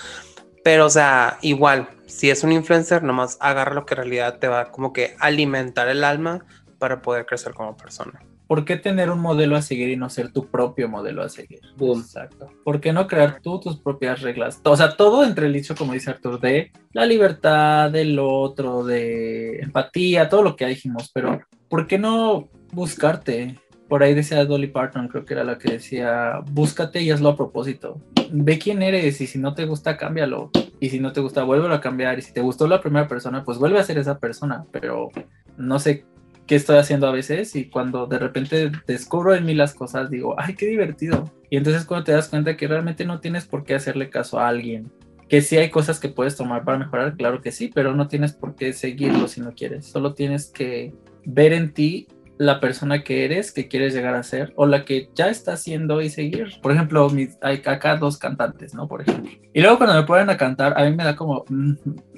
Pero, 0.64 0.86
o 0.86 0.90
sea, 0.90 1.38
igual, 1.42 1.90
si 2.06 2.30
es 2.30 2.44
un 2.44 2.52
influencer, 2.52 3.04
nomás 3.04 3.38
agarra 3.40 3.74
lo 3.74 3.86
que 3.86 3.94
en 3.94 3.98
realidad 3.98 4.40
te 4.40 4.48
va 4.48 4.72
como 4.72 4.94
que 4.94 5.16
alimentar 5.20 5.88
el 5.88 6.04
alma 6.04 6.46
para 6.78 7.02
poder 7.02 7.26
crecer 7.26 7.54
como 7.54 7.76
persona. 7.76 8.20
¿Por 8.48 8.64
qué 8.64 8.78
tener 8.78 9.10
un 9.10 9.20
modelo 9.20 9.58
a 9.58 9.62
seguir 9.62 9.90
y 9.90 9.98
no 9.98 10.10
ser 10.10 10.32
tu 10.32 10.48
propio 10.48 10.88
modelo 10.88 11.22
a 11.22 11.28
seguir? 11.28 11.60
Boom. 11.76 12.00
Exacto. 12.00 12.50
¿Por 12.64 12.80
qué 12.80 12.94
no 12.94 13.06
crear 13.06 13.42
tú 13.42 13.60
tus 13.60 13.78
propias 13.78 14.22
reglas? 14.22 14.62
O 14.64 14.78
sea, 14.78 14.96
todo 14.96 15.26
entre 15.26 15.48
el 15.48 15.54
dicho, 15.54 15.76
como 15.76 15.92
dice 15.92 16.12
Arthur, 16.12 16.40
de 16.40 16.72
la 16.94 17.06
libertad, 17.06 17.92
del 17.92 18.18
otro, 18.20 18.86
de 18.86 19.60
empatía, 19.60 20.30
todo 20.30 20.44
lo 20.44 20.56
que 20.56 20.64
ya 20.64 20.70
dijimos, 20.70 21.12
pero 21.14 21.42
¿por 21.70 21.88
qué 21.88 21.98
no 21.98 22.50
buscarte? 22.72 23.60
Por 23.88 24.04
ahí 24.04 24.14
decía 24.14 24.44
Dolly 24.44 24.68
Parton, 24.68 25.08
creo 25.08 25.26
que 25.26 25.34
era 25.34 25.44
la 25.44 25.58
que 25.58 25.74
decía, 25.74 26.42
búscate 26.52 27.02
y 27.02 27.12
hazlo 27.12 27.30
a 27.30 27.38
propósito. 27.38 28.02
Ve 28.32 28.60
quién 28.60 28.82
eres 28.82 29.22
y 29.22 29.28
si 29.28 29.40
no 29.40 29.54
te 29.54 29.66
gusta, 29.66 29.96
cámbialo. 29.96 30.52
Y 30.80 30.90
si 30.90 31.00
no 31.00 31.14
te 31.14 31.22
gusta, 31.22 31.44
vuélvelo 31.44 31.74
a 31.74 31.82
cambiar. 31.82 32.20
Y 32.20 32.22
si 32.22 32.34
te 32.34 32.42
gustó 32.42 32.68
la 32.68 32.82
primera 32.82 33.08
persona, 33.08 33.44
pues 33.44 33.58
vuelve 33.58 33.80
a 33.80 33.84
ser 33.84 33.98
esa 33.98 34.20
persona. 34.20 34.66
Pero 34.72 35.10
no 35.58 35.80
sé 35.80 36.06
qué 36.48 36.56
estoy 36.56 36.78
haciendo 36.78 37.08
a 37.08 37.12
veces 37.12 37.56
y 37.56 37.70
cuando 37.70 38.08
de 38.08 38.18
repente 38.18 38.72
descubro 38.88 39.36
en 39.36 39.46
mí 39.46 39.54
las 39.54 39.74
cosas, 39.76 40.10
digo, 40.10 40.36
ay, 40.38 40.56
qué 40.56 40.66
divertido. 40.66 41.32
Y 41.50 41.58
entonces 41.58 41.86
cuando 41.86 42.06
te 42.06 42.14
das 42.14 42.30
cuenta 42.30 42.58
que 42.58 42.68
realmente 42.68 43.06
no 43.06 43.20
tienes 43.20 43.46
por 43.46 43.64
qué 43.64 43.76
hacerle 43.76 44.10
caso 44.10 44.40
a 44.40 44.48
alguien. 44.48 44.92
Que 45.28 45.42
sí 45.42 45.58
hay 45.58 45.70
cosas 45.70 46.00
que 46.00 46.08
puedes 46.08 46.38
tomar 46.38 46.64
para 46.64 46.78
mejorar, 46.78 47.18
claro 47.18 47.42
que 47.42 47.52
sí, 47.52 47.70
pero 47.74 47.94
no 47.94 48.08
tienes 48.08 48.32
por 48.32 48.56
qué 48.56 48.72
seguirlo 48.72 49.28
si 49.28 49.42
no 49.42 49.54
quieres. 49.54 49.86
Solo 49.86 50.14
tienes 50.14 50.48
que 50.50 50.94
ver 51.28 51.52
en 51.52 51.74
ti 51.74 52.08
la 52.38 52.60
persona 52.60 53.04
que 53.04 53.26
eres, 53.26 53.52
que 53.52 53.68
quieres 53.68 53.94
llegar 53.94 54.16
a 54.16 54.24
ser, 54.24 54.54
o 54.56 54.66
la 54.66 54.86
que 54.86 55.10
ya 55.14 55.30
estás 55.30 55.62
siendo 55.62 56.02
y 56.02 56.10
seguir. 56.10 56.54
Por 56.62 56.72
ejemplo, 56.72 57.10
mis, 57.10 57.38
hay 57.42 57.62
acá 57.66 57.98
dos 57.98 58.18
cantantes, 58.18 58.74
¿no? 58.74 58.88
Por 58.88 59.02
ejemplo. 59.02 59.30
Y 59.54 59.62
luego 59.62 59.78
cuando 59.78 59.96
me 59.96 60.04
ponen 60.04 60.30
a 60.30 60.38
cantar, 60.38 60.80
a 60.80 60.86
mí 60.86 60.96
me 60.96 61.04
da 61.04 61.16
como, 61.16 61.44
mm, 61.50 61.74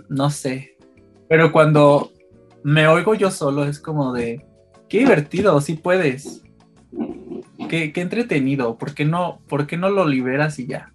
no 0.09 0.29
sé. 0.29 0.77
Pero 1.27 1.51
cuando 1.51 2.11
me 2.63 2.87
oigo 2.87 3.15
yo 3.15 3.31
solo, 3.31 3.63
es 3.63 3.79
como 3.79 4.13
de, 4.13 4.45
qué 4.89 4.99
divertido, 4.99 5.59
sí 5.61 5.75
puedes. 5.75 6.43
Qué, 7.69 7.93
qué 7.93 8.01
entretenido, 8.01 8.77
¿por 8.77 8.93
qué, 8.93 9.05
no, 9.05 9.39
¿por 9.47 9.67
qué 9.67 9.77
no 9.77 9.89
lo 9.89 10.07
liberas 10.07 10.59
y 10.59 10.67
ya? 10.67 10.91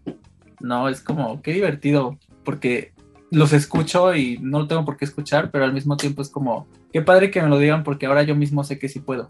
No, 0.60 0.88
es 0.88 1.00
como, 1.00 1.40
qué 1.40 1.52
divertido, 1.52 2.18
porque 2.42 2.93
los 3.30 3.52
escucho 3.52 4.14
y 4.14 4.38
no 4.38 4.60
lo 4.60 4.66
tengo 4.66 4.84
por 4.84 4.96
qué 4.96 5.04
escuchar, 5.04 5.50
pero 5.50 5.64
al 5.64 5.72
mismo 5.72 5.96
tiempo 5.96 6.22
es 6.22 6.28
como, 6.28 6.68
qué 6.92 7.02
padre 7.02 7.30
que 7.30 7.42
me 7.42 7.48
lo 7.48 7.58
digan 7.58 7.84
porque 7.84 8.06
ahora 8.06 8.22
yo 8.22 8.34
mismo 8.34 8.64
sé 8.64 8.78
que 8.78 8.88
sí 8.88 9.00
puedo. 9.00 9.28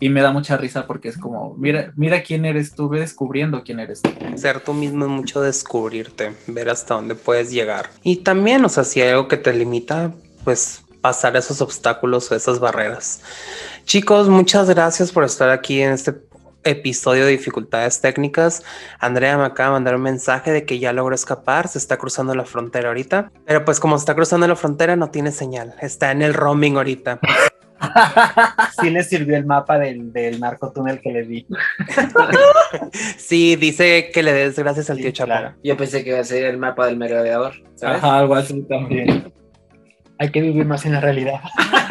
Y 0.00 0.08
me 0.08 0.20
da 0.20 0.32
mucha 0.32 0.56
risa 0.56 0.86
porque 0.86 1.08
es 1.08 1.16
como, 1.16 1.54
mira, 1.56 1.92
mira 1.94 2.24
quién 2.24 2.44
eres 2.44 2.74
tú, 2.74 2.88
ve 2.88 2.98
descubriendo 3.00 3.62
quién 3.62 3.78
eres 3.78 4.02
tú. 4.02 4.10
Ser 4.36 4.58
tú 4.60 4.74
mismo 4.74 5.04
es 5.04 5.10
mucho 5.10 5.40
descubrirte, 5.40 6.34
ver 6.48 6.70
hasta 6.70 6.94
dónde 6.94 7.14
puedes 7.14 7.52
llegar. 7.52 7.90
Y 8.02 8.16
también, 8.16 8.64
o 8.64 8.68
sea, 8.68 8.82
si 8.82 9.00
hay 9.00 9.10
algo 9.10 9.28
que 9.28 9.36
te 9.36 9.52
limita, 9.52 10.12
pues 10.42 10.82
pasar 11.00 11.36
esos 11.36 11.60
obstáculos 11.60 12.30
o 12.30 12.34
esas 12.34 12.58
barreras. 12.58 13.20
Chicos, 13.84 14.28
muchas 14.28 14.68
gracias 14.68 15.12
por 15.12 15.24
estar 15.24 15.50
aquí 15.50 15.82
en 15.82 15.92
este 15.92 16.12
episodio 16.64 17.24
de 17.24 17.32
dificultades 17.32 18.00
técnicas. 18.00 18.62
Andrea 18.98 19.36
me 19.38 19.44
acaba 19.44 19.70
de 19.70 19.72
mandar 19.74 19.96
un 19.96 20.02
mensaje 20.02 20.50
de 20.52 20.64
que 20.64 20.78
ya 20.78 20.92
logró 20.92 21.14
escapar, 21.14 21.68
se 21.68 21.78
está 21.78 21.96
cruzando 21.96 22.34
la 22.34 22.44
frontera 22.44 22.88
ahorita, 22.88 23.30
pero 23.46 23.64
pues 23.64 23.80
como 23.80 23.96
está 23.96 24.14
cruzando 24.14 24.46
la 24.46 24.56
frontera 24.56 24.96
no 24.96 25.10
tiene 25.10 25.32
señal, 25.32 25.74
está 25.80 26.10
en 26.12 26.22
el 26.22 26.34
roaming 26.34 26.76
ahorita. 26.76 27.20
Sí 28.80 28.90
le 28.90 29.02
sirvió 29.02 29.36
el 29.36 29.44
mapa 29.44 29.76
del, 29.78 30.12
del 30.12 30.38
narcotúnel 30.38 31.00
que 31.00 31.10
le 31.10 31.22
di. 31.24 31.46
sí, 33.18 33.56
dice 33.56 34.10
que 34.12 34.22
le 34.22 34.32
des 34.32 34.56
gracias 34.58 34.88
al 34.90 34.96
Sí, 34.98 35.02
tío 35.02 35.10
Chapo. 35.12 35.26
claro. 35.26 35.54
Yo 35.64 35.76
pensé 35.76 36.04
que 36.04 36.10
iba 36.10 36.20
a 36.20 36.24
ser 36.24 36.44
el 36.44 36.58
mapa 36.58 36.86
del 36.86 36.96
merodeador, 36.96 37.54
¿sabes? 37.74 37.98
Ajá, 37.98 38.18
algo 38.18 38.34
así 38.36 38.62
también. 38.62 39.32
Hay 40.18 40.30
que 40.30 40.40
vivir 40.40 40.64
más 40.64 40.86
en 40.86 40.92
la 40.92 41.00
realidad. 41.00 41.40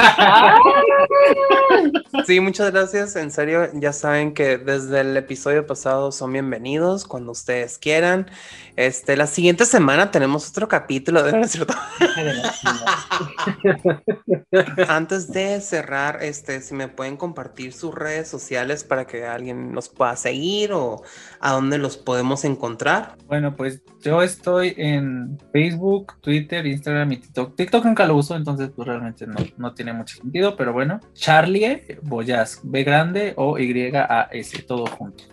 Sí, 2.26 2.39
muchas 2.39 2.72
gracias. 2.72 3.16
En 3.16 3.32
serio, 3.32 3.70
ya 3.74 3.93
saben 3.93 4.34
que 4.34 4.58
desde 4.58 5.02
el 5.02 5.18
episodio 5.18 5.66
pasado 5.66 6.12
son 6.12 6.34
bienvenidos 6.34 7.06
cuando 7.06 7.32
ustedes 7.32 7.78
quieran. 7.78 8.30
Este, 8.76 9.16
la 9.16 9.28
siguiente 9.28 9.66
semana 9.66 10.12
tenemos 10.12 10.49
otro 10.49 10.68
capítulo, 10.68 11.30
¿no 11.30 11.43
es 11.43 11.52
cierto? 11.52 11.74
Antes 14.88 15.32
de 15.32 15.62
cerrar, 15.62 16.20
este, 16.22 16.62
si 16.62 16.74
me 16.74 16.88
pueden 16.88 17.18
compartir 17.18 17.74
sus 17.74 17.93
redes 17.93 18.28
sociales 18.28 18.84
para 18.84 19.06
que 19.06 19.26
alguien 19.26 19.72
nos 19.72 19.89
pueda 19.89 20.16
seguir 20.16 20.74
o 20.74 21.04
a 21.39 21.52
dónde 21.52 21.78
los 21.78 21.97
podemos 21.97 22.45
encontrar. 22.45 23.16
Bueno, 23.28 23.56
pues 23.56 23.82
yo 24.02 24.22
estoy 24.22 24.74
en 24.78 25.38
Facebook, 25.52 26.14
Twitter, 26.22 26.66
Instagram 26.66 27.12
y 27.14 27.18
TikTok. 27.18 27.56
TikTok 27.56 27.86
nunca 27.86 28.06
lo 28.06 28.16
uso, 28.16 28.36
entonces 28.36 28.72
pues 28.76 28.88
realmente 28.88 29.28
no, 29.28 29.36
no 29.58 29.74
tiene 29.74 29.90
mucho 29.93 30.17
sentido, 30.17 30.55
pero 30.55 30.73
bueno. 30.73 30.99
Charlie 31.13 31.97
Boyas, 32.01 32.59
B 32.63 32.83
grande 32.83 33.33
o 33.37 33.57
Y-A-S, 33.57 34.63
todo 34.63 34.85
junto. 34.85 35.23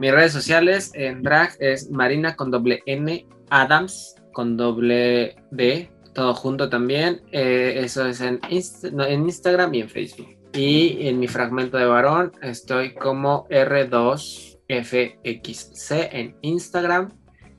Mis 0.00 0.12
redes 0.12 0.32
sociales 0.32 0.90
en 0.94 1.22
drag 1.22 1.50
es 1.60 1.90
Marina 1.90 2.34
con 2.36 2.50
doble 2.50 2.82
N, 2.86 3.26
Adams 3.50 4.16
con 4.32 4.56
doble 4.56 5.36
D, 5.50 5.90
todo 6.14 6.34
junto 6.34 6.68
también. 6.68 7.20
Eh, 7.32 7.74
eso 7.76 8.06
es 8.06 8.20
en, 8.20 8.40
en 8.50 9.22
Instagram 9.22 9.72
y 9.74 9.80
en 9.80 9.88
Facebook. 9.88 10.36
Y 10.52 11.08
en 11.08 11.18
mi 11.18 11.28
fragmento 11.28 11.78
de 11.78 11.86
varón 11.86 12.32
estoy 12.42 12.92
como 12.94 13.48
R2FXC 13.48 16.08
en 16.12 16.36
Instagram 16.42 17.08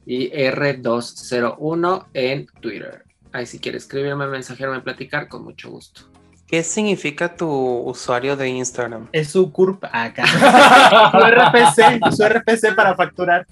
y 0.06 0.30
R201 0.32 2.06
en 2.14 2.46
Twitter. 2.62 3.04
Ahí 3.32 3.48
si 3.48 3.60
quieres 3.60 3.84
escribirme, 3.84 4.28
mensajearme, 4.28 4.82
platicar, 4.82 5.28
con 5.28 5.44
mucho 5.44 5.72
gusto. 5.72 6.13
¿Qué 6.54 6.62
significa 6.62 7.36
tu 7.36 7.50
usuario 7.50 8.38
de 8.38 8.48
Instagram? 8.48 9.08
Es 9.12 9.30
su 9.30 9.52
CURP 9.52 9.86
acá. 9.92 10.24
su 11.12 11.18
RPC, 11.18 12.16
su 12.16 12.24
RPC 12.24 12.76
para 12.76 12.96
facturar. 12.96 13.48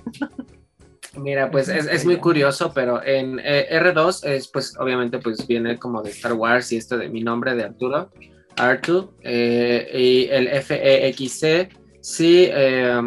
Mira, 1.16 1.50
pues 1.50 1.68
es, 1.68 1.88
es 1.88 2.06
muy 2.06 2.18
curioso, 2.18 2.72
pero 2.76 3.04
en 3.04 3.40
eh, 3.44 3.70
R2 3.72 4.24
es 4.28 4.48
pues 4.50 4.78
obviamente 4.78 5.18
pues 5.18 5.48
viene 5.48 5.80
como 5.80 6.04
de 6.04 6.12
Star 6.12 6.34
Wars 6.34 6.72
y 6.74 6.78
esto 6.78 6.96
de 6.96 7.10
mi 7.10 7.24
nombre 7.24 7.56
de 7.56 7.64
Arturo, 7.64 8.12
Artu, 8.56 9.16
eh, 9.24 9.90
y 9.92 10.28
el 10.30 10.48
FEXC, 10.62 11.76
sí, 12.02 12.50
eh, 12.52 13.02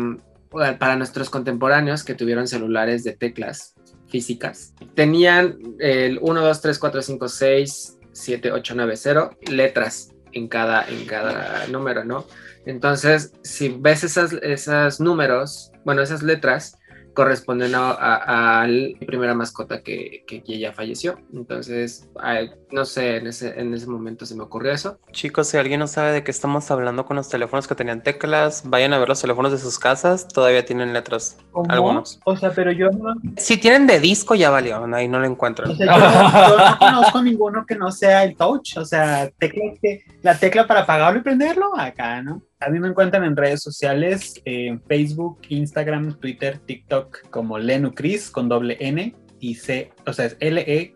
para 0.50 0.96
nuestros 0.96 1.30
contemporáneos 1.30 2.02
que 2.02 2.16
tuvieron 2.16 2.48
celulares 2.48 3.04
de 3.04 3.12
teclas 3.12 3.76
físicas, 4.08 4.74
tenían 4.96 5.56
el 5.78 6.18
1, 6.20 6.40
2, 6.40 6.60
3, 6.60 6.78
4, 6.80 7.00
5, 7.00 7.28
6, 7.28 7.93
7, 8.14 8.52
8, 8.52 8.74
9, 8.76 8.96
0 8.96 9.30
letras 9.50 10.14
en 10.32 10.48
cada, 10.48 10.88
en 10.88 11.06
cada 11.06 11.66
número, 11.68 12.04
¿no? 12.04 12.26
Entonces, 12.66 13.32
si 13.42 13.68
ves 13.68 14.04
esas, 14.04 15.00
números, 15.00 15.70
bueno, 15.84 16.02
esas 16.02 16.22
letras, 16.22 16.78
corresponden 17.14 17.74
a, 17.74 17.90
a- 17.92 18.62
a 18.62 18.66
la 18.66 18.98
primera 19.06 19.34
mascota 19.34 19.82
que, 19.82 20.24
que, 20.26 20.42
que 20.42 20.58
ya 20.58 20.72
falleció. 20.72 21.18
Entonces, 21.32 22.08
ay, 22.20 22.50
no 22.72 22.84
sé, 22.84 23.16
en 23.18 23.26
ese, 23.28 23.58
en 23.60 23.72
ese 23.72 23.86
momento 23.86 24.26
se 24.26 24.34
me 24.34 24.42
ocurrió 24.42 24.72
eso. 24.72 24.98
Chicos, 25.12 25.48
si 25.48 25.56
alguien 25.56 25.80
no 25.80 25.86
sabe 25.86 26.12
de 26.12 26.24
qué 26.24 26.30
estamos 26.30 26.70
hablando 26.70 27.06
con 27.06 27.16
los 27.16 27.28
teléfonos 27.28 27.68
que 27.68 27.74
tenían 27.74 28.02
teclas, 28.02 28.62
vayan 28.68 28.92
a 28.92 28.98
ver 28.98 29.08
los 29.08 29.20
teléfonos 29.20 29.52
de 29.52 29.58
sus 29.58 29.78
casas, 29.78 30.26
todavía 30.28 30.64
tienen 30.64 30.92
letras. 30.92 31.38
¿Cómo? 31.52 31.70
Algunos. 31.72 32.20
O 32.24 32.36
sea, 32.36 32.50
pero 32.52 32.72
yo 32.72 32.90
no, 32.90 33.14
Si 33.36 33.56
tienen 33.56 33.86
de 33.86 34.00
disco, 34.00 34.34
ya 34.34 34.50
valió, 34.50 34.84
ahí 34.94 35.08
no 35.08 35.18
lo 35.20 35.26
o 35.26 35.30
encuentran. 35.30 35.76
sea, 35.76 35.86
yo 35.86 35.98
no, 35.98 36.48
yo 36.48 36.70
no 36.70 36.78
conozco 36.78 37.22
ninguno 37.22 37.64
que 37.66 37.76
no 37.76 37.90
sea 37.92 38.24
el 38.24 38.36
touch. 38.36 38.76
O 38.78 38.84
sea, 38.84 39.30
tecla 39.38 39.62
que, 39.80 40.04
la 40.22 40.36
tecla 40.38 40.66
para 40.66 40.80
apagarlo 40.80 41.20
y 41.20 41.22
prenderlo, 41.22 41.76
acá, 41.78 42.22
¿no? 42.22 42.42
A 42.60 42.70
mí 42.70 42.78
me 42.80 42.88
encuentran 42.88 43.24
en 43.24 43.36
redes 43.36 43.62
sociales, 43.62 44.40
en 44.44 44.80
Facebook, 44.82 45.40
Instagram, 45.48 46.18
Twitter, 46.18 46.58
TikTok, 46.58 47.28
como 47.30 47.58
Lenucris 47.58 48.30
con 48.30 48.48
doble 48.48 48.76
N 48.80 49.14
y 49.40 49.54
C, 49.56 49.92
o 50.06 50.12
sea, 50.12 50.26
es 50.26 50.36
L-E-N-N-U-C-R-I-S. 50.40 50.94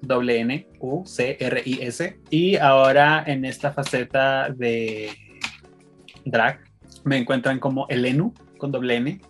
Y 2.31 2.57
ahora 2.57 3.23
en 3.27 3.45
esta 3.45 3.73
faceta 3.73 4.49
de 4.51 5.11
drag, 6.25 6.61
me 7.05 7.19
encuentran 7.19 7.59
como 7.59 7.87
Elenu 7.89 8.33
con 8.57 8.73
doble 8.73 8.97
N, 8.97 9.21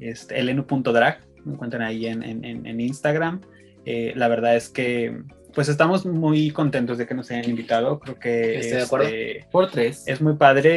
este, 0.00 0.40
elenu.drag, 0.40 1.20
me 1.44 1.52
encuentran 1.52 1.82
ahí 1.82 2.06
en 2.06 2.80
Instagram. 2.80 3.40
Eh, 3.86 4.12
la 4.16 4.28
verdad 4.28 4.56
es 4.56 4.68
que 4.68 5.22
pues 5.54 5.68
estamos 5.68 6.04
muy 6.04 6.50
contentos 6.50 6.98
de 6.98 7.06
que 7.06 7.14
nos 7.14 7.30
hayan 7.30 7.48
invitado. 7.48 8.00
Creo 8.00 8.18
que 8.18 8.58
Estoy 8.58 8.76
de 8.78 8.82
acuerdo. 8.82 9.06
este, 9.06 9.46
Por 9.50 9.70
tres. 9.70 10.02
es 10.06 10.20
muy 10.20 10.34
padre 10.36 10.70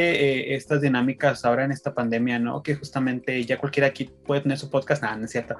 eh, 0.50 0.54
estas 0.54 0.80
dinámicas 0.80 1.44
ahora 1.44 1.64
en 1.64 1.72
esta 1.72 1.94
pandemia, 1.94 2.38
¿no? 2.38 2.62
Que 2.62 2.74
justamente 2.76 3.44
ya 3.44 3.58
cualquiera 3.58 3.88
aquí 3.88 4.10
puede 4.24 4.42
tener 4.42 4.58
su 4.58 4.70
podcast. 4.70 5.02
Nada, 5.02 5.16
no 5.16 5.24
es 5.24 5.32
cierto. 5.32 5.56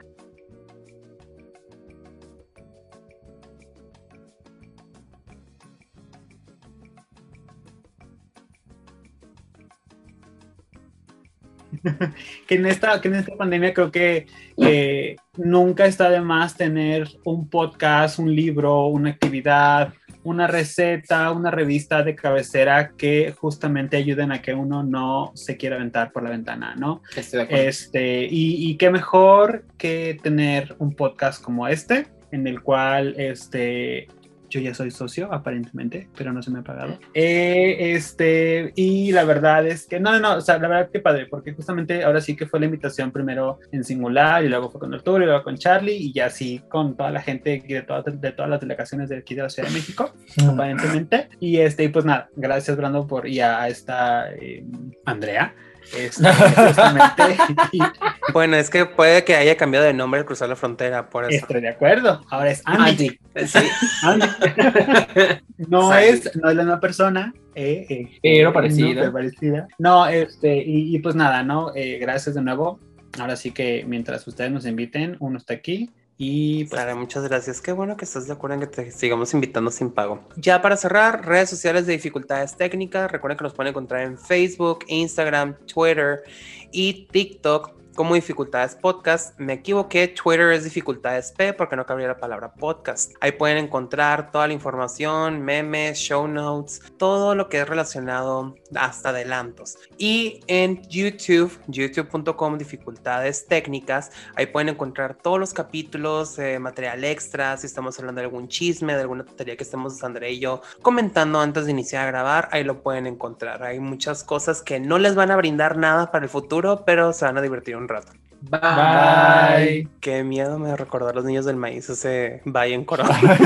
que, 12.47 12.55
en 12.55 12.66
esta, 12.66 13.01
que 13.01 13.09
en 13.09 13.14
esta 13.14 13.37
pandemia 13.37 13.75
creo 13.75 13.91
que 13.91 14.27
eh, 14.57 15.16
nunca 15.37 15.87
está 15.87 16.11
de 16.11 16.21
más 16.21 16.57
tener 16.57 17.09
un 17.25 17.49
podcast, 17.49 18.19
un 18.19 18.35
libro, 18.35 18.87
una 18.87 19.11
actividad, 19.11 19.93
una 20.23 20.47
receta, 20.47 21.31
una 21.33 21.51
revista 21.51 22.03
de 22.03 22.14
cabecera 22.14 22.93
que 22.97 23.35
justamente 23.39 23.97
ayuden 23.97 24.33
a 24.33 24.43
que 24.43 24.55
uno 24.55 24.83
no 24.83 25.33
se 25.35 25.57
quiera 25.57 25.77
aventar 25.77 26.12
por 26.12 26.23
la 26.23 26.31
ventana, 26.31 26.75
¿no? 26.77 27.03
Este, 27.16 28.25
y, 28.25 28.71
y 28.71 28.77
qué 28.77 28.91
mejor 28.91 29.64
que 29.79 30.19
tener 30.23 30.77
un 30.79 30.95
podcast 30.95 31.43
como 31.43 31.69
este, 31.69 32.09
en 32.31 32.47
el 32.47 32.62
cual 32.62 33.14
este, 33.19 34.09
yo 34.49 34.61
ya 34.61 34.74
soy 34.74 34.90
socio, 34.90 35.32
aparentemente, 35.32 36.09
pero 36.16 36.32
no 36.32 36.42
se 36.42 36.51
me 36.51 36.61
ha 36.61 36.62
pagado. 36.62 36.99
Eh, 37.14 37.94
este, 37.94 38.72
y 38.76 39.12
la 39.12 39.24
verdad 39.24 39.66
es 39.66 39.86
que, 39.86 40.01
no, 40.01 40.12
no, 40.12 40.18
no, 40.18 40.36
o 40.36 40.40
sea, 40.40 40.59
la 40.59 40.68
verdad 40.68 40.90
que 40.90 41.01
padre, 41.01 41.26
porque 41.26 41.53
justamente 41.53 42.05
ahora 42.05 42.20
sí 42.20 42.36
que 42.36 42.46
fue 42.46 42.61
la 42.61 42.66
invitación 42.66 43.11
primero 43.12 43.59
en 43.72 43.84
singular, 43.84 44.44
y 44.44 44.49
luego 44.49 44.70
fue 44.70 44.80
con 44.80 44.94
Arturo, 44.94 45.22
y 45.22 45.26
luego 45.26 45.42
con 45.42 45.57
Charlie, 45.57 45.96
y 45.96 46.12
ya 46.12 46.30
sí 46.30 46.62
con 46.68 46.96
toda 46.96 47.11
la 47.11 47.22
gente 47.22 47.62
de, 47.66 47.82
todas 47.82 48.20
de 48.20 48.32
todas 48.32 48.51
las 48.51 48.61
delegaciones 48.61 49.09
de 49.09 49.18
aquí 49.18 49.34
de 49.34 49.42
la 49.42 49.51
Ciudad 49.51 49.68
de 49.68 49.74
México, 49.74 50.12
aparentemente. 50.51 51.28
Y 51.40 51.59
este, 51.59 51.84
y 51.84 51.88
pues 51.88 52.05
nada, 52.05 52.28
gracias, 52.36 52.76
Brando, 52.76 53.07
por, 53.07 53.26
y 53.28 53.40
a 53.40 53.68
esta 53.68 54.32
eh, 54.32 54.64
Andrea 55.05 55.55
este, 55.97 56.22
bueno, 58.32 58.57
es 58.57 58.70
que 58.70 58.86
puede 58.86 59.24
que 59.24 59.36
haya 59.36 59.57
cambiado 59.57 59.86
de 59.86 59.93
nombre 59.93 60.20
al 60.20 60.26
cruzar 60.26 60.49
la 60.49 60.57
frontera, 60.57 61.09
por 61.09 61.24
eso. 61.24 61.45
Estoy 61.45 61.61
de 61.61 61.68
acuerdo. 61.68 62.22
Ahora 62.28 62.51
es 62.51 62.62
Andy. 62.64 63.18
no, 65.68 65.97
es, 65.97 66.36
no 66.36 66.51
es 66.51 66.57
la 66.57 66.62
misma 66.62 66.80
persona. 66.80 67.32
Eh, 67.55 67.86
eh, 67.89 68.18
pero 68.22 68.53
parecida. 68.53 69.07
No, 69.07 69.12
parecida. 69.12 69.68
No, 69.78 70.07
este, 70.07 70.62
y, 70.64 70.99
pues 70.99 71.14
nada, 71.14 71.43
¿no? 71.43 71.72
Eh, 71.74 71.99
gracias 71.99 72.34
de 72.34 72.43
nuevo. 72.43 72.78
Ahora 73.18 73.36
sí 73.36 73.51
que 73.51 73.84
mientras 73.86 74.26
ustedes 74.26 74.51
nos 74.51 74.66
inviten, 74.66 75.16
uno 75.20 75.39
está 75.39 75.55
aquí. 75.55 75.91
Y 76.21 76.64
pues, 76.64 76.97
muchas 76.97 77.23
gracias. 77.23 77.61
Qué 77.61 77.71
bueno 77.71 77.97
que 77.97 78.05
estás 78.05 78.27
de 78.27 78.33
acuerdo 78.33 78.55
en 78.55 78.61
que 78.61 78.66
te 78.66 78.91
sigamos 78.91 79.33
invitando 79.35 79.71
sin 79.71 79.93
pago. 79.93 80.21
Ya 80.37 80.61
para 80.61 80.77
cerrar, 80.77 81.25
redes 81.25 81.49
sociales 81.49 81.87
de 81.87 81.93
dificultades 81.93 82.57
técnicas. 82.57 83.11
Recuerden 83.11 83.39
que 83.39 83.45
nos 83.45 83.55
pueden 83.55 83.71
encontrar 83.71 84.03
en 84.03 84.19
Facebook, 84.19 84.81
Instagram, 84.89 85.55
Twitter 85.73 86.25
y 86.73 87.07
TikTok 87.07 87.78
como 87.99 88.14
dificultades 88.14 88.76
podcast. 88.76 89.36
Me 89.40 89.55
equivoqué, 89.55 90.07
Twitter 90.07 90.53
es 90.53 90.62
dificultades 90.62 91.32
P 91.32 91.53
porque 91.53 91.74
no 91.74 91.84
cabría 91.84 92.07
la 92.07 92.20
palabra 92.20 92.55
podcast. 92.55 93.12
Ahí 93.20 93.32
pueden 93.32 93.59
encontrar 93.59 94.30
toda 94.30 94.46
la 94.46 94.53
información, 94.53 95.42
memes, 95.42 95.99
show 95.99 96.28
notes, 96.28 96.80
todo 96.96 97.34
lo 97.34 97.49
que 97.49 97.59
es 97.59 97.68
relacionado 97.68 98.55
hasta 98.76 99.09
adelantos. 99.09 99.78
Y 99.96 100.44
en 100.46 100.80
YouTube, 100.88 101.59
youtube.com 101.66 102.57
dificultades 102.57 103.49
técnicas, 103.49 104.12
ahí 104.36 104.46
pueden 104.46 104.68
encontrar 104.68 105.16
todos 105.16 105.40
los 105.40 105.53
capítulos, 105.53 106.38
eh, 106.38 106.61
material 106.61 107.03
extra, 107.03 107.57
si 107.57 107.66
estamos 107.66 107.99
hablando 107.99 108.20
de 108.20 108.26
algún 108.26 108.46
chisme, 108.46 108.94
de 108.94 109.01
alguna 109.01 109.24
tontería 109.24 109.57
que 109.57 109.64
estemos 109.64 110.05
André 110.05 110.30
y 110.30 110.38
yo 110.38 110.62
comentando 110.82 111.40
antes 111.40 111.64
de 111.64 111.72
iniciar 111.72 112.05
a 112.05 112.12
grabar, 112.12 112.49
ahí 112.53 112.62
lo 112.62 112.80
pueden 112.80 113.09
encontrar. 113.09 113.64
Hay 113.64 113.80
muchas 113.80 114.22
cosas 114.22 114.62
que 114.62 114.78
no 114.78 115.01
les 115.01 115.16
van 115.16 115.32
a 115.32 115.36
brindar 115.36 115.76
nada 115.76 116.12
para 116.12 116.26
el 116.26 116.30
futuro, 116.30 116.84
pero 116.86 117.12
se 117.12 117.24
van 117.24 117.36
a 117.36 117.42
divertir 117.42 117.74
un 117.74 117.88
rato. 117.89 118.12
Bye. 118.41 119.89
Qué 120.01 120.22
miedo 120.22 120.59
me 120.59 120.76
recordar 120.76 121.11
a 121.11 121.16
los 121.16 121.24
niños 121.24 121.45
del 121.45 121.57
maíz, 121.57 121.91
ese 121.91 122.41
bye 122.45 122.72
en 122.72 122.84
corona. 122.84 123.18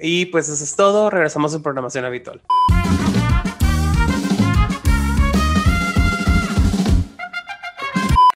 y 0.00 0.26
pues 0.26 0.48
eso 0.48 0.64
es 0.64 0.76
todo. 0.76 1.10
Regresamos 1.10 1.54
a 1.54 1.60
programación 1.60 2.04
habitual. 2.04 2.40